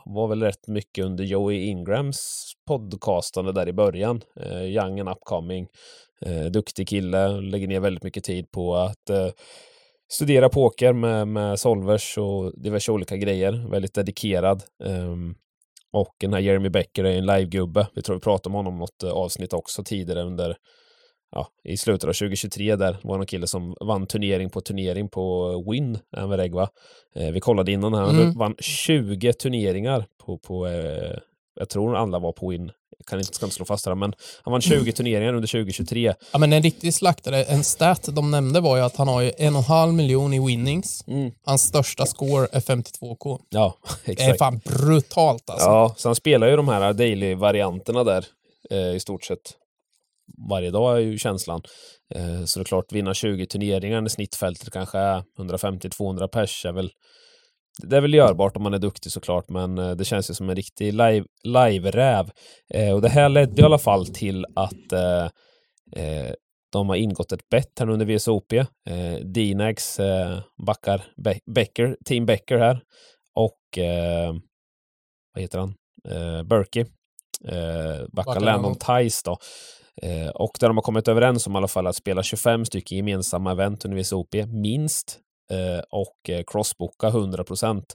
var 0.05 0.27
väl 0.27 0.43
rätt 0.43 0.67
mycket 0.67 1.05
under 1.05 1.23
Joey 1.23 1.57
Ingrams 1.57 2.51
podcastande 2.67 3.51
där 3.51 3.67
i 3.67 3.73
början. 3.73 4.21
Eh, 4.39 4.63
young 4.63 4.99
and 4.99 5.09
upcoming. 5.09 5.67
Eh, 6.21 6.45
duktig 6.45 6.87
kille, 6.87 7.27
lägger 7.27 7.67
ner 7.67 7.79
väldigt 7.79 8.03
mycket 8.03 8.23
tid 8.23 8.51
på 8.51 8.75
att 8.75 9.09
eh, 9.09 9.27
studera 10.11 10.49
poker 10.49 10.93
med, 10.93 11.27
med 11.27 11.59
solvers 11.59 12.17
och 12.17 12.61
diverse 12.61 12.91
olika 12.91 13.17
grejer. 13.17 13.69
Väldigt 13.71 13.93
dedikerad. 13.93 14.63
Um, 14.83 15.35
och 15.93 16.15
den 16.19 16.33
här 16.33 16.39
Jeremy 16.39 16.69
Becker 16.69 17.03
är 17.03 17.17
en 17.17 17.25
livegubbe. 17.25 17.87
Vi 17.95 18.01
tror 18.01 18.15
vi 18.15 18.21
pratade 18.21 18.49
om 18.49 18.53
honom 18.53 18.79
något 18.79 19.03
avsnitt 19.03 19.53
också 19.53 19.83
tidigare 19.83 20.23
under 20.23 20.57
ja, 21.31 21.47
i 21.63 21.77
slutet 21.77 22.03
av 22.03 22.13
2023 22.13 22.75
där 22.75 22.97
var 23.03 23.17
någon 23.17 23.25
kille 23.25 23.47
som 23.47 23.75
vann 23.79 24.07
turnering 24.07 24.49
på 24.49 24.61
turnering 24.61 25.09
på 25.09 25.51
Win, 25.71 25.97
Envereg 26.17 26.53
va. 26.53 26.69
Eh, 27.15 27.31
vi 27.31 27.39
kollade 27.39 27.71
innan 27.71 27.93
här, 27.93 28.01
han 28.01 28.19
mm. 28.19 28.37
vann 28.37 28.55
20 28.59 29.33
turneringar 29.33 30.05
på, 30.25 30.37
på 30.37 30.67
eh, 30.67 31.17
jag 31.55 31.69
tror 31.69 31.95
alla 31.95 32.19
var 32.19 32.31
på 32.31 32.49
Win 32.49 32.71
jag 32.97 33.05
kan 33.05 33.19
inte, 33.19 33.33
ska 33.33 33.45
inte 33.45 33.55
slå 33.55 33.65
fast 33.65 33.85
det, 33.85 33.95
men 33.95 34.13
han 34.43 34.51
vann 34.51 34.61
20 34.61 34.91
turneringar 34.91 35.33
under 35.33 35.47
2023. 35.47 36.13
Ja, 36.31 36.39
men 36.39 36.53
en 36.53 36.63
riktig 36.63 36.93
slaktare, 36.93 37.43
en 37.43 37.63
stat 37.63 38.09
de 38.11 38.31
nämnde 38.31 38.59
var 38.59 38.77
ju 38.77 38.83
att 38.83 38.95
han 38.95 39.07
har 39.07 39.21
ju 39.21 39.31
en 39.37 39.55
och 39.55 39.59
en 39.59 39.65
halv 39.65 39.93
miljon 39.93 40.33
i 40.33 40.47
winnings. 40.47 41.03
Mm. 41.07 41.31
Hans 41.45 41.61
största 41.61 42.05
score 42.05 42.47
är 42.51 42.59
52k. 42.59 43.39
Ja, 43.49 43.77
exakt. 43.83 44.17
Det 44.17 44.23
är 44.23 44.37
fan 44.37 44.61
brutalt 44.65 45.49
alltså. 45.49 45.67
Ja, 45.67 45.93
så 45.97 46.07
han 46.07 46.15
spelar 46.15 46.47
ju 46.47 46.55
de 46.55 46.67
här 46.67 46.93
daily-varianterna 46.93 48.03
där 48.03 48.25
eh, 48.69 48.95
i 48.95 48.99
stort 48.99 49.23
sett 49.23 49.53
varje 50.49 50.71
dag 50.71 50.97
är 50.97 51.01
ju 51.01 51.17
känslan. 51.17 51.61
Eh, 52.15 52.45
så 52.45 52.59
det 52.59 52.63
är 52.63 52.65
klart, 52.65 52.91
vinna 52.91 53.13
20 53.13 53.45
turneringar 53.45 54.01
när 54.01 54.09
snittfältet 54.09 54.73
kanske 54.73 54.97
är 54.97 55.23
150-200 55.39 56.27
pers 56.27 56.65
är 56.65 56.71
väl 56.71 56.91
det 57.83 57.97
är 57.97 58.01
väl 58.01 58.13
görbart 58.13 58.57
om 58.57 58.63
man 58.63 58.73
är 58.73 58.79
duktig 58.79 59.11
såklart, 59.11 59.49
men 59.49 59.77
eh, 59.77 59.91
det 59.91 60.05
känns 60.05 60.29
ju 60.29 60.33
som 60.33 60.49
en 60.49 60.55
riktig 60.55 60.93
live, 60.93 61.25
live-räv. 61.43 62.31
Eh, 62.73 62.93
och 62.93 63.01
det 63.01 63.09
här 63.09 63.29
ledde 63.29 63.61
i 63.61 63.65
alla 63.65 63.77
fall 63.77 64.07
till 64.07 64.45
att 64.55 64.91
eh, 64.91 65.25
eh 65.95 66.33
de 66.71 66.89
har 66.89 66.95
ingått 66.95 67.31
ett 67.31 67.49
bett 67.49 67.79
här 67.79 67.89
under 67.89 68.05
VSOP. 68.05 68.53
Eh, 68.53 68.65
Dinags 69.23 69.99
eh, 69.99 70.39
backar 70.65 71.03
Be 71.23 71.39
Becker, 71.55 71.97
Team 72.05 72.25
Becker 72.25 72.57
här. 72.57 72.81
Och 73.35 73.77
eh, 73.77 74.33
vad 75.33 75.41
heter 75.41 75.59
han? 75.59 75.73
Eh, 76.09 76.43
Berkey. 76.43 76.85
Eh, 77.47 78.07
backar 78.11 78.39
Landon 78.39 78.75
Tice 78.75 79.21
då. 79.25 79.37
Eh, 80.01 80.29
och 80.29 80.51
där 80.59 80.67
de 80.67 80.77
har 80.77 80.81
kommit 80.81 81.07
överens 81.07 81.47
om 81.47 81.53
i 81.53 81.57
alla 81.57 81.67
fall 81.67 81.87
att 81.87 81.95
spela 81.95 82.23
25 82.23 82.65
stycken 82.65 82.97
gemensamma 82.97 83.51
event 83.51 83.85
under 83.85 83.97
VSOP, 83.97 84.35
minst. 84.47 85.19
Eh, 85.51 85.83
och 85.91 86.29
eh, 86.29 86.43
crossbooka 86.47 87.07
100 87.07 87.43
procent. 87.43 87.85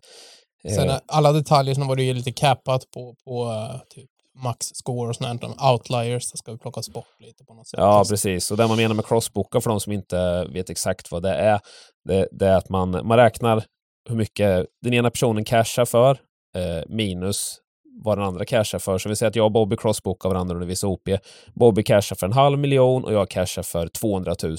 Sen 0.76 0.88
eh, 0.88 0.98
alla 1.06 1.32
detaljer 1.32 1.74
som 1.74 1.86
var 1.86 1.96
det 1.96 2.02
ju 2.02 2.14
lite 2.14 2.32
cappat 2.32 2.90
på, 2.90 3.14
på 3.24 3.52
typ 3.88 4.10
max 4.42 4.66
score 4.66 5.08
och 5.08 5.16
sånt 5.16 5.40
där. 5.40 5.72
Outliers, 5.72 6.22
ska 6.34 6.52
vi 6.52 6.58
plockas 6.58 6.88
bort 6.90 7.20
lite 7.20 7.44
på 7.44 7.54
något 7.54 7.68
sätt. 7.68 7.80
Ja, 7.80 8.04
precis. 8.08 8.50
Och 8.50 8.56
det 8.56 8.68
man 8.68 8.76
menar 8.76 8.94
med 8.94 9.06
crossbooka 9.06 9.60
för 9.60 9.70
de 9.70 9.80
som 9.80 9.92
inte 9.92 10.44
vet 10.44 10.70
exakt 10.70 11.12
vad 11.12 11.22
det 11.22 11.34
är, 11.34 11.60
det, 12.08 12.28
det 12.32 12.46
är 12.46 12.56
att 12.56 12.68
man, 12.68 12.90
man 12.90 13.16
räknar 13.16 13.64
hur 14.08 14.16
mycket 14.16 14.66
den 14.82 14.94
ena 14.94 15.10
personen 15.10 15.44
cashar 15.44 15.84
för 15.84 16.10
eh, 16.56 16.82
minus 16.88 17.56
vad 18.04 18.18
den 18.18 18.26
andra 18.26 18.44
cashar 18.44 18.78
för. 18.78 18.98
Så 18.98 19.08
vi 19.08 19.16
säger 19.16 19.30
att 19.30 19.36
jag 19.36 19.44
och 19.44 19.52
Bobby 19.52 19.76
crossbookar 19.76 20.28
varandra 20.28 20.54
under 20.54 20.66
vissa 20.66 20.86
OP. 20.86 21.08
Bobby 21.54 21.82
cashar 21.82 22.16
för 22.16 22.26
en 22.26 22.32
halv 22.32 22.58
miljon 22.58 23.04
och 23.04 23.12
jag 23.12 23.30
cashar 23.30 23.62
för 23.62 23.88
200 23.88 24.34
000. 24.42 24.56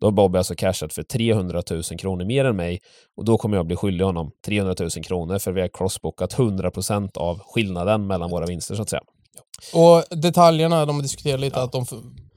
Då 0.00 0.06
har 0.06 0.10
Bobby 0.10 0.38
alltså 0.38 0.54
cashat 0.54 0.92
för 0.92 1.02
300 1.02 1.62
000 1.70 1.82
kronor 1.82 2.24
mer 2.24 2.44
än 2.44 2.56
mig 2.56 2.80
och 3.16 3.24
då 3.24 3.38
kommer 3.38 3.56
jag 3.56 3.66
bli 3.66 3.76
skyldig 3.76 4.04
honom 4.04 4.30
300 4.46 4.74
000 4.80 4.90
kronor 4.90 5.38
för 5.38 5.52
vi 5.52 5.60
har 5.60 5.68
crossbookat 5.68 6.38
100 6.38 6.70
procent 6.70 7.16
av 7.16 7.38
skillnaden 7.38 8.06
mellan 8.06 8.30
våra 8.30 8.46
vinster 8.46 8.74
så 8.74 8.82
att 8.82 8.90
säga. 8.90 9.02
Och 9.74 10.18
detaljerna, 10.18 10.86
de 10.86 11.02
diskuterar 11.02 11.38
lite 11.38 11.58
ja. 11.58 11.64
att 11.64 11.72
de 11.72 11.86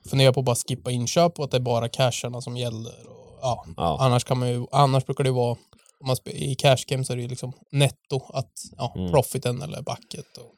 funderar 0.09 0.33
på 0.33 0.39
att 0.39 0.45
bara 0.45 0.55
skippa 0.55 0.91
inköp 0.91 1.39
och 1.39 1.45
att 1.45 1.51
det 1.51 1.57
är 1.57 1.61
bara 1.61 1.89
casharna 1.89 2.41
som 2.41 2.57
gäller. 2.57 3.07
Och, 3.07 3.39
ja. 3.41 3.65
ja. 3.77 3.97
Annars, 3.99 4.23
kan 4.23 4.39
man 4.39 4.49
ju, 4.49 4.65
annars 4.71 5.05
brukar 5.05 5.23
det 5.23 5.31
vara 5.31 5.57
om 5.99 6.07
man 6.07 6.17
I 6.25 6.55
cash 6.55 6.77
game 6.87 7.03
så 7.03 7.13
är 7.13 7.17
det 7.17 7.23
ju 7.23 7.27
liksom 7.27 7.53
netto, 7.71 8.21
att, 8.33 8.51
ja, 8.77 8.93
mm. 8.95 9.11
profiten 9.11 9.61
eller 9.61 9.81
backet. 9.81 10.37
Och... 10.37 10.53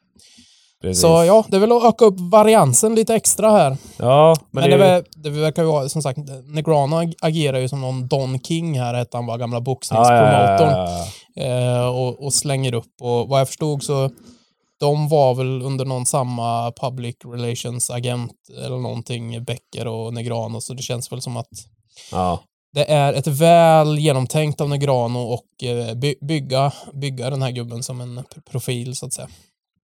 Så 0.96 1.06
ja, 1.06 1.44
det 1.48 1.56
är 1.56 1.60
väl 1.60 1.72
att 1.72 1.84
öka 1.84 2.04
upp 2.04 2.20
variansen 2.20 2.94
lite 2.94 3.14
extra 3.14 3.50
här. 3.50 3.76
Ja, 3.96 4.36
men, 4.50 4.70
men 4.70 4.78
det, 4.78 4.86
det, 4.86 5.04
det 5.16 5.30
verkar 5.30 5.62
ju 5.62 5.68
vara, 5.68 5.88
som 5.88 6.02
sagt, 6.02 6.18
Negrano 6.44 7.12
agerar 7.20 7.58
ju 7.58 7.68
som 7.68 7.80
någon 7.80 8.08
Don 8.08 8.38
King 8.38 8.80
här, 8.80 8.94
hette 8.94 9.16
han 9.16 9.26
var, 9.26 9.38
gamla 9.38 9.60
boxningspromotorn. 9.60 10.70
Ja, 10.70 11.06
ja, 11.34 11.42
eh, 11.44 11.88
och, 11.88 12.24
och, 12.24 12.34
slänger 12.34 12.74
upp. 12.74 12.94
Och 13.00 13.28
vad 13.28 13.40
jag 13.40 13.48
förstod 13.48 13.82
så 13.82 14.10
de 14.80 15.08
var 15.08 15.34
väl 15.34 15.62
under 15.62 15.84
någon 15.84 16.06
samma 16.06 16.72
public 16.72 17.16
relations 17.24 17.90
agent 17.90 18.32
eller 18.64 18.78
någonting, 18.78 19.44
Becker 19.44 19.86
och 19.86 20.14
Negrano, 20.14 20.60
så 20.60 20.74
det 20.74 20.82
känns 20.82 21.12
väl 21.12 21.20
som 21.20 21.36
att 21.36 21.48
ja. 22.12 22.40
Det 22.72 22.90
är 22.90 23.12
ett 23.12 23.26
väl 23.26 23.98
genomtänkt 23.98 24.60
av 24.60 24.68
Negrano 24.68 25.18
och 25.18 25.64
eh, 25.64 25.94
by 25.94 26.14
bygga, 26.20 26.72
bygga 26.92 27.30
den 27.30 27.42
här 27.42 27.50
gubben 27.50 27.82
som 27.82 28.00
en 28.00 28.24
profil 28.50 28.96
så 28.96 29.06
att 29.06 29.12
säga. 29.12 29.28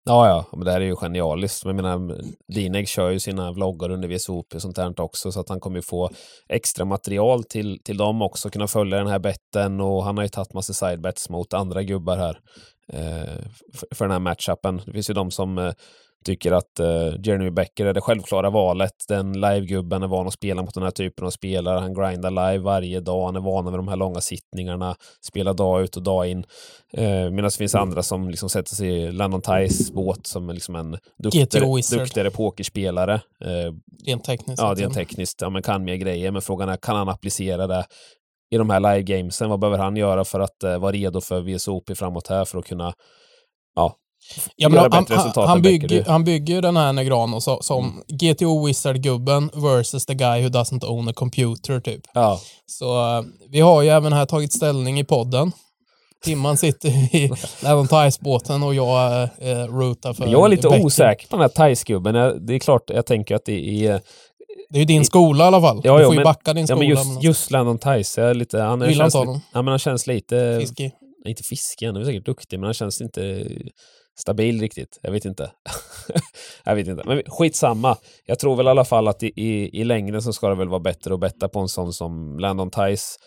Ja, 0.04 0.28
ja, 0.28 0.44
men 0.56 0.64
det 0.64 0.72
här 0.72 0.80
är 0.80 0.84
ju 0.84 0.96
genialiskt. 0.96 1.64
Jag 1.64 1.74
menar, 1.74 2.20
Dineg 2.54 2.88
kör 2.88 3.10
ju 3.10 3.20
sina 3.20 3.52
vloggar 3.52 3.90
under 3.90 4.08
VSOP 4.08 4.54
och 4.54 4.62
sånt 4.62 4.76
där 4.76 5.00
också, 5.00 5.32
så 5.32 5.40
att 5.40 5.48
han 5.48 5.60
kommer 5.60 5.76
ju 5.76 5.82
få 5.82 6.10
extra 6.48 6.84
material 6.84 7.44
till, 7.44 7.78
till 7.84 7.96
dem 7.96 8.22
också, 8.22 8.50
kunna 8.50 8.66
följa 8.66 8.98
den 8.98 9.06
här 9.06 9.18
betten 9.18 9.80
och 9.80 10.04
han 10.04 10.16
har 10.16 10.24
ju 10.24 10.28
tagit 10.28 10.54
massa 10.54 10.72
sidebets 10.72 11.30
mot 11.30 11.54
andra 11.54 11.82
gubbar 11.82 12.16
här 12.16 12.38
eh, 12.92 13.44
för, 13.74 13.94
för 13.94 14.04
den 14.04 14.12
här 14.12 14.18
matchupen. 14.18 14.82
Det 14.86 14.92
finns 14.92 15.10
ju 15.10 15.14
de 15.14 15.30
som 15.30 15.58
eh, 15.58 15.72
tycker 16.24 16.52
att 16.52 16.80
uh, 16.80 17.14
Jeremy 17.24 17.50
Becker 17.50 17.86
är 17.86 17.94
det 17.94 18.00
självklara 18.00 18.50
valet. 18.50 18.92
Den 19.08 19.32
livegubben 19.40 20.02
är 20.02 20.06
van 20.06 20.26
att 20.26 20.32
spela 20.32 20.62
mot 20.62 20.74
den 20.74 20.82
här 20.82 20.90
typen 20.90 21.26
av 21.26 21.30
spelare. 21.30 21.80
Han 21.80 21.94
grindar 21.94 22.30
live 22.30 22.64
varje 22.64 23.00
dag. 23.00 23.26
Han 23.26 23.36
är 23.36 23.40
van 23.40 23.64
med 23.64 23.72
de 23.72 23.88
här 23.88 23.96
långa 23.96 24.20
sittningarna. 24.20 24.96
Spelar 25.26 25.54
dag 25.54 25.82
ut 25.82 25.96
och 25.96 26.02
dag 26.02 26.28
in. 26.28 26.38
Uh, 26.98 27.04
Medan 27.04 27.44
det 27.44 27.56
finns 27.56 27.74
andra 27.74 28.02
som 28.02 28.30
liksom 28.30 28.48
sätter 28.48 28.74
sig 28.74 28.88
i 28.88 29.12
Landon 29.12 29.40
Ties 29.40 29.92
båt 29.92 30.26
som 30.26 30.48
är 30.48 30.54
liksom 30.54 30.74
en 30.74 30.98
duktigare, 31.18 31.98
duktigare 31.98 32.30
pokerspelare. 32.30 33.14
Uh, 33.44 33.74
rent 34.06 34.24
tekniskt. 34.24 34.62
Ja, 34.62 34.74
rent 34.78 34.94
tekniskt. 34.94 35.40
Ja, 35.40 35.50
men 35.50 35.62
kan 35.62 35.84
mer 35.84 35.96
grejer. 35.96 36.30
Men 36.30 36.42
frågan 36.42 36.68
är, 36.68 36.76
kan 36.76 36.96
han 36.96 37.08
applicera 37.08 37.66
det 37.66 37.84
i 38.50 38.56
de 38.56 38.70
här 38.70 38.80
live-gamesen? 38.80 39.50
Vad 39.50 39.60
behöver 39.60 39.78
han 39.78 39.96
göra 39.96 40.24
för 40.24 40.40
att 40.40 40.64
uh, 40.64 40.78
vara 40.78 40.92
redo 40.92 41.20
för 41.20 41.40
VSOP 41.40 41.96
framåt 41.98 42.28
här 42.28 42.44
för 42.44 42.58
att 42.58 42.66
kunna 42.66 42.94
ja, 43.74 43.96
Ja, 44.56 44.68
men 44.68 44.78
han, 44.78 45.06
han, 45.08 45.48
han, 45.48 45.62
bygger, 45.62 46.04
han 46.04 46.24
bygger 46.24 46.62
den 46.62 46.76
här 46.76 46.92
Negrano 46.92 47.40
så, 47.40 47.62
som 47.62 47.84
mm. 47.84 48.02
GTO 48.08 48.66
Wizard-gubben 48.66 49.50
versus 49.54 50.06
the 50.06 50.14
guy 50.14 50.42
who 50.42 50.48
doesn't 50.48 50.86
own 50.86 51.08
a 51.08 51.12
computer, 51.14 51.80
typ. 51.80 52.00
Ja. 52.14 52.40
Så 52.66 53.18
uh, 53.18 53.24
vi 53.48 53.60
har 53.60 53.82
ju 53.82 53.88
även 53.88 54.12
här 54.12 54.26
tagit 54.26 54.52
ställning 54.52 55.00
i 55.00 55.04
podden. 55.04 55.52
Timman 56.24 56.56
sitter 56.56 57.16
i 57.16 57.30
Lennon 57.62 57.88
Tice-båten 57.88 58.62
och 58.62 58.74
jag 58.74 59.12
är 59.12 59.22
uh, 59.22 59.78
rutar 59.78 60.12
för 60.12 60.26
Jag 60.26 60.44
är 60.44 60.48
lite 60.48 60.68
Becker. 60.68 60.84
osäker 60.84 61.28
på 61.28 61.36
den 61.36 61.50
här 61.54 61.68
Tice-gubben. 61.68 62.46
Det 62.46 62.54
är 62.54 62.58
klart, 62.58 62.90
jag 62.90 63.06
tänker 63.06 63.34
att 63.34 63.44
det 63.44 63.86
är... 63.86 64.00
Det 64.70 64.78
är 64.78 64.80
ju 64.80 64.84
din 64.84 65.04
skola 65.04 65.44
i 65.44 65.46
alla 65.46 65.60
fall. 65.60 65.80
Ja, 65.84 65.98
du 65.98 66.04
får 66.04 66.14
ju 66.14 66.24
backa 66.24 66.52
din 66.52 66.66
skola. 66.66 66.84
Ja, 66.84 66.94
men 66.94 67.14
just, 67.14 67.22
just 67.22 67.50
Lennon 67.50 67.78
Tice, 67.78 68.20
jag 68.20 68.30
är 68.30 68.34
lite... 68.34 68.60
Han, 68.60 68.80
Vill 68.80 69.00
han 69.00 69.10
ta? 69.10 69.40
Ja, 69.52 69.62
men 69.62 69.68
han 69.68 69.78
känns 69.78 70.06
lite... 70.06 70.58
Fiskig. 70.60 70.92
Inte 71.24 71.42
fiskig, 71.42 71.86
han 71.86 71.96
är 71.96 72.04
säkert 72.04 72.26
duktig, 72.26 72.58
men 72.58 72.64
han 72.64 72.74
känns 72.74 73.00
inte 73.00 73.48
stabil 74.22 74.60
riktigt. 74.60 74.98
Jag 75.02 75.12
vet 75.12 75.24
inte. 75.24 75.52
jag 76.64 76.74
vet 76.74 76.88
inte. 76.88 77.02
Men 77.06 77.22
skitsamma. 77.26 77.96
Jag 78.26 78.38
tror 78.38 78.56
väl 78.56 78.66
i 78.66 78.68
alla 78.68 78.84
fall 78.84 79.08
att 79.08 79.22
i, 79.22 79.32
i, 79.36 79.80
i 79.80 79.84
längden 79.84 80.22
så 80.22 80.32
ska 80.32 80.48
det 80.48 80.54
väl 80.54 80.68
vara 80.68 80.80
bättre 80.80 81.14
att 81.14 81.20
betta 81.20 81.48
på 81.48 81.60
en 81.60 81.68
sån 81.68 81.92
som 81.92 82.38
Landon 82.38 82.70
Tice. 82.70 83.18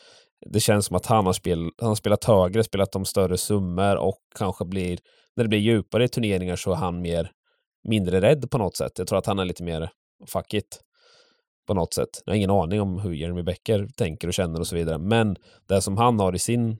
Det 0.52 0.60
känns 0.60 0.86
som 0.86 0.96
att 0.96 1.06
han 1.06 1.26
har, 1.26 1.34
spel, 1.34 1.70
han 1.78 1.88
har 1.88 1.96
spelat 1.96 2.24
högre, 2.24 2.64
spelat 2.64 2.92
de 2.92 3.06
större 3.06 3.38
summor 3.38 3.96
och 3.96 4.18
kanske 4.36 4.66
blir, 4.66 5.00
när 5.36 5.44
det 5.44 5.48
blir 5.48 5.60
djupare 5.60 6.04
i 6.04 6.08
turneringar 6.08 6.56
så 6.56 6.72
är 6.72 6.76
han 6.76 7.02
mer 7.02 7.32
mindre 7.88 8.22
rädd 8.22 8.52
på 8.52 8.58
något 8.58 8.78
sätt. 8.78 8.92
Jag 8.98 9.08
tror 9.08 9.20
att 9.20 9.26
han 9.26 9.40
är 9.40 9.46
lite 9.46 9.64
mer 9.64 9.90
fuck 10.28 10.54
it 10.54 10.80
på 11.68 11.74
något 11.74 11.94
sätt. 11.94 12.10
Jag 12.26 12.34
har 12.34 12.38
ingen 12.38 12.52
aning 12.52 12.82
om 12.82 13.00
hur 13.00 13.14
Jeremy 13.14 13.44
Becker 13.44 13.88
tänker 13.98 14.28
och 14.28 14.34
känner 14.34 14.60
och 14.60 14.68
så 14.68 14.76
vidare. 14.76 14.98
Men 14.98 15.36
det 15.68 15.82
som 15.82 15.98
han 15.98 16.20
har 16.20 16.36
i 16.36 16.40
sin, 16.40 16.78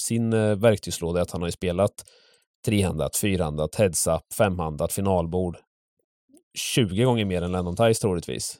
sin 0.00 0.32
eh, 0.32 0.56
verktygslåda 0.56 1.18
är 1.18 1.22
att 1.22 1.30
han 1.30 1.42
har 1.42 1.48
ju 1.48 1.52
spelat 1.52 2.04
trehandat, 2.66 3.16
fyrhandat, 3.16 3.74
heads-up, 3.74 4.22
femhandat, 4.38 4.92
finalbord 4.92 5.56
20 6.74 7.04
gånger 7.04 7.24
mer 7.24 7.42
än 7.42 7.52
Lennon 7.52 7.76
Tice 7.76 8.00
troligtvis. 8.00 8.56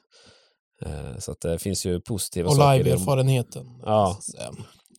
Eh, 0.85 1.17
så 1.19 1.31
att 1.31 1.41
det 1.41 1.59
finns 1.59 1.85
ju 1.85 2.01
positiva 2.01 2.49
Och 2.49 2.55
saker. 2.55 2.75
i 2.79 2.83
live-erfarenheten. 2.83 3.65
Ja. 3.85 4.17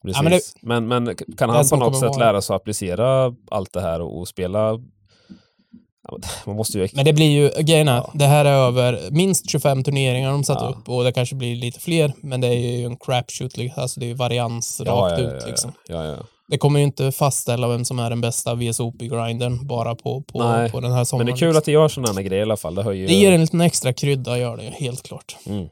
Precis. 0.03 0.16
Ja, 0.16 0.22
men 0.22 0.32
det- 0.32 0.40
men, 0.62 0.88
men, 1.05 1.16
kan 1.36 1.51
han 1.51 1.68
på 1.68 1.76
något 1.76 1.98
sätt 1.98 2.09
vara- 2.09 2.18
lära 2.18 2.42
sig 2.42 2.55
att 2.55 2.61
applicera 2.62 3.34
allt 3.51 3.72
det 3.72 3.80
här 3.80 4.01
och, 4.01 4.18
och 4.18 4.28
spela... 4.28 4.78
Man 6.46 6.57
måste 6.57 6.78
ju... 6.78 6.88
Men 6.92 7.05
det 7.05 7.12
blir 7.12 7.30
ju, 7.30 7.62
grejen 7.62 7.88
är, 7.88 7.96
Ja. 7.96 8.11
det 8.14 8.24
här 8.24 8.44
är 8.44 8.53
över 8.55 9.11
minst 9.11 9.51
25 9.51 9.84
turneringar 9.84 10.30
de 10.30 10.44
satt 10.44 10.62
Ja. 10.62 10.68
upp 10.68 10.88
och 10.88 11.05
det 11.05 11.12
kanske 11.12 11.34
blir 11.34 11.57
lite 11.57 11.80
fler, 11.80 12.12
men 12.22 12.40
det 12.40 12.46
är 12.48 12.76
ju 12.78 12.84
en 12.84 12.96
crapshoot, 12.96 13.53
alltså 13.76 14.01
det 14.01 14.07
är 14.07 14.09
ju 14.09 14.14
varians 14.14 14.82
ja, 14.84 14.92
rakt 14.92 15.20
ut 15.20 15.46
liksom. 15.46 15.72
Ja, 15.88 16.05
ja. 16.07 16.16
Det 16.51 16.59
kommer 16.59 16.78
ju 16.78 16.84
inte 16.84 17.12
fastställa 17.12 17.68
vem 17.68 17.84
som 17.84 17.98
är 17.98 18.11
den 18.11 18.20
bästa 18.20 18.55
VSOP-grindern 18.55 19.66
bara 19.66 19.94
på, 19.94 20.22
på, 20.22 20.42
Nej, 20.42 20.70
på 20.70 20.80
den 20.80 20.92
här 20.92 21.05
sommaren. 21.05 21.26
Men 21.26 21.34
det 21.34 21.38
är 21.38 21.40
kul 21.40 21.48
liksom. 21.48 21.59
att 21.59 21.64
det 21.64 21.72
gör 21.72 21.88
sådana 21.88 22.12
här 22.12 22.22
grejer 22.22 22.40
i 22.40 22.42
alla 22.42 22.57
fall. 22.57 22.74
Det 22.74 22.82
höjer 22.82 23.09
Det 23.09 23.14
ger 23.14 23.32
en 23.32 23.40
liten 23.40 23.61
extra 23.61 23.92
krydda, 23.92 24.38
gör 24.38 24.57
det 24.57 24.62
helt 24.62 25.03
klart. 25.03 25.36
Mm. 25.46 25.68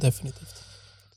Definitivt. 0.00 0.48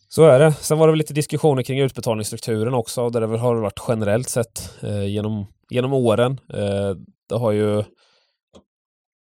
Så 0.10 0.24
är 0.24 0.39
det. 0.39 0.54
Sen 0.54 0.78
var 0.78 0.88
det 0.88 0.91
väl 0.91 0.98
lite 0.98 1.14
diskussioner 1.14 1.64
kring 1.64 1.80
utbetalningsstrukturen 1.80 2.74
också, 2.74 3.10
där 3.10 3.22
det 3.22 3.28
väl 3.28 3.39
har 3.39 3.56
varit 3.56 3.80
generellt 3.88 4.30
sett 4.30 4.84
eh, 4.84 5.06
genom, 5.06 5.46
genom 5.70 5.93
åren. 5.93 6.39
Eh, 6.54 6.91
det 7.30 7.36
har 7.36 7.52
ju 7.52 7.84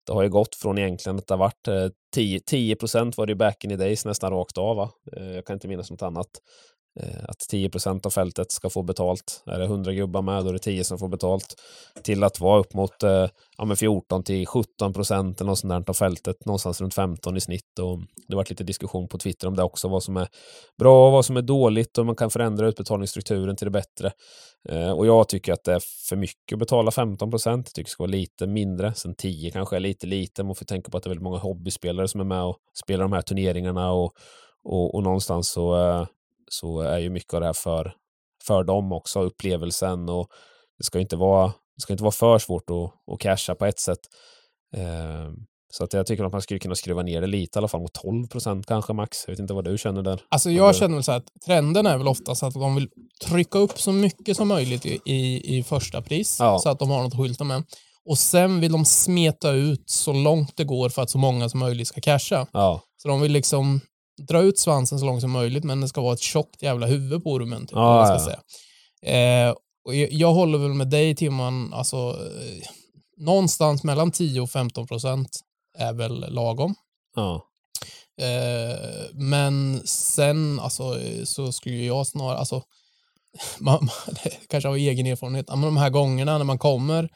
det 0.08 0.14
har 0.14 0.24
ju 0.24 0.30
gått 0.30 0.56
från 0.56 0.78
egentligen 0.78 1.18
att 1.18 1.28
det 1.28 1.34
har 1.34 1.40
varit 1.40 1.68
eh, 1.68 1.88
10, 2.16 2.40
10 2.40 2.76
var 3.18 3.26
det 3.26 3.32
ju 3.32 3.36
back 3.36 3.64
in 3.64 3.70
the 3.70 3.76
days 3.76 4.06
nästan 4.06 4.32
rakt 4.32 4.58
av. 4.58 4.76
Va? 4.76 4.92
Eh, 5.18 5.32
jag 5.32 5.46
kan 5.46 5.54
inte 5.54 5.68
minnas 5.68 5.92
något 5.92 6.02
annat. 6.02 6.28
Eh, 7.00 7.24
att 7.28 7.38
10% 7.52 8.06
av 8.06 8.10
fältet 8.10 8.52
ska 8.52 8.70
få 8.70 8.84
betalt. 8.84 9.44
Är 9.46 9.60
det 9.60 9.66
100 9.66 9.94
gubbar 9.94 10.22
med, 10.22 10.44
då 10.44 10.50
är 10.50 10.54
det 10.54 10.60
10 10.60 10.84
som 10.84 10.98
får 11.00 11.08
betalt. 11.08 11.56
Till 12.04 12.24
att 12.24 12.40
vara 12.40 12.60
upp 12.60 12.74
mot 12.74 13.04
eh, 13.04 13.28
ja, 13.58 13.66
men 13.66 13.78
14 13.78 14.24
till 14.24 14.48
17 14.48 14.94
procent 14.94 15.42
eller 15.42 15.50
något 15.50 15.60
sånt 15.60 15.86
där 15.86 15.90
av 15.90 15.94
fältet. 15.94 16.46
Någonstans 16.46 16.82
runt 16.82 16.94
15 16.94 17.38
i 17.38 17.42
snitt. 17.42 17.80
Och 17.80 18.00
det 18.00 18.34
har 18.34 18.36
varit 18.36 18.50
lite 18.50 18.64
diskussion 18.64 19.08
på 19.08 19.18
Twitter 19.18 19.48
om 19.48 19.56
det 19.56 19.64
också. 19.64 19.88
Vad 19.88 20.04
som 20.04 20.18
är 20.18 20.28
bra 20.80 21.06
och 21.06 21.12
vad 21.12 21.26
som 21.26 21.38
är 21.38 21.42
dåligt 21.42 21.98
och 21.98 22.06
man 22.06 22.16
kan 22.16 22.30
förändra 22.30 22.68
utbetalningsstrukturen 22.68 23.56
till 23.56 23.66
det 23.66 23.72
bättre. 23.72 24.12
Eh, 24.70 24.92
och 24.92 25.08
jag 25.08 25.30
tycker 25.30 25.54
att 25.54 25.64
det 25.64 25.74
är 25.74 25.82
för 26.10 26.16
mycket 26.16 26.54
att 26.54 26.60
betala 26.60 26.92
15 26.92 27.30
procent. 27.32 27.68
Jag 27.68 27.74
tycker 27.74 27.88
det 27.88 27.92
ska 27.92 28.04
vara 28.04 28.12
lite 28.12 28.48
mindre. 28.48 28.94
Sen 28.94 29.16
10 29.16 29.52
kanske 29.52 29.76
är 29.76 29.80
lite 29.80 30.08
lite. 30.08 30.44
Man 30.44 30.56
får 30.56 30.66
tänka 30.66 30.92
på 30.92 30.98
att 30.98 31.04
det 31.04 31.08
är 31.08 31.10
väldigt 31.10 31.24
många 31.24 31.38
hobbyspelare 31.38 32.08
som 32.08 32.22
är 32.22 32.26
med 32.26 32.44
och 32.44 32.58
spelar 32.84 33.04
de 33.04 33.14
här 33.14 33.22
turneringarna 33.22 33.92
och, 33.92 34.12
och, 34.64 34.96
och 34.96 35.04
någonstans 35.04 35.52
så, 35.52 35.76
eh, 35.76 36.06
så 36.54 36.82
är 36.82 37.00
ju 37.00 37.10
mycket 37.10 37.34
av 37.34 37.40
det 37.40 37.46
här 37.46 37.54
för, 37.54 37.94
för 38.48 38.64
dem 38.64 38.92
också, 38.92 39.22
upplevelsen 39.22 40.10
och 40.10 40.28
det 40.78 40.84
ska 40.84 41.00
inte 41.00 41.16
vara, 41.16 41.48
det 41.48 41.82
ska 41.82 41.94
inte 41.94 42.04
vara 42.04 42.12
för 42.12 42.40
svårt 42.40 42.70
att, 42.70 43.14
att 43.14 43.20
casha 43.20 43.56
på 43.56 43.66
ett 43.66 43.80
sätt. 43.80 44.00
Eh, 44.78 45.32
så 45.74 45.84
att 45.84 45.94
jag 45.94 46.06
tycker 46.06 46.24
att 46.24 46.32
man 46.32 46.42
skulle 46.42 46.60
kunna 46.60 46.76
skruva 46.76 47.02
ner 47.02 47.22
det 47.22 47.28
lite, 47.28 47.58
i 47.58 47.60
alla 47.60 47.68
fall 47.68 47.82
mot 47.82 47.94
12 47.94 48.28
procent 48.28 48.66
kanske 48.66 48.94
max. 48.94 49.24
Jag 49.28 49.32
vet 49.34 49.40
inte 49.40 49.54
vad 49.54 49.66
du 49.66 49.78
känner 49.78 50.02
där. 50.02 50.22
Alltså 50.30 50.50
jag 50.52 50.76
känner 50.76 50.96
väl 50.96 51.04
så 51.04 51.12
att 51.12 51.24
trenden 51.46 51.86
är 51.86 51.98
väl 51.98 52.08
oftast 52.08 52.44
att 52.44 52.54
de 52.54 52.76
vill 52.76 52.90
trycka 53.26 53.60
upp 53.60 53.80
så 53.80 53.92
mycket 53.92 54.38
som 54.38 54.48
möjligt 54.48 54.86
i, 54.86 55.00
i, 55.06 55.58
i 55.58 55.64
första 55.64 56.02
pris 56.02 56.38
Ja. 56.40 56.60
så 56.60 56.70
att 56.70 56.80
de 56.80 56.90
har 56.90 57.04
något 57.04 57.14
att 57.14 57.20
skylta 57.20 57.44
med. 57.44 57.64
Och 58.06 58.18
sen 58.18 58.60
vill 58.60 58.72
de 58.72 58.86
smeta 58.86 59.52
ut 59.52 59.90
så 59.90 60.14
långt 60.14 60.58
det 60.58 60.64
går 60.64 60.90
för 60.90 61.02
att 61.02 61.10
så 61.10 61.18
många 61.18 61.50
som 61.50 61.60
möjligt 61.60 61.88
ska 61.88 62.02
casha. 62.02 62.48
Ja, 62.54 62.82
Så 62.98 63.08
de 63.08 63.22
vill 63.22 63.32
liksom 63.32 63.82
dra 64.18 64.42
ut 64.42 64.60
svansen 64.60 65.00
så 65.00 65.06
långt 65.06 65.22
som 65.22 65.32
möjligt 65.32 65.64
men 65.64 65.82
det 65.82 65.88
ska 65.88 66.02
vara 66.02 66.14
ett 66.14 66.20
tjockt 66.20 66.62
jävla 66.62 66.86
huvud 66.86 67.24
på 67.24 67.32
ormen. 67.32 67.62
Typ, 67.62 67.76
ja, 67.76 68.06
ska 68.06 68.26
säga. 68.26 68.40
Eh, 69.16 69.56
och 69.86 69.96
jag, 69.96 70.12
jag 70.12 70.34
håller 70.34 70.58
väl 70.58 70.74
med 70.74 70.88
dig 70.88 71.16
Timman, 71.16 71.74
alltså 71.74 71.98
eh, 71.98 72.68
någonstans 73.18 73.84
mellan 73.84 74.12
10 74.12 74.42
och 74.42 74.50
15 74.50 74.88
procent 74.88 75.40
är 75.78 75.94
väl 75.94 76.34
lagom. 76.34 76.76
ja, 77.16 77.48
Eh, 78.22 79.06
men 79.14 79.82
sen 79.86 80.60
alltså, 80.60 81.00
eh, 81.00 81.24
så 81.24 81.52
skulle 81.52 81.76
jag 81.78 82.08
snarare, 82.08 82.38
alltså, 82.38 82.64
man, 83.60 83.80
man, 83.80 84.16
kanske 84.50 84.70
av 84.70 84.76
egen 84.76 85.06
erfarenhet, 85.06 85.48
men 85.50 85.62
de 85.62 85.78
här 85.78 85.90
gångerna 85.90 86.38
när 86.38 86.46
man 86.46 86.60
kommer 86.60 87.10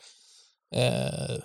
eh, 0.75 1.35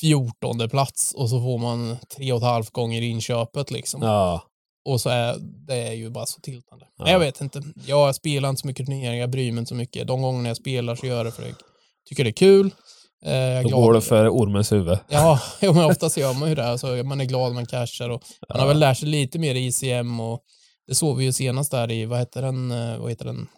14 0.00 0.68
plats 0.68 1.14
och 1.14 1.30
så 1.30 1.40
får 1.40 1.58
man 1.58 1.96
tre 2.16 2.32
och 2.32 2.38
ett 2.38 2.44
halvt 2.44 2.70
gånger 2.70 3.02
inköpet 3.02 3.70
liksom. 3.70 4.02
ja, 4.02 4.42
Och 4.84 5.00
så 5.00 5.08
är 5.10 5.36
det 5.40 5.88
är 5.88 5.92
ju 5.92 6.10
bara 6.10 6.26
så 6.26 6.40
tiltande. 6.40 6.86
Ja. 6.96 7.04
Men 7.04 7.12
jag 7.12 7.20
vet 7.20 7.40
inte. 7.40 7.62
Jag 7.86 8.14
spelar 8.14 8.48
inte 8.48 8.60
så 8.60 8.66
mycket 8.66 8.86
turneringar, 8.86 9.14
jag 9.14 9.30
bryr 9.30 9.52
mig 9.52 9.58
inte 9.58 9.68
så 9.68 9.74
mycket. 9.74 10.06
De 10.06 10.22
gångerna 10.22 10.48
jag 10.48 10.56
spelar 10.56 10.94
så 10.94 11.06
gör 11.06 11.16
jag 11.16 11.26
det 11.26 11.32
för 11.32 11.42
jag 11.42 11.54
tycker 12.08 12.24
det 12.24 12.30
är 12.30 12.32
kul. 12.32 12.70
Eh, 13.24 13.62
då 13.62 13.80
går 13.80 13.92
det 13.92 14.00
för 14.00 14.28
ormens 14.28 14.72
huvud. 14.72 14.98
Ja, 15.08 15.40
jo, 15.60 15.72
men 15.72 15.84
oftast 15.84 16.16
gör 16.16 16.34
man 16.34 16.48
ju 16.48 16.54
det. 16.54 16.66
Alltså, 16.66 16.86
man 16.86 17.20
är 17.20 17.24
glad 17.24 17.54
man 17.54 17.66
cashar 17.66 18.10
och 18.10 18.22
man 18.48 18.60
har 18.60 18.68
väl 18.68 18.78
lärt 18.78 18.98
sig 18.98 19.08
lite 19.08 19.38
mer 19.38 19.54
i 19.54 19.66
ICM 19.66 20.20
och 20.20 20.40
det 20.86 20.94
såg 20.94 21.16
vi 21.16 21.24
ju 21.24 21.32
senast 21.32 21.70
där 21.70 21.90
i, 21.90 22.04
vad 22.04 22.18
heter 22.18 22.42
den, 22.42 22.70
eh, 22.70 22.98
vad 22.98 23.10
heter 23.10 23.24
den, 23.24 23.48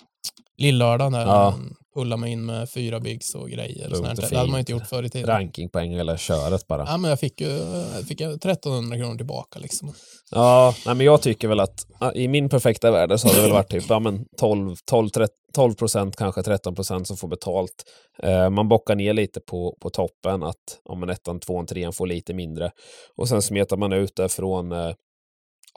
Lillördagen 0.58 1.12
där. 1.12 1.26
Ja. 1.26 1.54
Pullade 1.94 2.20
mig 2.20 2.32
in 2.32 2.46
med 2.46 2.70
fyra 2.70 3.00
bigs 3.00 3.34
och 3.34 3.50
grejer. 3.50 3.90
Och 3.90 3.96
sånt. 3.96 4.30
Det 4.30 4.36
hade 4.36 4.50
man 4.50 4.60
inte 4.60 4.72
gjort 4.72 4.86
förr 4.86 5.02
i 5.02 5.08
tiden. 5.08 5.26
Rankingpoäng 5.26 5.92
eller 5.94 6.16
köret 6.16 6.66
bara. 6.66 6.84
Ja, 6.86 6.96
men 6.96 7.10
jag 7.10 7.20
fick 7.20 7.40
ju 7.40 7.60
fick 8.08 8.20
jag 8.20 8.32
1300 8.32 8.96
kronor 8.96 9.16
tillbaka 9.16 9.58
liksom. 9.58 9.92
Ja, 10.30 10.74
nej, 10.86 10.94
men 10.94 11.06
jag 11.06 11.22
tycker 11.22 11.48
väl 11.48 11.60
att 11.60 11.86
ja, 12.00 12.12
i 12.12 12.28
min 12.28 12.48
perfekta 12.48 12.90
värld 12.90 13.20
så 13.20 13.28
har 13.28 13.34
det 13.34 13.42
väl 13.42 13.52
varit 13.52 13.70
typ 13.70 13.84
ja, 13.88 13.98
men 13.98 14.24
12, 14.38 14.76
12, 14.90 15.08
13, 15.08 15.28
12 15.54 15.74
procent, 15.74 16.16
kanske 16.16 16.42
13 16.42 16.74
procent 16.74 17.06
som 17.06 17.16
får 17.16 17.28
betalt. 17.28 17.84
Eh, 18.22 18.50
man 18.50 18.68
bockar 18.68 18.94
ner 18.94 19.12
lite 19.12 19.40
på, 19.40 19.76
på 19.80 19.90
toppen, 19.90 20.42
att 20.42 20.80
om 20.84 21.02
en 21.02 21.10
ettan, 21.10 21.40
tvåan, 21.40 21.66
trean 21.66 21.92
får 21.92 22.06
lite 22.06 22.34
mindre. 22.34 22.70
Och 23.16 23.28
sen 23.28 23.42
smetar 23.42 23.76
man 23.76 23.92
ut 23.92 24.16
det 24.16 24.28
från 24.28 24.72
eh, 24.72 24.92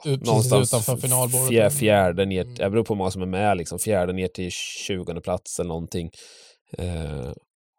Precis 0.04 0.26
någonstans 0.26 0.68
utanför 0.74 0.96
finalbordet. 0.96 1.48
fjär, 1.48 1.70
fjärde 1.70 2.24
ner, 2.26 2.42
Mm. 2.42 2.54
jag 2.58 2.70
beror 2.72 2.84
på 2.84 2.94
hur 2.94 2.98
många 2.98 3.10
som 3.10 3.22
är 3.22 3.26
med, 3.26 3.56
liksom, 3.56 3.78
fjärde 3.78 4.12
ner 4.12 4.28
till 4.28 4.50
20 4.50 5.20
plats 5.20 5.58
eller 5.58 5.68
någonting. 5.68 6.10
Eh, 6.78 7.32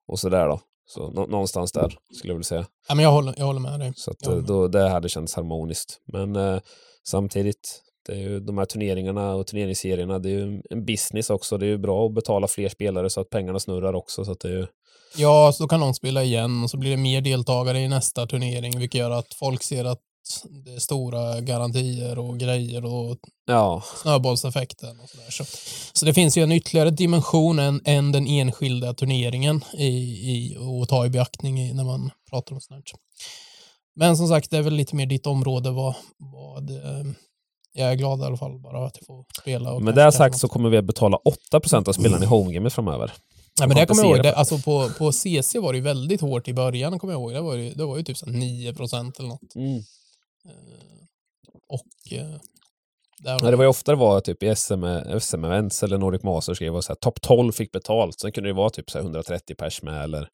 och 0.07 0.19
sådär 0.19 0.47
då. 0.47 0.59
Så 0.85 1.11
nå, 1.11 1.25
någonstans 1.25 1.71
där 1.71 1.95
skulle 2.17 2.31
jag 2.31 2.35
vilja 2.35 2.43
säga. 2.43 2.65
Ja, 2.87 2.95
men 2.95 3.03
jag 3.03 3.11
håller, 3.11 3.33
jag 3.37 3.45
håller 3.45 3.59
med 3.59 3.79
dig. 3.79 3.93
Så 3.95 4.11
att, 4.11 4.27
eh, 4.27 4.35
då, 4.37 4.67
det 4.67 4.89
hade 4.89 5.09
känts 5.09 5.35
harmoniskt. 5.35 5.97
Men 6.13 6.35
eh, 6.35 6.59
samtidigt, 7.07 7.81
det 8.07 8.13
är 8.13 8.17
ju 8.17 8.39
de 8.39 8.57
här 8.57 8.65
turneringarna 8.65 9.35
och 9.35 9.47
turneringsserierna, 9.47 10.19
det 10.19 10.29
är 10.29 10.33
ju 10.33 10.61
en 10.69 10.85
business 10.85 11.29
också. 11.29 11.57
Det 11.57 11.65
är 11.65 11.69
ju 11.69 11.77
bra 11.77 12.05
att 12.05 12.13
betala 12.13 12.47
fler 12.47 12.69
spelare 12.69 13.09
så 13.09 13.21
att 13.21 13.29
pengarna 13.29 13.59
snurrar 13.59 13.93
också. 13.93 14.25
Så 14.25 14.31
att 14.31 14.39
det 14.39 14.47
är 14.47 14.53
ju, 14.53 14.67
Ja, 15.17 15.51
så 15.53 15.67
kan 15.67 15.79
någon 15.79 15.93
spela 15.93 16.23
igen 16.23 16.63
och 16.63 16.69
så 16.69 16.77
blir 16.77 16.91
det 16.91 16.97
mer 16.97 17.21
deltagare 17.21 17.79
i 17.79 17.87
nästa 17.87 18.27
turnering, 18.27 18.79
vilket 18.79 18.99
gör 18.99 19.11
att 19.11 19.33
folk 19.33 19.63
ser 19.63 19.85
att 19.85 19.99
det 20.65 20.73
är 20.73 20.79
stora 20.79 21.41
garantier 21.41 22.19
och 22.19 22.39
grejer 22.39 22.85
och 22.85 23.17
ja, 23.45 23.83
snöbollseffekten 24.01 24.99
och 24.99 25.09
sådär. 25.09 25.29
Så, 25.29 25.43
så 25.93 26.05
det 26.05 26.13
finns 26.13 26.37
ju 26.37 26.43
en 26.43 26.51
ytterligare 26.51 26.89
dimension 26.89 27.59
än, 27.59 27.81
än 27.85 28.11
den 28.11 28.27
enskilda 28.27 28.93
turneringen 28.93 29.63
i, 29.73 29.87
i, 29.87 30.57
att 30.81 30.89
ta 30.89 31.05
i 31.05 31.09
beaktning 31.09 31.59
i, 31.61 31.73
när 31.73 31.83
man 31.83 32.11
pratar 32.29 32.55
om 32.55 32.61
sånt 32.61 32.75
här. 32.75 32.99
Men 33.95 34.17
som 34.17 34.27
sagt, 34.27 34.51
det 34.51 34.57
är 34.57 34.61
väl 34.61 34.73
lite 34.73 34.95
mer 34.95 35.05
ditt 35.05 35.27
område 35.27 35.71
vad, 35.71 35.95
vad 36.17 36.69
eh, 36.69 37.05
jag 37.73 37.91
är 37.91 37.95
glad 37.95 38.19
i 38.19 38.23
alla 38.23 38.37
fall 38.37 38.59
bara 38.59 38.85
att 38.85 38.97
jag 38.99 39.05
får 39.05 39.25
spela. 39.41 39.73
Och 39.73 39.81
med 39.81 39.95
det 39.95 40.11
sagt 40.11 40.37
så 40.37 40.47
kommer 40.47 40.69
vi 40.69 40.77
att 40.77 40.85
betala 40.85 41.17
8% 41.53 41.89
av 41.89 41.93
spelarna 41.93 42.23
i 42.23 42.27
homegamet 42.27 42.73
framöver. 42.73 43.13
Nej, 43.59 43.67
men 43.67 43.77
det 43.77 43.85
kommer 43.85 44.03
jag 44.03 44.15
ihåg, 44.15 44.23
det, 44.23 44.35
alltså 44.35 44.57
på, 44.57 44.89
på 44.97 45.11
CC 45.11 45.55
var 45.55 45.73
det 45.73 45.81
väldigt 45.81 46.21
hårt 46.21 46.47
i 46.47 46.53
början, 46.53 46.99
kommer 46.99 47.13
jag 47.13 47.21
ihåg. 47.21 47.33
Det 47.33 47.41
var 47.41 47.55
ju, 47.55 47.73
det 47.73 47.85
var 47.85 47.97
ju 47.97 48.03
typ 48.03 48.17
så 48.17 48.25
här 48.25 48.33
9 48.33 48.73
procent 48.73 49.19
eller 49.19 49.29
något. 49.29 49.55
Eh, 49.55 49.83
Och 51.69 52.13
eh, 52.17 52.39
där 53.23 53.37
Ja, 53.41 53.51
det 53.51 53.57
var 53.57 53.63
ju 53.63 53.69
ofta 53.69 53.91
det 53.91 53.97
var 53.97 54.21
typ 54.21 54.43
i 54.43 54.55
SM, 54.55 54.85
SM 55.19 55.45
Events 55.45 55.83
eller 55.83 55.97
Nordic 55.97 56.23
Masters 56.23 56.57
skrev 56.57 56.73
var 56.73 56.81
så 56.81 56.91
här, 56.91 56.95
topp 56.95 57.21
12 57.21 57.51
fick 57.51 57.71
betalt. 57.71 58.19
Sen 58.19 58.31
kunde 58.31 58.49
det 58.49 58.53
vara 58.53 58.69
typ 58.69 58.89
så 58.89 58.97
här 58.97 59.03
130 59.03 59.55
pers 59.55 59.81
med 59.81 60.03
eller 60.03 60.29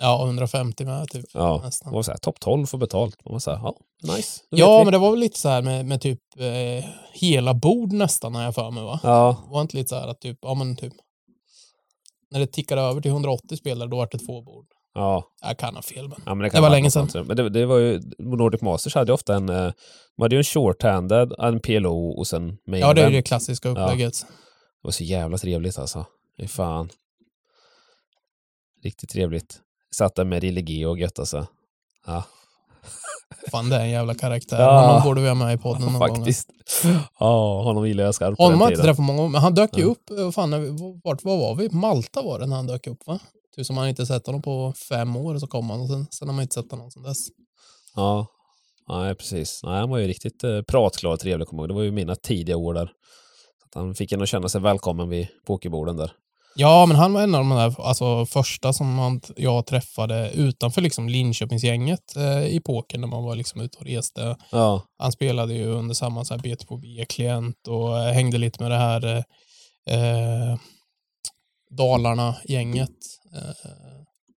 ja, 0.00 0.24
150 0.24 0.84
med 0.84 1.08
typ. 1.08 1.24
ja, 1.34 1.56
det 1.58 1.66
nästan. 1.66 1.92
var 1.92 2.02
så 2.02 2.10
här, 2.10 2.18
topp 2.18 2.40
12 2.40 2.66
får 2.66 2.78
betalt. 2.78 3.24
Man 3.24 3.32
var 3.32 3.38
så 3.38 3.50
här, 3.50 3.58
ja, 3.58 3.76
nice. 4.16 4.40
Ja, 4.50 4.84
men 4.84 4.92
det 4.92 4.98
var 4.98 5.10
väl 5.10 5.20
lite 5.20 5.38
så 5.38 5.48
här 5.48 5.62
med, 5.62 5.86
med 5.86 6.00
typ 6.00 6.20
eh, 6.38 6.84
hela 7.12 7.54
bord 7.54 7.92
nästan 7.92 8.34
har 8.34 8.42
jag 8.42 8.54
för 8.54 8.70
mig 8.70 8.84
va? 8.84 9.00
Ja, 9.02 9.42
Det 9.46 9.52
var 9.52 9.60
inte 9.60 9.76
lite 9.76 9.88
så 9.88 9.96
här 9.96 10.08
att 10.08 10.20
typ, 10.20 10.38
ja 10.42 10.54
men 10.54 10.76
typ 10.76 10.92
när 12.30 12.40
det 12.40 12.46
tickade 12.46 12.80
över 12.82 13.00
till 13.00 13.10
180 13.10 13.56
spelare 13.56 13.88
då 13.88 13.96
var 13.96 14.08
det 14.12 14.18
två 14.18 14.42
bord. 14.42 14.66
Ja. 14.94 15.24
Jag 15.42 15.58
kan 15.58 15.74
ha 15.74 15.82
fel 15.82 16.08
men. 16.08 16.18
Ja, 16.26 16.34
men 16.34 16.44
det, 16.44 16.54
Det 16.56 16.60
var 16.60 16.70
länge 16.70 16.90
sedan. 16.90 17.08
Men 17.26 17.36
det, 17.36 17.48
det 17.48 17.66
var 17.66 17.78
ju, 17.78 18.00
Nordic 18.18 18.60
Masters 18.62 18.94
hade 18.94 19.10
ju 19.10 19.14
ofta 19.14 19.34
en, 19.34 19.48
eh, 19.48 19.72
de 20.16 20.22
hade 20.22 20.34
ju 20.34 20.38
en 20.38 20.44
short-handed, 20.44 21.34
en 21.38 21.60
PLO 21.60 22.10
och 22.18 22.26
sen 22.26 22.56
main 22.66 22.80
Ja, 22.80 22.94
det 22.94 23.02
är 23.02 23.10
ju 23.10 23.16
det 23.16 23.22
klassiska 23.22 23.68
upplägget. 23.68 24.20
Det 24.20 24.26
var 24.86 24.90
så 24.90 25.04
jävla 25.04 25.38
trevligt 25.38 25.78
alltså. 25.78 26.06
Fy 26.40 26.46
fan. 26.48 26.88
Riktigt 28.84 29.10
trevligt. 29.10 29.60
Satt 29.96 30.14
där 30.14 30.24
med 30.24 30.42
Rille 30.42 30.60
G 30.60 30.86
och 30.86 30.98
göttade 30.98 31.26
sig. 31.26 31.44
Ja. 32.06 32.24
Fan, 33.50 33.68
det 33.70 33.76
är 33.76 33.80
en 33.80 33.90
jävla 33.90 34.14
karaktär. 34.14 34.60
Ja. 34.60 34.86
Honom 34.86 35.02
borde 35.04 35.20
vi 35.20 35.28
ha 35.28 35.34
med 35.34 35.54
i 35.54 35.58
podden 35.58 35.82
någon 35.82 35.92
gång. 36.00 36.16
Faktiskt. 36.16 36.48
Ja, 37.18 37.62
honom 37.62 37.88
gillar 37.88 38.04
jag 38.04 38.14
skarpt 38.14 38.38
Honom 38.38 38.60
har 38.60 38.66
jag 38.66 38.72
inte 38.72 38.82
träffat 38.82 39.04
många 39.04 39.16
gånger, 39.18 39.30
men 39.32 39.40
han 39.40 39.54
dök 39.54 39.76
ju 39.78 39.82
Ja. 39.82 39.88
upp. 39.88 40.10
eh, 40.10 40.30
Fan, 40.30 40.50
när 40.50 40.58
vi, 40.58 41.00
vart 41.04 41.24
var, 41.24 41.36
var 41.36 41.54
vi? 41.54 41.70
Malta 41.70 42.22
var 42.22 42.38
det 42.38 42.46
när 42.46 42.56
han 42.56 42.66
dök 42.66 42.86
upp, 42.86 43.06
va? 43.06 43.18
Tur 43.56 43.62
som 43.62 43.76
man 43.76 43.88
inte 43.88 44.06
sett 44.06 44.26
honom 44.26 44.42
på 44.42 44.72
fem 44.88 45.16
år, 45.16 45.38
så 45.38 45.46
kom 45.46 45.70
han 45.70 45.80
och 45.80 45.88
sen, 45.88 46.06
sen 46.10 46.28
har 46.28 46.34
man 46.34 46.42
inte 46.42 46.54
sett 46.54 46.70
honom 46.70 46.90
sedan 46.90 47.02
dess. 47.02 47.28
Ja, 47.96 48.26
nej 48.88 49.14
precis. 49.14 49.60
Nej, 49.62 49.80
han 49.80 49.90
var 49.90 49.98
ju 49.98 50.06
riktigt 50.06 50.44
eh, 50.44 50.62
pratklar 50.62 51.10
och 51.10 51.20
trevlig, 51.20 51.48
kommer. 51.48 51.68
Det 51.68 51.74
var 51.74 51.82
ju 51.82 51.90
mina 51.90 52.16
tidiga 52.16 52.56
år 52.56 52.74
där. 52.74 52.92
Så 53.72 53.78
han 53.78 53.94
fick 53.94 54.12
en 54.12 54.22
att 54.22 54.28
känna 54.28 54.48
sig 54.48 54.60
välkommen 54.60 55.08
vid 55.08 55.28
pokerborden 55.46 55.96
där. 55.96 56.12
Ja, 56.54 56.86
men 56.86 56.96
han 56.96 57.12
var 57.12 57.22
en 57.22 57.34
av 57.34 57.40
de 57.40 57.50
där 57.50 57.80
alltså, 57.80 58.26
första 58.26 58.72
som 58.72 58.94
man, 58.94 59.20
jag 59.36 59.66
träffade 59.66 60.30
utanför 60.34 60.80
liksom 60.80 61.08
Linköpingsgänget 61.08 62.16
eh, 62.16 62.46
i 62.46 62.60
poker 62.60 62.98
när 62.98 63.08
man 63.08 63.24
var 63.24 63.36
liksom 63.36 63.60
ute 63.60 63.78
och 63.78 63.86
reste. 63.86 64.36
Ja, 64.52 64.82
Han 64.98 65.12
spelade 65.12 65.54
ju 65.54 65.66
under 65.66 65.94
samma 65.94 66.24
så 66.24 66.34
här 66.34 66.40
B2B-klient 66.40 67.68
och 67.68 67.98
eh, 67.98 68.12
hängde 68.12 68.38
lite 68.38 68.62
med 68.62 68.70
det 68.70 68.76
här 68.76 69.06
eh, 69.06 69.94
eh, 69.94 70.58
Dalarna-gänget. 71.70 72.96
Eh, 73.34 73.70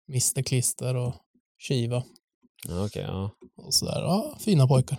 Mr 0.09 0.43
Klister 0.43 0.97
och 0.97 1.15
ja 2.69 2.85
okej. 2.87 3.03
ja. 3.03 3.31
och 3.57 3.75
sådär. 3.75 4.01
Ja, 4.01 4.37
fina 4.41 4.67
pojkar. 4.67 4.99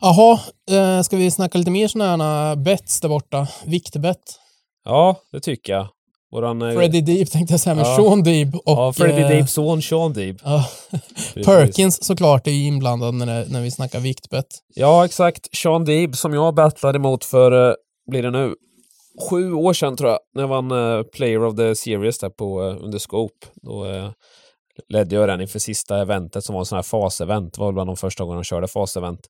Jaha, 0.00 0.40
eh, 0.70 1.02
ska 1.02 1.16
vi 1.16 1.30
snacka 1.30 1.58
lite 1.58 1.70
mer 1.70 1.88
sådana 1.88 2.24
här 2.24 2.56
bets 2.56 3.00
där 3.00 3.08
borta? 3.08 3.48
Viktbett. 3.64 4.38
ja, 4.84 5.16
det 5.32 5.40
tycker 5.40 5.72
jag. 5.72 5.88
Våran... 6.32 6.62
eh, 6.62 6.74
Freddie 6.74 7.00
Deep 7.00 7.30
tänkte 7.30 7.52
jag 7.54 7.60
säga, 7.60 7.74
men 7.74 7.84
Ja. 7.84 7.96
Sean 7.96 8.22
Deeb 8.22 8.54
och... 8.54 8.62
ja, 8.66 8.92
Freddie 8.92 9.22
eh, 9.22 9.28
Deeps 9.28 9.52
son 9.52 9.82
Sean 9.82 10.14
ja, 10.44 10.68
Precis. 11.34 11.46
Perkins 11.46 12.04
såklart 12.04 12.46
är 12.46 12.50
ju 12.50 12.64
inblandad 12.66 13.14
när, 13.14 13.26
det, 13.26 13.46
när 13.48 13.62
vi 13.62 13.70
snackar 13.70 14.00
viktbett. 14.00 14.46
Ja, 14.74 15.04
exakt. 15.04 15.56
Sean 15.56 15.84
Deeb 15.84 16.16
som 16.16 16.34
jag 16.34 16.54
battlade 16.54 16.98
emot 16.98 17.24
för, 17.24 17.68
eh, 17.68 17.74
blir 18.10 18.22
det 18.22 18.30
nu, 18.30 18.54
sju 19.30 19.52
år 19.52 19.72
sedan 19.72 19.96
tror 19.96 20.10
jag, 20.10 20.18
när 20.34 20.42
jag 20.42 20.48
vann 20.48 20.70
eh, 20.70 21.02
Player 21.02 21.44
of 21.44 21.56
the 21.56 21.74
Series 21.74 22.18
där 22.18 22.30
på, 22.30 22.62
eh, 22.62 22.84
under 22.84 22.98
Scope. 22.98 23.46
Då 23.62 23.84
eh, 23.84 24.10
ledde 24.88 25.14
jag 25.14 25.28
den 25.28 25.40
inför 25.40 25.58
sista 25.58 25.98
eventet 26.00 26.44
som 26.44 26.52
var 26.52 26.60
en 26.60 26.66
sån 26.66 26.76
här 26.76 26.82
fasevent. 26.82 27.54
Det 27.54 27.60
var 27.60 27.66
väl 27.66 27.74
bland 27.74 27.88
de 27.88 27.96
första 27.96 28.24
gångerna 28.24 28.40
de 28.40 28.44
körde 28.44 28.68
fasevent. 28.68 29.20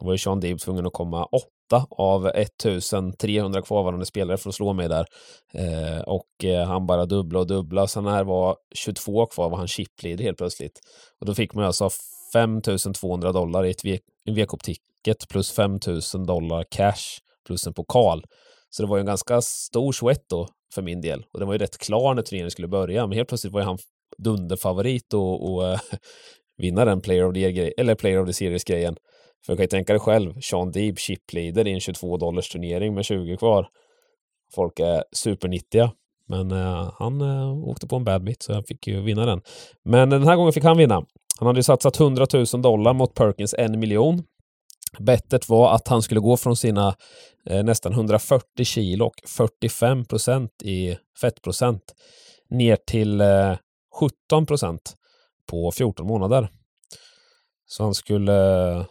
Då 0.00 0.06
var 0.06 0.12
ju 0.12 0.18
Sean 0.18 0.40
Deeb 0.40 0.58
tvungen 0.60 0.86
att 0.86 0.92
komma 0.92 1.24
åtta 1.24 1.86
av 1.90 2.26
1300 2.26 3.62
kvarvarande 3.62 4.06
spelare 4.06 4.36
för 4.36 4.48
att 4.48 4.54
slå 4.54 4.72
mig 4.72 4.88
där. 4.88 5.06
Eh, 5.54 6.00
och 6.00 6.44
eh, 6.44 6.66
han 6.66 6.86
bara 6.86 7.06
dubbla 7.06 7.38
och 7.38 7.46
dubbla. 7.46 7.86
Sen 7.86 8.04
när 8.04 8.18
det 8.18 8.24
var 8.24 8.56
22 8.74 9.26
kvar 9.26 9.50
var 9.50 9.58
han 9.58 9.68
chiplead 9.68 10.20
helt 10.20 10.38
plötsligt. 10.38 10.80
Och 11.20 11.26
då 11.26 11.34
fick 11.34 11.54
man 11.54 11.64
alltså 11.64 11.90
5200 12.32 13.32
dollar 13.32 13.64
i 13.64 13.70
ett 13.70 13.84
V- 13.84 13.98
en 14.24 14.34
V-ticket 14.34 15.28
plus 15.28 15.52
5000 15.52 16.26
dollar 16.26 16.64
cash 16.70 17.18
plus 17.46 17.66
en 17.66 17.74
pokal. 17.74 18.24
Så 18.70 18.82
det 18.82 18.88
var 18.88 18.96
ju 18.96 19.00
en 19.00 19.06
ganska 19.06 19.40
stor 19.40 19.92
sweat 19.92 20.24
då 20.30 20.48
för 20.74 20.82
min 20.82 21.00
del. 21.00 21.26
Och 21.32 21.38
den 21.38 21.48
var 21.48 21.54
ju 21.54 21.58
rätt 21.58 21.78
klar 21.78 22.14
när 22.14 22.22
turneringen 22.22 22.50
skulle 22.50 22.68
börja. 22.68 23.06
Men 23.06 23.16
helt 23.16 23.28
plötsligt 23.28 23.52
var 23.52 23.60
ju 23.60 23.66
han 23.66 23.78
dunderfavorit 24.18 25.14
och, 25.14 25.52
och 25.52 25.68
äh, 25.68 25.80
vinna 26.56 26.84
den 26.84 27.00
Player 27.00 27.24
of 27.24 27.34
the, 27.34 27.40
Year- 27.40 27.72
eller 27.76 27.94
player 27.94 28.22
of 28.22 28.26
the 28.26 28.32
Series-grejen. 28.32 28.96
För 29.46 29.52
jag 29.52 29.58
kan 29.58 29.64
ju 29.64 29.68
tänka 29.68 29.92
dig 29.92 30.00
själv, 30.00 30.40
Sean 30.40 30.72
Deeb 30.72 30.98
chipleader 30.98 31.68
i 31.68 31.72
en 31.72 31.80
22 31.80 32.16
dollars 32.16 32.48
turnering 32.48 32.94
med 32.94 33.04
20 33.04 33.36
kvar. 33.36 33.68
Folk 34.54 34.80
är 34.80 35.04
supernittiga. 35.12 35.92
Men 36.28 36.50
äh, 36.50 36.92
han 36.98 37.20
äh, 37.20 37.68
åkte 37.68 37.86
på 37.86 37.96
en 37.96 38.04
bad 38.04 38.24
bit 38.24 38.42
så 38.42 38.52
han 38.52 38.64
fick 38.64 38.86
ju 38.86 39.00
vinna 39.00 39.26
den. 39.26 39.40
Men 39.84 40.10
den 40.10 40.22
här 40.22 40.36
gången 40.36 40.52
fick 40.52 40.64
han 40.64 40.76
vinna. 40.76 41.04
Han 41.38 41.46
hade 41.46 41.58
ju 41.58 41.62
satsat 41.62 42.00
100 42.00 42.26
000 42.32 42.62
dollar 42.62 42.94
mot 42.94 43.14
Perkins 43.14 43.54
en 43.58 43.80
miljon. 43.80 44.22
Bettet 45.00 45.48
var 45.48 45.74
att 45.74 45.88
han 45.88 46.02
skulle 46.02 46.20
gå 46.20 46.36
från 46.36 46.56
sina 46.56 46.94
eh, 47.46 47.64
nästan 47.64 47.92
140 47.92 48.64
kilo 48.64 49.04
och 49.06 49.14
45 49.26 50.04
procent 50.04 50.62
i 50.62 50.96
fettprocent 51.20 51.94
ner 52.50 52.76
till 52.76 53.20
eh, 53.20 53.56
17 54.28 54.46
procent 54.46 54.96
på 55.46 55.72
14 55.72 56.06
månader. 56.06 56.48
Så 57.66 57.84
han 57.84 57.94
skulle, 57.94 58.70
eh, 58.72 58.84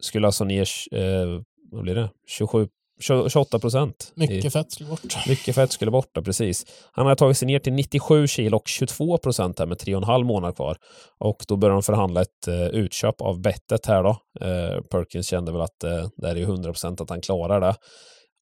skulle 0.00 0.26
alltså 0.26 0.44
ner, 0.44 0.68
eh, 0.92 1.40
vad 1.70 1.82
blir 1.82 1.94
det, 1.94 2.10
27, 2.26 2.68
28 3.00 3.58
procent. 3.58 4.12
Mycket 4.14 4.52
fett 4.52 4.72
skulle 4.72 4.90
bort. 4.90 5.28
Mycket 5.28 5.54
fett 5.54 5.72
skulle 5.72 5.90
borta, 5.90 6.22
precis. 6.22 6.66
Han 6.92 7.06
hade 7.06 7.18
tagit 7.18 7.38
sig 7.38 7.46
ner 7.46 7.58
till 7.58 7.72
97 7.72 8.26
kilo 8.26 8.56
och 8.56 8.68
22 8.68 9.18
procent 9.18 9.58
här 9.58 9.66
med 9.66 9.78
tre 9.78 9.94
och 9.94 10.02
en 10.02 10.08
halv 10.08 10.26
månad 10.26 10.56
kvar. 10.56 10.76
Och 11.18 11.44
då 11.48 11.56
började 11.56 11.74
de 11.74 11.82
förhandla 11.82 12.22
ett 12.22 12.48
eh, 12.48 12.66
utköp 12.66 13.20
av 13.20 13.40
bettet 13.40 13.86
här 13.86 14.02
då. 14.02 14.10
Eh, 14.40 14.80
Perkins 14.90 15.26
kände 15.26 15.52
väl 15.52 15.60
att 15.60 15.84
eh, 15.84 16.08
det 16.16 16.28
är 16.28 16.36
ju 16.36 16.42
100 16.42 16.72
procent 16.72 17.00
att 17.00 17.10
han 17.10 17.20
klarar 17.20 17.60
det. 17.60 17.74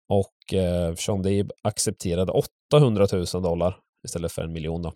Och 0.08 0.54
eh, 0.54 0.94
Sean 0.94 1.22
Deeb 1.22 1.50
accepterade 1.62 2.32
800 2.72 3.06
000 3.12 3.26
dollar 3.26 3.76
istället 4.04 4.32
för 4.32 4.42
en 4.42 4.52
miljon 4.52 4.82
då. 4.82 4.92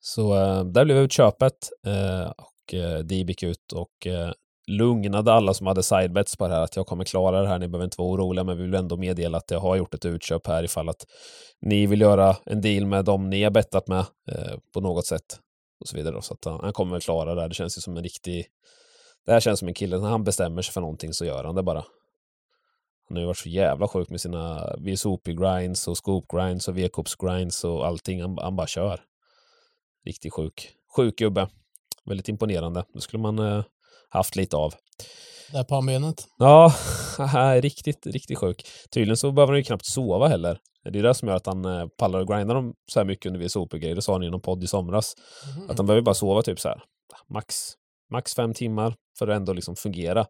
Så 0.00 0.36
eh, 0.36 0.64
där 0.64 0.84
blev 0.84 0.96
utköpet 0.96 1.54
eh, 1.86 2.30
och 2.30 2.74
eh, 2.74 2.98
Deeb 2.98 3.30
gick 3.30 3.42
ut 3.42 3.72
och 3.72 4.06
eh, 4.06 4.32
lugnade 4.68 5.32
alla 5.32 5.54
som 5.54 5.66
hade 5.66 5.82
sidebets 5.82 6.36
på 6.36 6.48
det 6.48 6.54
här 6.54 6.62
att 6.62 6.76
jag 6.76 6.86
kommer 6.86 7.04
klara 7.04 7.42
det 7.42 7.48
här, 7.48 7.58
ni 7.58 7.68
behöver 7.68 7.84
inte 7.84 8.00
vara 8.00 8.10
oroliga 8.10 8.44
men 8.44 8.56
vi 8.56 8.62
vill 8.62 8.74
ändå 8.74 8.96
meddela 8.96 9.38
att 9.38 9.50
jag 9.50 9.60
har 9.60 9.76
gjort 9.76 9.94
ett 9.94 10.04
utköp 10.04 10.46
här 10.46 10.64
ifall 10.64 10.88
att 10.88 11.06
ni 11.60 11.86
vill 11.86 12.00
göra 12.00 12.36
en 12.46 12.60
deal 12.60 12.86
med 12.86 13.04
dem 13.04 13.30
ni 13.30 13.42
har 13.42 13.50
bettat 13.50 13.88
med 13.88 14.04
eh, 14.30 14.58
på 14.74 14.80
något 14.80 15.06
sätt 15.06 15.40
och 15.80 15.88
så 15.88 15.96
vidare. 15.96 16.14
Då. 16.14 16.22
Så 16.22 16.34
att 16.34 16.44
han, 16.44 16.60
han 16.60 16.72
kommer 16.72 16.92
väl 16.92 17.00
klara 17.00 17.34
det 17.34 17.40
här. 17.40 17.48
Det 17.48 17.54
känns 17.54 17.78
ju 17.78 17.80
som 17.80 17.96
en 17.96 18.02
riktig... 18.02 18.46
Det 19.26 19.32
här 19.32 19.40
känns 19.40 19.58
som 19.58 19.68
en 19.68 19.74
kille, 19.74 19.98
när 19.98 20.08
han 20.08 20.24
bestämmer 20.24 20.62
sig 20.62 20.72
för 20.72 20.80
någonting 20.80 21.12
så 21.12 21.24
gör 21.24 21.44
han 21.44 21.54
det 21.54 21.62
bara. 21.62 21.84
Han 23.08 23.16
har 23.16 23.20
ju 23.20 23.26
varit 23.26 23.38
så 23.38 23.48
jävla 23.48 23.88
sjuk 23.88 24.10
med 24.10 24.20
sina 24.20 24.74
VSOP-grinds 24.78 25.88
och 25.88 25.96
scoop-grinds 25.96 26.68
och 26.68 26.78
V-cups-grinds 26.78 27.64
och 27.64 27.86
allting. 27.86 28.20
Han, 28.20 28.38
han 28.38 28.56
bara 28.56 28.66
kör. 28.66 29.00
Riktigt 30.04 30.32
sjuk. 30.32 30.74
Sjuk 30.96 31.18
gubbe. 31.18 31.48
Väldigt 32.04 32.28
imponerande. 32.28 32.84
Då 32.94 33.00
skulle 33.00 33.22
man 33.22 33.38
eh, 33.38 33.64
haft 34.08 34.36
lite 34.36 34.56
av. 34.56 34.74
Där 35.52 35.64
pannbenet. 35.64 36.26
Ja, 36.38 36.72
riktigt, 37.60 38.06
riktigt 38.06 38.38
sjuk. 38.38 38.66
Tydligen 38.94 39.16
så 39.16 39.32
behöver 39.32 39.52
han 39.52 39.58
ju 39.58 39.64
knappt 39.64 39.86
sova 39.86 40.28
heller. 40.28 40.58
Det 40.92 40.98
är 40.98 41.02
det 41.02 41.14
som 41.14 41.28
gör 41.28 41.36
att 41.36 41.46
han 41.46 41.64
eh, 41.64 41.86
pallar 41.98 42.20
och 42.20 42.28
grindar 42.28 42.54
dem 42.54 42.74
så 42.92 43.00
här 43.00 43.04
mycket 43.04 43.26
under 43.26 43.40
VSOP-grejer. 43.40 43.94
Det 43.94 44.02
sa 44.02 44.12
han 44.12 44.22
i 44.22 44.30
någon 44.30 44.40
podd 44.40 44.64
i 44.64 44.66
somras. 44.66 45.14
Mhm. 45.56 45.70
Att 45.70 45.76
han 45.78 45.86
behöver 45.86 46.02
bara 46.02 46.14
sova 46.14 46.42
typ 46.42 46.60
så 46.60 46.68
här 46.68 46.82
max, 47.34 47.54
max 48.12 48.34
fem 48.34 48.54
timmar 48.54 48.94
för 49.18 49.28
att 49.28 49.36
ändå 49.36 49.52
liksom 49.52 49.76
fungera. 49.76 50.26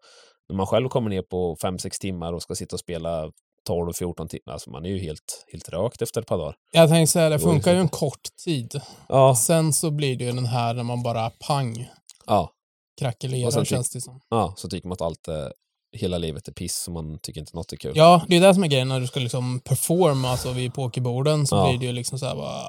När 0.49 0.57
man 0.57 0.67
själv 0.67 0.89
kommer 0.89 1.11
ner 1.11 1.23
på 1.23 1.57
fem 1.63 1.79
sex 1.79 1.99
timmar 1.99 2.33
och 2.33 2.43
ska 2.43 2.55
sitta 2.55 2.77
och 2.77 2.81
spela 2.81 3.31
12-14 3.69 4.29
timmar, 4.29 4.53
alltså 4.53 4.71
man 4.71 4.85
är 4.85 4.89
ju 4.91 4.99
helt, 4.99 5.47
helt 5.53 5.69
rökt 5.69 6.03
efter 6.03 6.21
ett 6.21 6.27
par 6.27 6.39
dagar. 6.39 6.55
Jag 6.73 6.89
tänkte 6.89 7.13
säga, 7.13 7.29
det 7.29 7.35
Det 7.35 7.43
funkar 7.43 7.73
ju 7.73 7.79
en 7.79 7.89
kort 7.89 8.29
tid. 8.45 8.81
Ja, 9.09 9.35
Sen 9.35 9.73
så 9.73 9.91
blir 9.91 10.17
det 10.17 10.25
ju 10.25 10.33
den 10.33 10.47
här 10.47 10.75
när 10.75 10.83
man 10.83 11.03
bara 11.03 11.31
pang 11.31 11.89
ja, 12.27 12.51
krackelerar 12.99 13.65
känns 13.65 13.91
det 13.91 14.01
som. 14.01 14.21
ja, 14.29 14.55
så 14.57 14.69
tycker 14.69 14.89
man 14.89 14.93
att 14.93 15.01
allt 15.03 15.29
är, 15.29 15.53
hela 15.97 16.19
livet 16.19 16.49
är 16.49 16.53
piss 16.53 16.85
och 16.89 16.93
man 16.93 17.19
tycker 17.19 17.41
inte 17.41 17.57
något 17.57 17.73
är 17.73 17.77
kul. 17.77 17.93
Ja, 17.97 18.23
det 18.29 18.37
är 18.37 18.41
det 18.41 18.55
som 18.55 18.65
är 18.65 18.69
grejen 18.69 18.89
när 18.89 19.01
du 19.01 19.07
ska 19.07 19.21
liksom 19.21 19.61
performa 19.61 20.29
alltså 20.31 20.53
vid 20.53 20.75
pokerborden 20.75 21.47
så 21.47 21.57
Ja. 21.57 21.69
blir 21.69 21.79
det 21.79 21.87
ju 21.87 21.93
liksom 21.93 22.19
så 22.19 22.27
här 22.27 22.35
bara... 22.37 22.63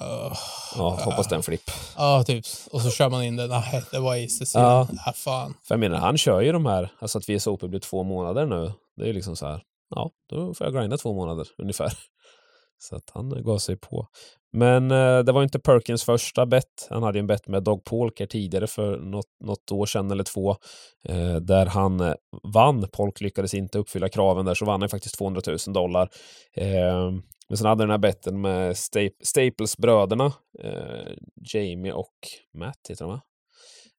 Uh, 0.00 0.32
Ja, 0.76 0.98
hoppas 1.04 1.28
det 1.28 1.34
är 1.34 1.36
en 1.36 1.42
flipp. 1.42 1.70
ja, 1.96 2.22
typ. 2.24 2.44
Och 2.70 2.80
så 2.82 2.90
kör 2.90 3.08
man 3.08 3.22
in 3.24 3.36
det. 3.36 3.46
Nej, 3.46 3.82
det 3.92 3.98
var 3.98 4.24
aces. 4.24 4.54
Ja. 4.54 4.60
Ja. 4.60 4.88
ja, 5.06 5.12
fan. 5.12 5.54
För 5.64 5.74
jag 5.74 5.80
menar, 5.80 5.98
han 5.98 6.18
kör 6.18 6.40
ju 6.40 6.52
de 6.52 6.66
här, 6.66 6.92
alltså 6.98 7.18
att 7.18 7.28
VSOP 7.28 7.60
blir 7.60 7.80
två 7.80 8.02
månader 8.02 8.46
nu. 8.46 8.72
Det 8.96 9.02
är 9.02 9.06
ju 9.06 9.12
liksom 9.12 9.36
så 9.36 9.46
här, 9.46 9.62
ja, 9.94 10.10
då 10.30 10.54
får 10.54 10.66
jag 10.66 10.74
grinda 10.74 10.96
två 10.96 11.14
månader 11.14 11.46
ungefär. 11.58 11.92
Så 12.78 12.96
att 12.96 13.10
han 13.14 13.42
gav 13.44 13.58
sig 13.58 13.76
på. 13.76 14.06
Men 14.52 14.90
eh, 14.90 15.18
det 15.18 15.32
var 15.32 15.42
inte 15.42 15.58
Perkins 15.58 16.04
första 16.04 16.46
bet. 16.46 16.86
Han 16.90 17.02
hade 17.02 17.18
en 17.18 17.26
bet 17.26 17.48
med 17.48 17.62
Dog 17.62 17.84
Polker 17.84 18.26
tidigare 18.26 18.66
för 18.66 18.96
något, 18.96 19.26
något 19.44 19.72
år 19.72 19.86
sedan 19.86 20.10
eller 20.10 20.24
två. 20.24 20.56
Eh, 21.08 21.34
där 21.34 21.66
han 21.66 22.00
eh, 22.00 22.14
vann. 22.54 22.88
Polk 22.92 23.20
lyckades 23.20 23.54
inte 23.54 23.78
uppfylla 23.78 24.08
kraven 24.08 24.44
där, 24.46 24.54
så 24.54 24.64
vann 24.64 24.80
han 24.80 24.88
faktiskt 24.90 25.18
200 25.18 25.40
000 25.46 25.58
dollar. 25.74 26.08
Eh, 26.56 27.10
men 27.48 27.56
sen 27.56 27.66
hade 27.66 27.82
den 27.82 27.90
här 27.90 27.98
betten 27.98 28.40
med 28.40 28.72
Stap- 28.72 29.20
Staples-bröderna. 29.24 30.32
Eh, 30.62 31.12
Jamie 31.54 31.92
och 31.92 32.14
Matt 32.54 32.78
heter 32.88 33.04
de 33.04 33.10
va? 33.10 33.20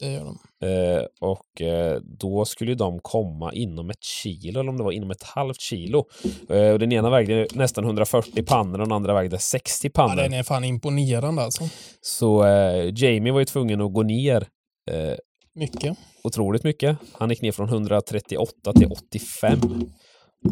Det 0.02 0.12
gör 0.12 0.24
de. 0.24 0.38
Eh, 0.68 1.04
och 1.22 1.62
eh, 1.62 2.00
då 2.20 2.46
skulle 2.46 2.76
de 2.76 3.00
komma 3.00 3.54
inom 3.54 3.90
ett 3.90 4.04
kilo, 4.04 4.60
eller 4.60 4.70
om 4.70 4.78
det 4.78 4.84
var 4.84 4.92
inom 4.92 5.12
ett 5.12 5.24
halvt 5.24 5.62
kilo. 5.62 6.06
Eh, 6.50 6.70
och 6.72 6.80
den 6.80 6.92
ena 6.92 7.10
vägde 7.10 7.48
nästan 7.54 7.84
140 7.84 8.44
pannor 8.44 8.74
och 8.82 8.88
den 8.88 8.92
andra 8.96 9.14
vägde 9.14 9.38
60 9.38 9.88
Ja, 9.88 9.92
pannor. 9.94 10.16
den 10.24 10.34
är 10.34 10.44
fan 10.44 10.64
imponerande 10.64 11.42
alltså. 11.42 11.64
Så 12.02 12.44
eh, 12.46 12.94
Jamie 12.96 13.32
var 13.34 13.40
ju 13.40 13.46
tvungen 13.46 13.82
att 13.82 13.94
gå 13.94 14.04
ner 14.04 14.48
eh, 14.92 15.16
Mycket. 15.56 15.98
otroligt 16.24 16.64
mycket. 16.64 16.98
Han 17.14 17.30
gick 17.30 17.42
ner 17.42 17.52
från 17.52 17.68
138 17.70 18.74
till 18.74 18.88
85. 18.92 19.60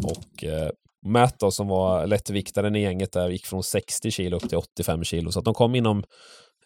Och 0.04 0.44
eh, 0.44 0.70
Matt 1.06 1.38
då, 1.38 1.50
som 1.50 1.68
var 1.68 2.06
lättviktaren 2.06 2.76
i 2.76 2.80
gänget 2.82 3.12
där, 3.12 3.28
gick 3.28 3.46
från 3.46 3.62
60 3.62 4.10
kilo 4.10 4.36
upp 4.36 4.48
till 4.48 4.58
85 4.58 5.04
kilo. 5.04 5.32
Så 5.32 5.38
att 5.38 5.44
de 5.44 5.54
kom 5.54 5.74
inom 5.74 6.04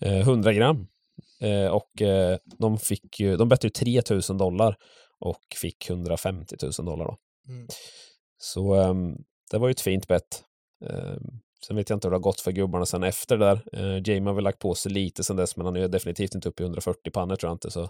eh, 0.01 0.19
100 0.21 0.53
gram 0.53 0.87
Eh, 1.41 1.67
och 1.67 2.03
eh, 2.03 2.39
de 2.59 2.79
fick 2.79 3.21
ju, 3.21 3.37
de 3.37 3.49
bettade 3.49 3.67
ju 3.67 3.71
3000 3.71 4.39
dollar 4.39 4.77
och 5.21 5.43
fick 5.57 5.91
150 5.91 6.57
000 6.63 6.87
dollar 6.87 7.05
då. 7.05 7.17
Mm. 7.49 7.67
Så 8.39 8.75
ehm, 8.75 9.17
det 9.51 9.59
var 9.59 9.69
ju 9.69 9.73
ett 9.73 9.81
fint 9.81 10.09
bett. 10.09 10.45
Ehm, 10.91 11.41
sen 11.67 11.77
vet 11.77 11.91
jag 11.91 11.97
inte 11.97 12.09
hur 12.09 12.11
det 12.11 12.17
har 12.17 12.21
gått 12.21 12.41
för 12.41 12.53
gubbarna 12.53 12.87
sen 12.87 13.03
efter 13.03 13.37
där. 13.37 13.65
Eh, 13.73 14.03
Jamie 14.05 14.29
har 14.29 14.35
väl 14.35 14.45
lagt 14.45 14.59
på 14.59 14.75
sig 14.75 14.93
lite 14.93 15.25
sen 15.25 15.37
dess, 15.37 15.57
men 15.57 15.67
han 15.67 15.77
är 15.77 15.81
ju 15.81 15.89
definitivt 15.89 16.35
inte 16.35 16.49
uppe 16.49 16.63
i 16.63 16.67
140 16.67 17.11
pannor 17.13 17.37
tror 17.37 17.51
jag 17.51 17.55
inte, 17.55 17.71
så 17.71 17.81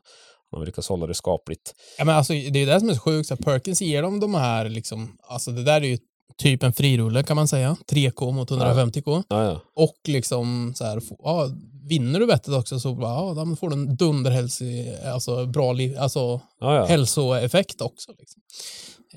han 0.51 0.61
har 0.61 0.66
lyckats 0.66 0.89
hålla 0.89 1.07
det 1.07 1.14
skapligt. 1.14 1.75
Ja, 1.99 2.05
men 2.05 2.16
alltså, 2.16 2.33
det 2.33 2.62
är 2.62 2.66
det 2.66 2.81
som 2.81 2.89
är 2.89 2.95
så 2.95 3.01
sjukt, 3.01 3.29
så 3.29 3.37
Perkins 3.37 3.83
ger 3.83 4.03
dem 4.03 4.20
de 4.20 4.35
här, 4.35 4.68
liksom, 4.68 5.16
alltså 5.22 5.51
det 5.51 5.64
där 5.64 5.81
är 5.81 5.87
ju 5.87 5.99
typ 6.37 6.62
en 6.62 6.72
frirulle 6.72 7.22
kan 7.22 7.37
man 7.37 7.49
säga. 7.49 7.77
3K 7.89 8.33
mot 8.33 8.51
150K. 8.51 9.25
Ja, 9.29 9.45
ja. 9.45 9.61
Och 9.75 9.97
liksom 10.09 10.72
så 10.77 10.85
här, 10.85 11.03
ja, 11.18 11.51
vinner 11.89 12.20
du 12.20 12.27
bettet 12.27 12.55
också 12.55 12.81
så 12.81 12.99
ja, 13.01 13.35
då 13.37 13.57
får 13.57 13.68
du 13.70 13.75
en 13.75 13.97
dunderhälsi, 13.97 14.97
alltså 15.05 15.47
bra 15.47 15.75
alltså 15.99 16.41
ja, 16.61 16.85
hälsoeffekt 16.85 17.81
också. 17.81 18.12
Liksom. 18.18 18.43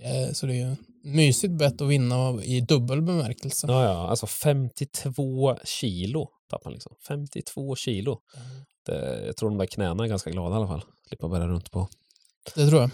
Eh, 0.01 0.31
Så 0.33 0.45
det 0.45 0.53
är 0.53 0.69
ju 0.69 0.75
mysigt 1.03 1.53
bett 1.53 1.81
att 1.81 1.87
vinna 1.87 2.43
i 2.43 2.61
dubbel 2.61 3.01
bemärkelse. 3.01 3.67
Ja, 3.69 3.83
ja, 3.83 4.07
alltså 4.09 4.27
52 4.27 5.57
kilo 5.63 6.29
tappade 6.49 6.65
han 6.65 6.73
liksom. 6.73 6.95
52 7.07 7.75
kilo. 7.75 8.19
Det, 8.85 9.25
jag 9.25 9.37
tror 9.37 9.49
de 9.49 9.57
där 9.57 9.65
knäna 9.65 10.03
är 10.03 10.07
ganska 10.07 10.29
glada 10.29 10.55
i 10.55 10.57
alla 10.57 10.67
fall. 10.67 10.83
Slippa 11.07 11.27
bära 11.27 11.47
runt 11.47 11.71
på. 11.71 11.87
Det 12.55 12.67
tror 12.69 12.81
jag. 12.81 12.91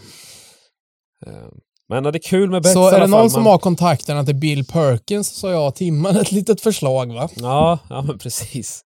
Eh, 1.28 1.48
Men 1.90 2.04
det 2.04 2.10
är 2.10 2.30
kul 2.30 2.50
med 2.50 2.62
bets 2.62 2.74
Så 2.74 2.90
är 2.90 3.00
det 3.00 3.08
någon 3.08 3.30
som 3.30 3.44
men- 3.44 3.52
har 3.52 3.58
kontakterna 3.58 4.26
till 4.26 4.36
Bill 4.36 4.66
Perkins 4.66 5.28
så 5.36 5.48
har 5.48 5.54
jag 5.54 5.76
Timman 5.76 6.18
ett 6.18 6.32
litet 6.32 6.62
förslag 6.62 7.14
va? 7.14 7.30
Ja, 7.36 7.80
ja 7.90 8.02
men 8.02 8.18
precis. 8.20 8.82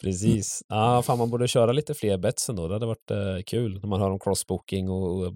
Precis. 0.00 0.62
Ja, 0.68 1.02
fan 1.02 1.18
man 1.18 1.30
borde 1.30 1.48
köra 1.48 1.72
lite 1.72 1.94
fler 1.94 2.18
bets 2.18 2.48
ändå. 2.48 2.68
Det 2.68 2.74
hade 2.74 2.86
varit 2.86 3.10
eh, 3.10 3.42
kul 3.46 3.80
när 3.82 3.88
man 3.88 4.00
hör 4.00 4.10
om 4.10 4.18
crossbooking 4.18 4.90
och, 4.90 5.26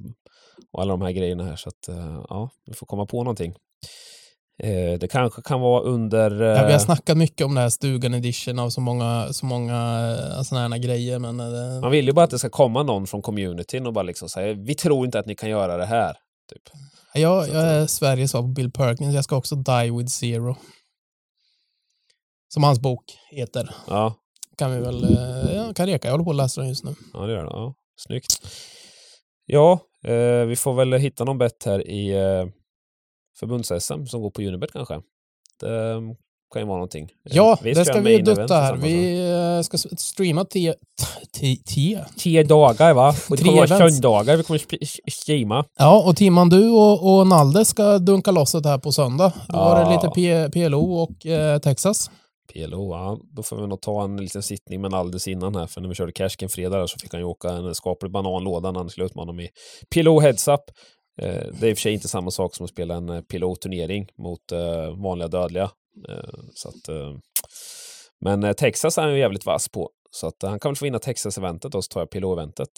och, 0.73 0.81
alla 0.83 0.93
de 0.93 1.03
här 1.03 1.13
grejerna 1.13 1.45
här. 1.45 1.57
Så 1.57 1.69
att 1.69 1.89
eh, 1.89 2.23
ja, 2.29 2.51
vi 2.67 2.75
får 2.75 2.87
komma 2.87 3.07
på 3.07 3.19
någonting. 3.19 3.55
Eh, 4.63 4.99
det 4.99 5.09
kanske 5.11 5.43
kan 5.43 5.61
vara 5.61 5.83
under... 5.83 6.31
Ja, 6.31 6.53
vi 6.53 6.59
har 6.59 6.71
eh, 6.71 6.79
snackat 6.79 7.17
mycket 7.17 7.47
om 7.47 7.55
det 7.55 7.61
här 7.61 7.69
stugan 7.69 8.15
edition 8.15 8.59
av 8.59 8.71
så 8.71 8.81
många, 8.81 9.33
så 9.33 9.47
många 9.47 10.17
sådana 10.45 10.75
här 10.75 10.83
grejer 10.83 11.19
men 11.19 11.41
eh, 11.41 11.81
Man 11.81 11.91
vill 11.91 12.07
ju 12.07 12.13
bara 12.13 12.25
att 12.25 12.31
det 12.31 12.39
ska 12.39 12.51
komma 12.51 12.83
någon 12.83 13.07
från 13.07 13.23
communityn 13.23 13.87
och 13.87 13.93
bara 13.93 14.03
liksom 14.03 14.29
säga 14.29 14.55
vi 14.55 14.75
tror 14.75 15.05
inte 15.05 15.19
att 15.19 15.27
ni 15.27 15.35
kan 15.35 15.51
göra 15.51 15.77
det 15.77 15.87
här. 15.87 16.17
Typ. 16.49 16.63
jag, 17.15 17.49
jag 17.49 17.63
är 17.63 17.87
Sveriges 17.87 18.31
svar 18.31 18.43
på 18.43 18.49
Bill 18.49 18.71
Perkins. 18.73 19.15
Jag 19.15 19.25
ska 19.25 19.37
också 19.37 19.55
Die 19.57 19.91
with 19.91 20.11
Zero. 20.11 20.57
Som 22.49 22.63
hans 22.63 22.81
bok 22.81 23.05
heter. 23.31 23.75
Ja, 23.87 24.15
Kan 24.57 24.73
vi 24.73 24.79
väl, 24.81 25.05
eh, 25.05 25.55
ja, 25.57 25.75
kan 25.75 25.87
reka. 25.87 26.09
Jag 26.09 26.13
håller 26.13 26.25
på 26.25 26.31
att 26.31 26.37
läsa 26.37 26.61
den 26.61 26.69
just 26.69 26.85
nu. 26.85 26.95
ja 27.13 27.21
det 27.21 27.33
gör 27.33 27.45
det. 27.45 27.51
Ja, 27.51 27.75
snyggt. 27.97 28.47
Ja, 29.47 29.81
eh, 30.05 30.45
vi 30.45 30.57
får 30.57 30.75
väl 30.75 30.93
hitta 30.93 31.25
någon 31.25 31.39
bett 31.39 31.65
här 31.65 31.89
i 31.89 32.11
eh, 32.11 32.47
förbunds-SM 33.41 34.07
som 34.07 34.21
går 34.23 34.31
på 34.31 34.43
Unibet 34.43 34.73
kanske. 34.73 35.03
Det 35.61 35.97
kan 36.53 36.63
ju 36.63 36.67
vara 36.67 36.77
någonting. 36.77 37.05
Eh, 37.05 37.37
Ja, 37.37 37.57
ska 37.57 37.69
det 37.69 37.85
ska 37.85 38.01
vi 38.01 38.23
dutta 38.23 38.55
här. 38.55 38.77
Vi 38.77 39.31
eh, 39.57 39.63
ska 39.63 39.79
streama 39.97 40.45
te, 40.45 40.75
te. 41.41 42.05
Tio 42.17 42.43
dagar 42.43 42.95
va? 42.95 43.15
Och 43.31 43.37
det 43.37 43.43
kommer 43.45 43.67
vara 43.69 43.91
söndagar 43.91 44.37
vi 44.37 44.43
kommer 44.43 44.61
streama. 45.11 45.65
Ja, 45.79 46.03
och 46.07 46.17
Timman, 46.17 46.49
du 46.49 46.69
och, 46.71 47.19
och 47.19 47.27
Nalde 47.27 47.65
ska 47.65 47.99
dunka 47.99 48.31
loss 48.31 48.53
det 48.53 48.69
här 48.69 48.79
på 48.79 48.93
söndag. 48.93 49.33
Då 49.49 49.57
var 49.57 49.77
det 49.77 49.81
Ja. 49.83 49.91
lite 49.93 50.09
P, 50.15 50.51
PLO 50.69 50.93
och 50.95 51.27
eh, 51.27 51.59
Texas. 51.59 52.11
PLO, 52.53 52.93
ja. 52.95 53.19
Då 53.37 53.43
får 53.43 53.57
vi 53.57 53.67
nog 53.67 53.81
ta 53.81 54.05
en 54.05 54.17
liten 54.17 54.43
sittning 54.43 54.81
med 54.81 54.91
Naldes 54.91 55.29
innan 55.29 55.57
här, 55.57 55.67
för 55.67 55.81
när 55.81 55.89
vi 55.89 55.95
körde 55.95 56.13
Cashkin 56.13 56.49
fredag 56.49 56.79
där 56.79 56.87
så 56.87 56.99
fick 56.99 57.13
han 57.13 57.21
ju 57.21 57.27
åka 57.27 57.49
en 57.51 57.75
skaplig 57.75 58.13
bananlåda 58.13 58.71
när 58.73 58.81
han 58.81 58.91
skulle 58.91 59.07
utmana 59.07 59.27
dem 59.27 59.41
i 59.41 59.49
PLO 59.95 60.21
Heads 60.21 60.49
Up. 60.49 60.61
Eh, 61.23 61.29
det 61.61 61.67
är 61.67 61.71
i 61.71 61.73
och 61.73 61.77
för 61.77 61.83
sig 61.83 61.93
inte 61.93 62.09
samma 62.09 62.31
sak 62.31 62.55
som 62.57 62.65
att 62.65 62.71
spela 62.71 62.95
en 62.95 63.23
PLO-turnering 63.25 64.07
mot 64.23 64.41
vanliga 65.03 65.29
dödliga. 65.29 65.71
Eh, 66.09 66.41
så 66.55 66.69
att, 66.69 66.89
eh, 66.89 67.17
men 68.21 68.45
eh, 68.45 68.53
Texas 68.53 68.99
är 68.99 69.03
han 69.03 69.13
ju 69.13 69.19
jävligt 69.19 69.47
vass 69.47 69.69
på. 69.69 69.91
Så 70.11 70.27
att 70.27 70.43
han 70.43 70.61
kan 70.61 70.71
väl 70.71 70.77
få 70.77 70.85
vinna 70.85 70.99
Texas-eventet 70.99 71.75
och 71.75 71.85
så 71.85 71.89
tar 71.89 72.01
jag 72.01 72.11
PLO-eventet. 72.11 72.69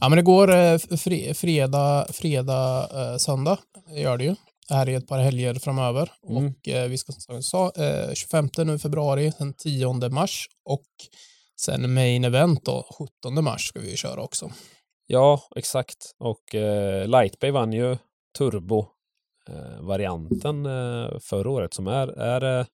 Ja, 0.00 0.08
men 0.08 0.16
det 0.16 0.22
går 0.22 0.54
eh, 0.54 0.78
fre, 0.78 1.34
fredag, 1.34 2.06
fredag 2.12 2.88
eh, 2.94 3.16
söndag. 3.16 3.58
Det 3.88 4.00
gör 4.00 4.18
det 4.18 4.24
ju. 4.24 4.34
Det 4.68 4.74
här 4.74 4.88
är 4.88 4.98
ett 4.98 5.08
par 5.08 5.18
helger 5.18 5.54
framöver. 5.54 6.12
Mm. 6.28 6.46
Och 6.46 6.68
eh, 6.68 6.88
vi 6.88 6.98
ska 6.98 7.12
som 7.12 7.34
jag 7.34 7.44
sa, 7.44 7.72
eh, 7.76 8.14
25 8.14 8.48
nu 8.56 8.78
februari, 8.78 9.32
den 9.38 9.54
10 9.54 10.08
mars 10.10 10.48
och 10.64 10.86
sen 11.60 11.94
main 11.94 12.24
event 12.24 12.64
då, 12.64 12.86
17 13.22 13.44
mars 13.44 13.68
ska 13.68 13.80
vi 13.80 13.90
ju 13.90 13.96
köra 13.96 14.22
också. 14.22 14.50
Ja, 15.06 15.40
exakt. 15.56 16.14
Och 16.18 16.54
eh, 16.54 17.08
Lightbay 17.08 17.50
vann 17.50 17.72
ju 17.72 17.96
Turbo-varianten 18.38 18.94
eh, 20.66 21.18
förra 21.20 21.50
året 21.50 21.74
som 21.74 21.86
är, 21.86 22.08
är, 22.08 22.60
eh, 22.60 22.66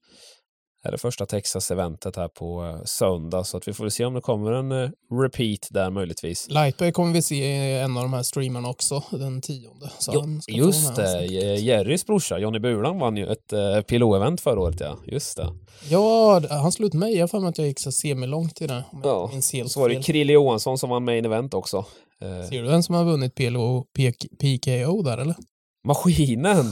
är 0.84 0.90
det 0.92 0.98
första 0.98 1.26
Texas-eventet 1.26 2.16
här 2.16 2.28
på 2.28 2.64
eh, 2.64 2.84
söndag. 2.84 3.44
Så 3.44 3.56
att 3.56 3.68
vi 3.68 3.72
får 3.72 3.84
väl 3.84 3.90
se 3.90 4.04
om 4.04 4.14
det 4.14 4.20
kommer 4.20 4.52
en 4.52 4.72
eh, 4.72 4.90
repeat 5.22 5.68
där 5.70 5.90
möjligtvis. 5.90 6.48
Lightway 6.50 6.92
kommer 6.92 7.12
vi 7.12 7.22
se 7.22 7.34
i 7.34 7.78
en 7.78 7.96
av 7.96 8.02
de 8.02 8.12
här 8.12 8.22
streamarna 8.22 8.68
också, 8.68 9.02
den 9.10 9.40
10. 9.40 9.68
Så 9.98 10.12
Jo, 10.14 10.40
just 10.48 10.96
det, 10.96 11.26
Jerrys 11.56 12.06
brorsa 12.06 12.38
Johnny 12.38 12.58
Bulan 12.58 12.98
vann 12.98 13.16
ju 13.16 13.26
ett 13.26 13.52
eh, 13.52 13.58
PLO-event 13.58 14.40
förra 14.40 14.60
året 14.60 14.80
ja. 14.80 14.98
Just 15.06 15.36
det. 15.36 15.48
Ja, 15.90 16.42
han 16.50 16.72
slog 16.72 16.86
ut 16.86 16.94
mig. 16.94 17.16
Jag 17.16 17.28
har 17.32 17.48
att 17.48 17.58
jag 17.58 17.66
gick 17.66 17.80
så 17.80 17.92
semilångt 17.92 18.60
i 18.60 18.66
det. 18.66 18.84
Ja, 19.02 19.22
inte 19.22 19.34
minns 19.34 19.52
helt 19.52 19.70
Så 19.70 19.80
var 19.80 19.88
det. 19.88 20.02
Krille 20.02 20.32
Johansson 20.32 20.78
som 20.78 20.90
vann 20.90 21.04
main 21.04 21.24
event 21.24 21.54
också. 21.54 21.84
Eh, 22.22 22.48
Ser 22.48 22.62
du 22.62 22.68
vem 22.68 22.82
som 22.82 22.94
har 22.94 23.04
vunnit 23.04 23.34
PLO 23.34 23.84
PK, 23.96 24.28
PKO 24.40 25.02
där 25.02 25.18
eller? 25.18 25.36
Maskinen! 25.84 26.64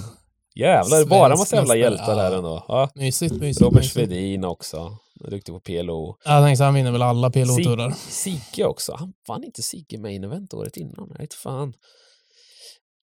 Jävlar, 0.55 0.85
Svensk 0.85 1.09
bara 1.09 1.29
massa 1.29 1.57
jävla 1.57 1.77
hjältar 1.77 2.17
här 2.17 2.31
ja. 2.31 2.37
ändå. 2.37 2.65
Ja. 2.69 2.91
Mysigt, 2.95 3.35
mysigt. 3.35 3.63
Robert 3.63 3.77
mysigt. 3.77 3.95
Svedin 3.95 4.45
också. 4.45 4.97
Duktig 5.31 5.55
på 5.55 5.61
PLO. 5.61 6.17
Jag 6.25 6.45
tänkte 6.45 6.65
han 6.65 6.75
vinner 6.75 6.93
väl 6.93 7.03
alla 7.03 7.31
PLO-turar. 7.31 7.91
Sigge 7.91 8.65
också. 8.65 8.95
Han 8.99 9.13
vann 9.29 9.45
inte 9.45 9.63
Sigge 9.63 9.99
main 9.99 10.25
event 10.25 10.55
året 10.55 10.77
innan. 10.77 11.17
Inte 11.21 11.37
fan. 11.37 11.73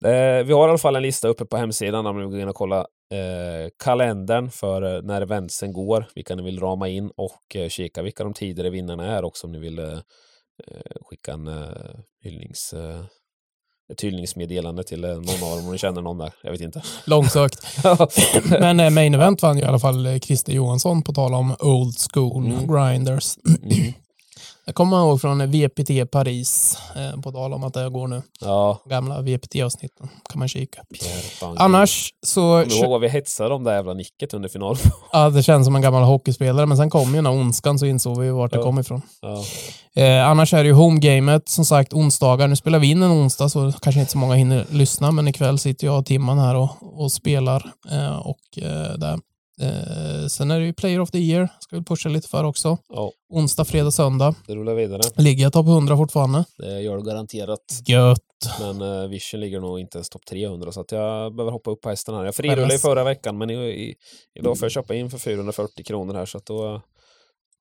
Eh, 0.04 0.44
vi 0.44 0.52
har 0.52 0.66
i 0.66 0.70
alla 0.70 0.78
fall 0.78 0.96
en 0.96 1.02
lista 1.02 1.28
uppe 1.28 1.44
på 1.44 1.56
hemsidan 1.56 2.06
om 2.06 2.16
ni 2.16 2.22
vill 2.22 2.30
gå 2.30 2.38
in 2.38 2.48
och 2.48 2.54
kolla 2.54 2.78
eh, 3.12 3.70
kalendern 3.84 4.50
för 4.50 4.96
eh, 4.96 5.02
när 5.02 5.22
eventsen 5.22 5.72
går, 5.72 6.06
vilka 6.14 6.34
ni 6.34 6.42
vill 6.42 6.60
rama 6.60 6.88
in 6.88 7.10
och 7.16 7.56
eh, 7.56 7.68
kika 7.68 8.02
vilka 8.02 8.24
de 8.24 8.34
tidigare 8.34 8.70
vinnarna 8.70 9.16
är 9.16 9.24
också 9.24 9.46
om 9.46 9.52
ni 9.52 9.58
vill 9.58 9.78
eh, 9.78 9.92
eh, 10.66 10.96
skicka 11.00 11.32
en 11.32 11.50
hyllnings, 12.22 12.74
ett 13.92 14.00
hyllningsmeddelande 14.00 14.82
till 14.84 15.04
eh, 15.04 15.10
någon 15.10 15.50
av 15.50 15.56
dem 15.56 15.66
om 15.66 15.72
ni 15.72 15.78
känner 15.78 16.02
någon 16.02 16.18
där. 16.18 16.32
Jag 16.42 16.50
vet 16.50 16.60
inte. 16.60 16.82
Långsökt. 17.04 17.66
Men 18.60 18.80
eh, 18.80 18.90
main 18.90 19.14
event 19.14 19.42
vann 19.42 19.56
ju 19.58 19.62
i 19.64 19.66
alla 19.66 19.78
fall 19.78 20.06
eh, 20.06 20.18
Christer 20.18 20.52
Johansson 20.52 21.02
på 21.02 21.12
tal 21.12 21.34
om 21.34 21.56
old 21.60 21.94
school 22.12 22.46
Mm. 22.46 22.66
grinders. 22.66 23.36
Mm. 23.62 23.92
Jag 24.64 24.74
kommer 24.74 24.98
ihåg 25.00 25.20
från 25.20 25.50
VPT 25.50 26.10
Paris, 26.12 26.78
eh, 26.96 27.20
på 27.20 27.32
tal 27.32 27.52
om 27.52 27.64
att 27.64 27.74
det 27.74 27.88
går 27.90 28.06
nu. 28.08 28.22
Ja, 28.40 28.82
Gamla 28.84 29.20
VPT-avsnitten 29.22 30.08
kan 30.30 30.38
man 30.38 30.48
kika. 30.48 30.82
Annars 31.56 32.10
så... 32.26 32.40
Kommer 32.40 32.76
ihåg 32.76 32.90
vad 32.90 33.00
vi 33.00 33.08
hetsade 33.08 33.54
om 33.54 33.64
det 33.64 33.74
jävla 33.74 33.94
nicket 33.94 34.34
under 34.34 34.48
final? 34.48 34.76
Ja, 35.12 35.30
det 35.30 35.42
känns 35.42 35.66
som 35.66 35.76
en 35.76 35.82
gammal 35.82 36.02
hockeyspelare, 36.02 36.66
men 36.66 36.76
sen 36.76 36.90
kom 36.90 37.08
ju 37.10 37.14
den 37.14 37.26
här 37.26 37.32
ondskan 37.32 37.78
så 37.78 37.86
insåg 37.86 38.20
vi 38.20 38.30
vart 38.30 38.50
det 38.52 38.56
Ja. 38.58 38.62
kom 38.62 38.78
ifrån. 38.78 39.02
ja. 39.20 39.44
Eh, 40.02 40.28
annars 40.28 40.54
är 40.54 40.62
det 40.62 40.66
ju 40.68 40.72
homegamet, 40.74 41.48
som 41.48 41.64
sagt, 41.64 41.92
onsdagar. 41.92 42.48
Nu 42.48 42.56
spelar 42.56 42.78
vi 42.78 42.90
in 42.90 43.02
en 43.02 43.10
onsdag, 43.12 43.48
så 43.48 43.72
kanske 43.82 44.00
inte 44.00 44.12
så 44.12 44.18
många 44.18 44.34
hinner 44.34 44.66
lyssna, 44.70 45.10
men 45.12 45.28
ikväll 45.28 45.58
sitter 45.58 45.86
jag 45.86 45.98
och 45.98 46.06
Timman 46.06 46.38
här 46.38 46.54
och, 46.54 46.70
och 46.80 47.12
spelar. 47.12 47.70
Eh, 47.92 48.16
och 48.18 48.38
eh, 48.62 48.98
där. 48.98 49.18
Eh, 49.60 50.26
sen 50.26 50.50
är 50.50 50.60
det 50.60 50.66
ju 50.66 50.72
Player 50.72 51.00
of 51.00 51.10
the 51.10 51.18
Year, 51.18 51.48
ska 51.60 51.76
vi 51.76 51.84
pusha 51.84 52.08
lite 52.08 52.28
för 52.28 52.44
också. 52.44 52.78
ja, 52.88 53.12
Onsdag, 53.28 53.64
fredag, 53.64 53.90
söndag. 53.90 54.34
det 54.46 54.54
rullar 54.54 54.74
vidare. 54.74 55.02
Ligger 55.16 55.42
jag 55.42 55.52
topp 55.52 55.66
100 55.66 55.96
fortfarande? 55.96 56.44
Det 56.58 56.80
gör 56.80 56.96
du 56.96 57.02
garanterat. 57.02 57.82
Gött. 57.86 58.20
Men 58.60 58.82
uh, 58.82 59.08
Vision 59.08 59.40
ligger 59.40 59.60
nog 59.60 59.80
inte 59.80 59.98
ens 59.98 60.08
topp 60.08 60.22
300 60.30 60.72
så 60.72 60.80
att 60.80 60.92
jag 60.92 61.34
behöver 61.34 61.52
hoppa 61.52 61.70
upp 61.70 61.80
på 61.80 61.88
hästen 61.88 62.14
här. 62.14 62.24
Jag 62.24 62.34
frirullade 62.34 62.62
i 62.62 62.68
Skämmas. 62.68 62.82
förra 62.82 63.04
veckan 63.04 63.38
men 63.38 63.50
i, 63.50 63.54
i, 63.54 63.94
idag 64.34 64.58
får 64.58 64.64
jag 64.64 64.72
köpa 64.72 64.94
in 64.94 65.10
för 65.10 65.18
440 65.18 65.84
kronor 65.84 66.14
här 66.14 66.26
så 66.26 66.38
att 66.38 66.46
då 66.46 66.74
eh, 66.74 66.80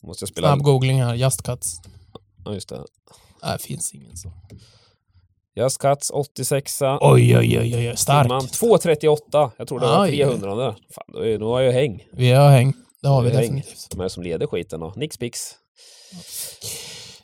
måste 0.04 0.24
jag 0.24 0.30
spela... 0.30 0.48
Snabb 0.48 0.62
googling 0.62 1.02
här, 1.04 1.16
Just 1.16 1.42
Cuts. 1.42 1.76
Ja, 2.46 2.54
just 2.54 2.70
det. 2.70 2.84
Nej, 3.44 3.60
finns 3.60 3.94
ingen 3.94 4.18
så. 4.18 4.32
Just 5.60 5.78
Cuts 5.82 6.12
86 6.12 6.82
Oj, 6.82 6.98
oj, 7.02 7.38
oj, 7.38 7.60
oj, 7.60 7.90
oj. 7.90 7.98
stark. 7.98 8.24
Timman 8.24 8.48
238. 8.48 9.52
Jag 9.58 9.68
tror 9.68 9.80
det 9.80 9.86
var 9.86 10.04
Aj. 10.04 10.12
300 10.18 10.56
där. 10.56 10.76
Fan, 10.96 11.40
då, 11.40 11.52
har 11.54 11.62
jag 11.62 11.72
häng. 11.74 12.04
Vi 12.12 12.32
har 12.32 12.50
häng. 12.50 12.74
Det 13.02 13.08
har 13.08 13.22
vi 13.22 13.30
Det 13.30 13.36
är 13.36 13.40
häng. 13.42 13.56
definitivt. 13.56 13.88
De 13.92 14.00
är 14.02 14.08
som 14.08 14.24
leder 14.24 14.48
skiten 14.48 14.80
då. 14.80 14.94
Nix 14.96 15.20
Bix. 15.20 15.40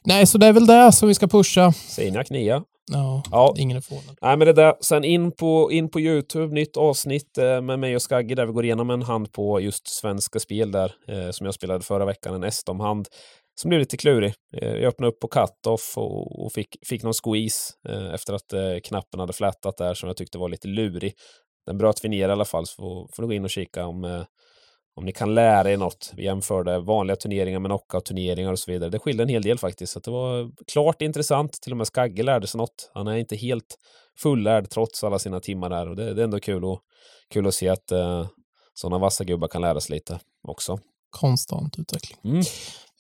Nej, 0.04 0.26
så 0.28 0.38
det 0.38 0.48
är 0.48 0.54
väl 0.54 0.66
det 0.68 0.92
som 0.92 1.08
vi 1.08 1.14
ska 1.14 1.28
pusha. 1.28 1.72
Seniak 1.72 2.30
9. 2.30 2.62
Ja, 2.92 3.24
Ja. 3.32 3.54
ingen 3.58 3.78
är 3.78 3.82
förvånad. 3.82 4.18
Nej 4.22 4.38
men 4.38 4.48
det 4.48 4.54
där, 4.54 4.74
sen 4.82 5.04
in 5.04 5.32
på, 5.32 5.72
in 5.72 5.90
på 5.90 6.00
Youtube, 6.00 6.54
nytt 6.54 6.78
avsnitt 6.78 7.38
eh, 7.38 7.62
med 7.62 7.80
mig 7.80 7.96
och 7.96 8.02
Skagge 8.02 8.36
där 8.36 8.46
vi 8.46 8.52
går 8.54 8.66
igenom 8.66 8.90
en 8.90 9.02
hand 9.02 9.32
på 9.32 9.60
just 9.60 9.88
svenska 9.88 10.40
spel 10.40 10.72
där, 10.72 10.92
eh, 11.08 11.32
som 11.32 11.46
jag 11.46 11.54
spelade 11.56 11.84
förra 11.84 12.06
veckan, 12.06 12.34
en 12.36 12.44
Estom-hand 12.44 13.08
som 13.56 13.70
blev 13.70 13.80
lite 13.80 13.98
klurig. 13.98 14.34
Eh, 14.58 14.70
jag 14.70 14.84
öppnade 14.84 15.12
upp 15.12 15.20
på 15.20 15.28
cut-off 15.28 15.98
och, 15.98 16.46
och 16.46 16.54
fick, 16.54 16.78
fick 16.86 17.04
någon 17.04 17.14
squeeze 17.14 17.74
eh, 17.90 18.14
efter 18.14 18.34
att 18.34 18.54
eh, 18.54 18.80
knappen 18.84 19.20
hade 19.20 19.34
flätat 19.34 19.78
där 19.78 19.94
som 19.94 20.08
jag 20.08 20.18
tyckte 20.18 20.38
var 20.38 20.50
lite 20.50 20.68
lurig. 20.68 21.14
Den 21.66 21.78
bröt 21.78 22.04
vi 22.04 22.10
ner 22.10 22.30
i 22.30 22.32
alla 22.32 22.46
fall, 22.46 22.66
så 22.68 22.76
får, 22.76 23.16
får 23.16 23.24
ni 23.24 23.28
gå 23.28 23.34
in 23.34 23.44
och 23.44 23.50
kika 23.50 23.86
om, 23.86 24.04
eh, 24.04 24.24
om 24.96 25.06
ni 25.06 25.12
kan 25.12 25.36
lära 25.36 25.72
er 25.72 25.78
något. 25.78 26.12
Vi 26.16 26.24
jämförde 26.24 26.80
vanliga 26.80 27.16
turneringar 27.16 27.60
med 27.60 27.70
knockout-turneringar 27.70 28.52
och 28.52 28.60
så 28.60 28.72
vidare. 28.72 28.90
Det 28.90 29.00
skilde 29.00 29.24
en 29.24 29.30
hel 29.30 29.42
del 29.42 29.58
faktiskt. 29.58 29.94
Så 29.94 30.00
det 30.00 30.12
var 30.12 30.52
klart 30.72 31.02
intressant. 31.02 31.54
Till 31.62 31.74
och 31.74 31.78
med 31.78 31.88
Skagge 31.88 32.24
lärde 32.24 32.48
sig 32.48 32.58
något. 32.58 32.92
Han 32.94 33.08
är 33.08 33.16
inte 33.16 33.36
helt 33.36 33.76
fullärd 34.20 34.70
trots 34.70 35.04
alla 35.04 35.20
sina 35.20 35.40
timmar 35.40 35.70
där. 35.70 35.90
Och 35.90 35.96
det, 35.96 36.14
det 36.14 36.22
är 36.22 36.24
ändå 36.24 36.40
kul, 36.40 36.66
och, 36.66 36.82
kul 37.34 37.48
att 37.48 37.54
se 37.54 37.70
att 37.70 37.92
eh, 37.92 38.28
sådana 38.74 38.98
vassa 38.98 39.24
gubbar 39.24 39.48
kan 39.48 39.62
lära 39.62 39.80
sig 39.80 39.96
lite 39.96 40.20
också. 40.48 40.80
Konstant 41.16 41.80
utveckling. 41.80 42.18
Mm. 42.26 42.44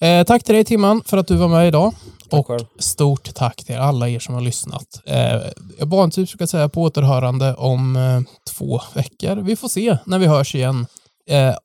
Eh, 0.01 0.25
tack 0.25 0.43
till 0.43 0.55
dig 0.55 0.63
Timman 0.63 1.01
för 1.05 1.17
att 1.17 1.27
du 1.27 1.35
var 1.35 1.47
med 1.47 1.67
idag. 1.67 1.93
Tack 2.29 2.39
och 2.39 2.47
själv. 2.47 2.65
stort 2.79 3.35
tack 3.35 3.63
till 3.65 3.75
alla 3.75 4.09
er 4.09 4.19
som 4.19 4.33
har 4.33 4.41
lyssnat. 4.41 5.01
Eh, 5.05 5.41
jag 5.79 5.85
vanligtvis 5.85 6.31
brukar 6.31 6.45
säga 6.45 6.69
på 6.69 6.81
återhörande 6.81 7.55
om 7.55 7.95
eh, 7.95 8.21
två 8.53 8.81
veckor. 8.93 9.35
Vi 9.35 9.55
får 9.55 9.67
se 9.67 9.97
när 10.05 10.19
vi 10.19 10.25
hörs 10.25 10.55
igen. 10.55 10.85
Eh, 11.29 11.55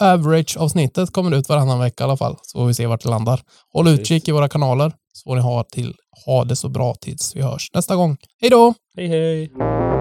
Average-avsnittet 0.00 1.12
kommer 1.12 1.36
ut 1.36 1.48
varannan 1.48 1.78
vecka 1.78 2.04
i 2.04 2.06
alla 2.06 2.16
fall, 2.16 2.36
så 2.42 2.58
får 2.58 2.66
vi 2.66 2.74
se 2.74 2.86
vart 2.86 3.02
det 3.02 3.08
landar. 3.08 3.40
Håll 3.72 3.84
Precis. 3.84 4.00
utkik 4.00 4.28
i 4.28 4.32
våra 4.32 4.48
kanaler, 4.48 4.92
så 5.12 5.30
får 5.30 5.36
ni 5.36 5.42
ha, 5.42 5.64
till, 5.64 5.94
ha 6.26 6.44
det 6.44 6.56
så 6.56 6.68
bra 6.68 6.94
tills 6.94 7.36
vi 7.36 7.42
hörs 7.42 7.70
nästa 7.74 7.96
gång. 7.96 8.16
Hej 8.40 8.50
då! 8.50 8.74
Hej 8.96 9.08
hej! 9.08 9.91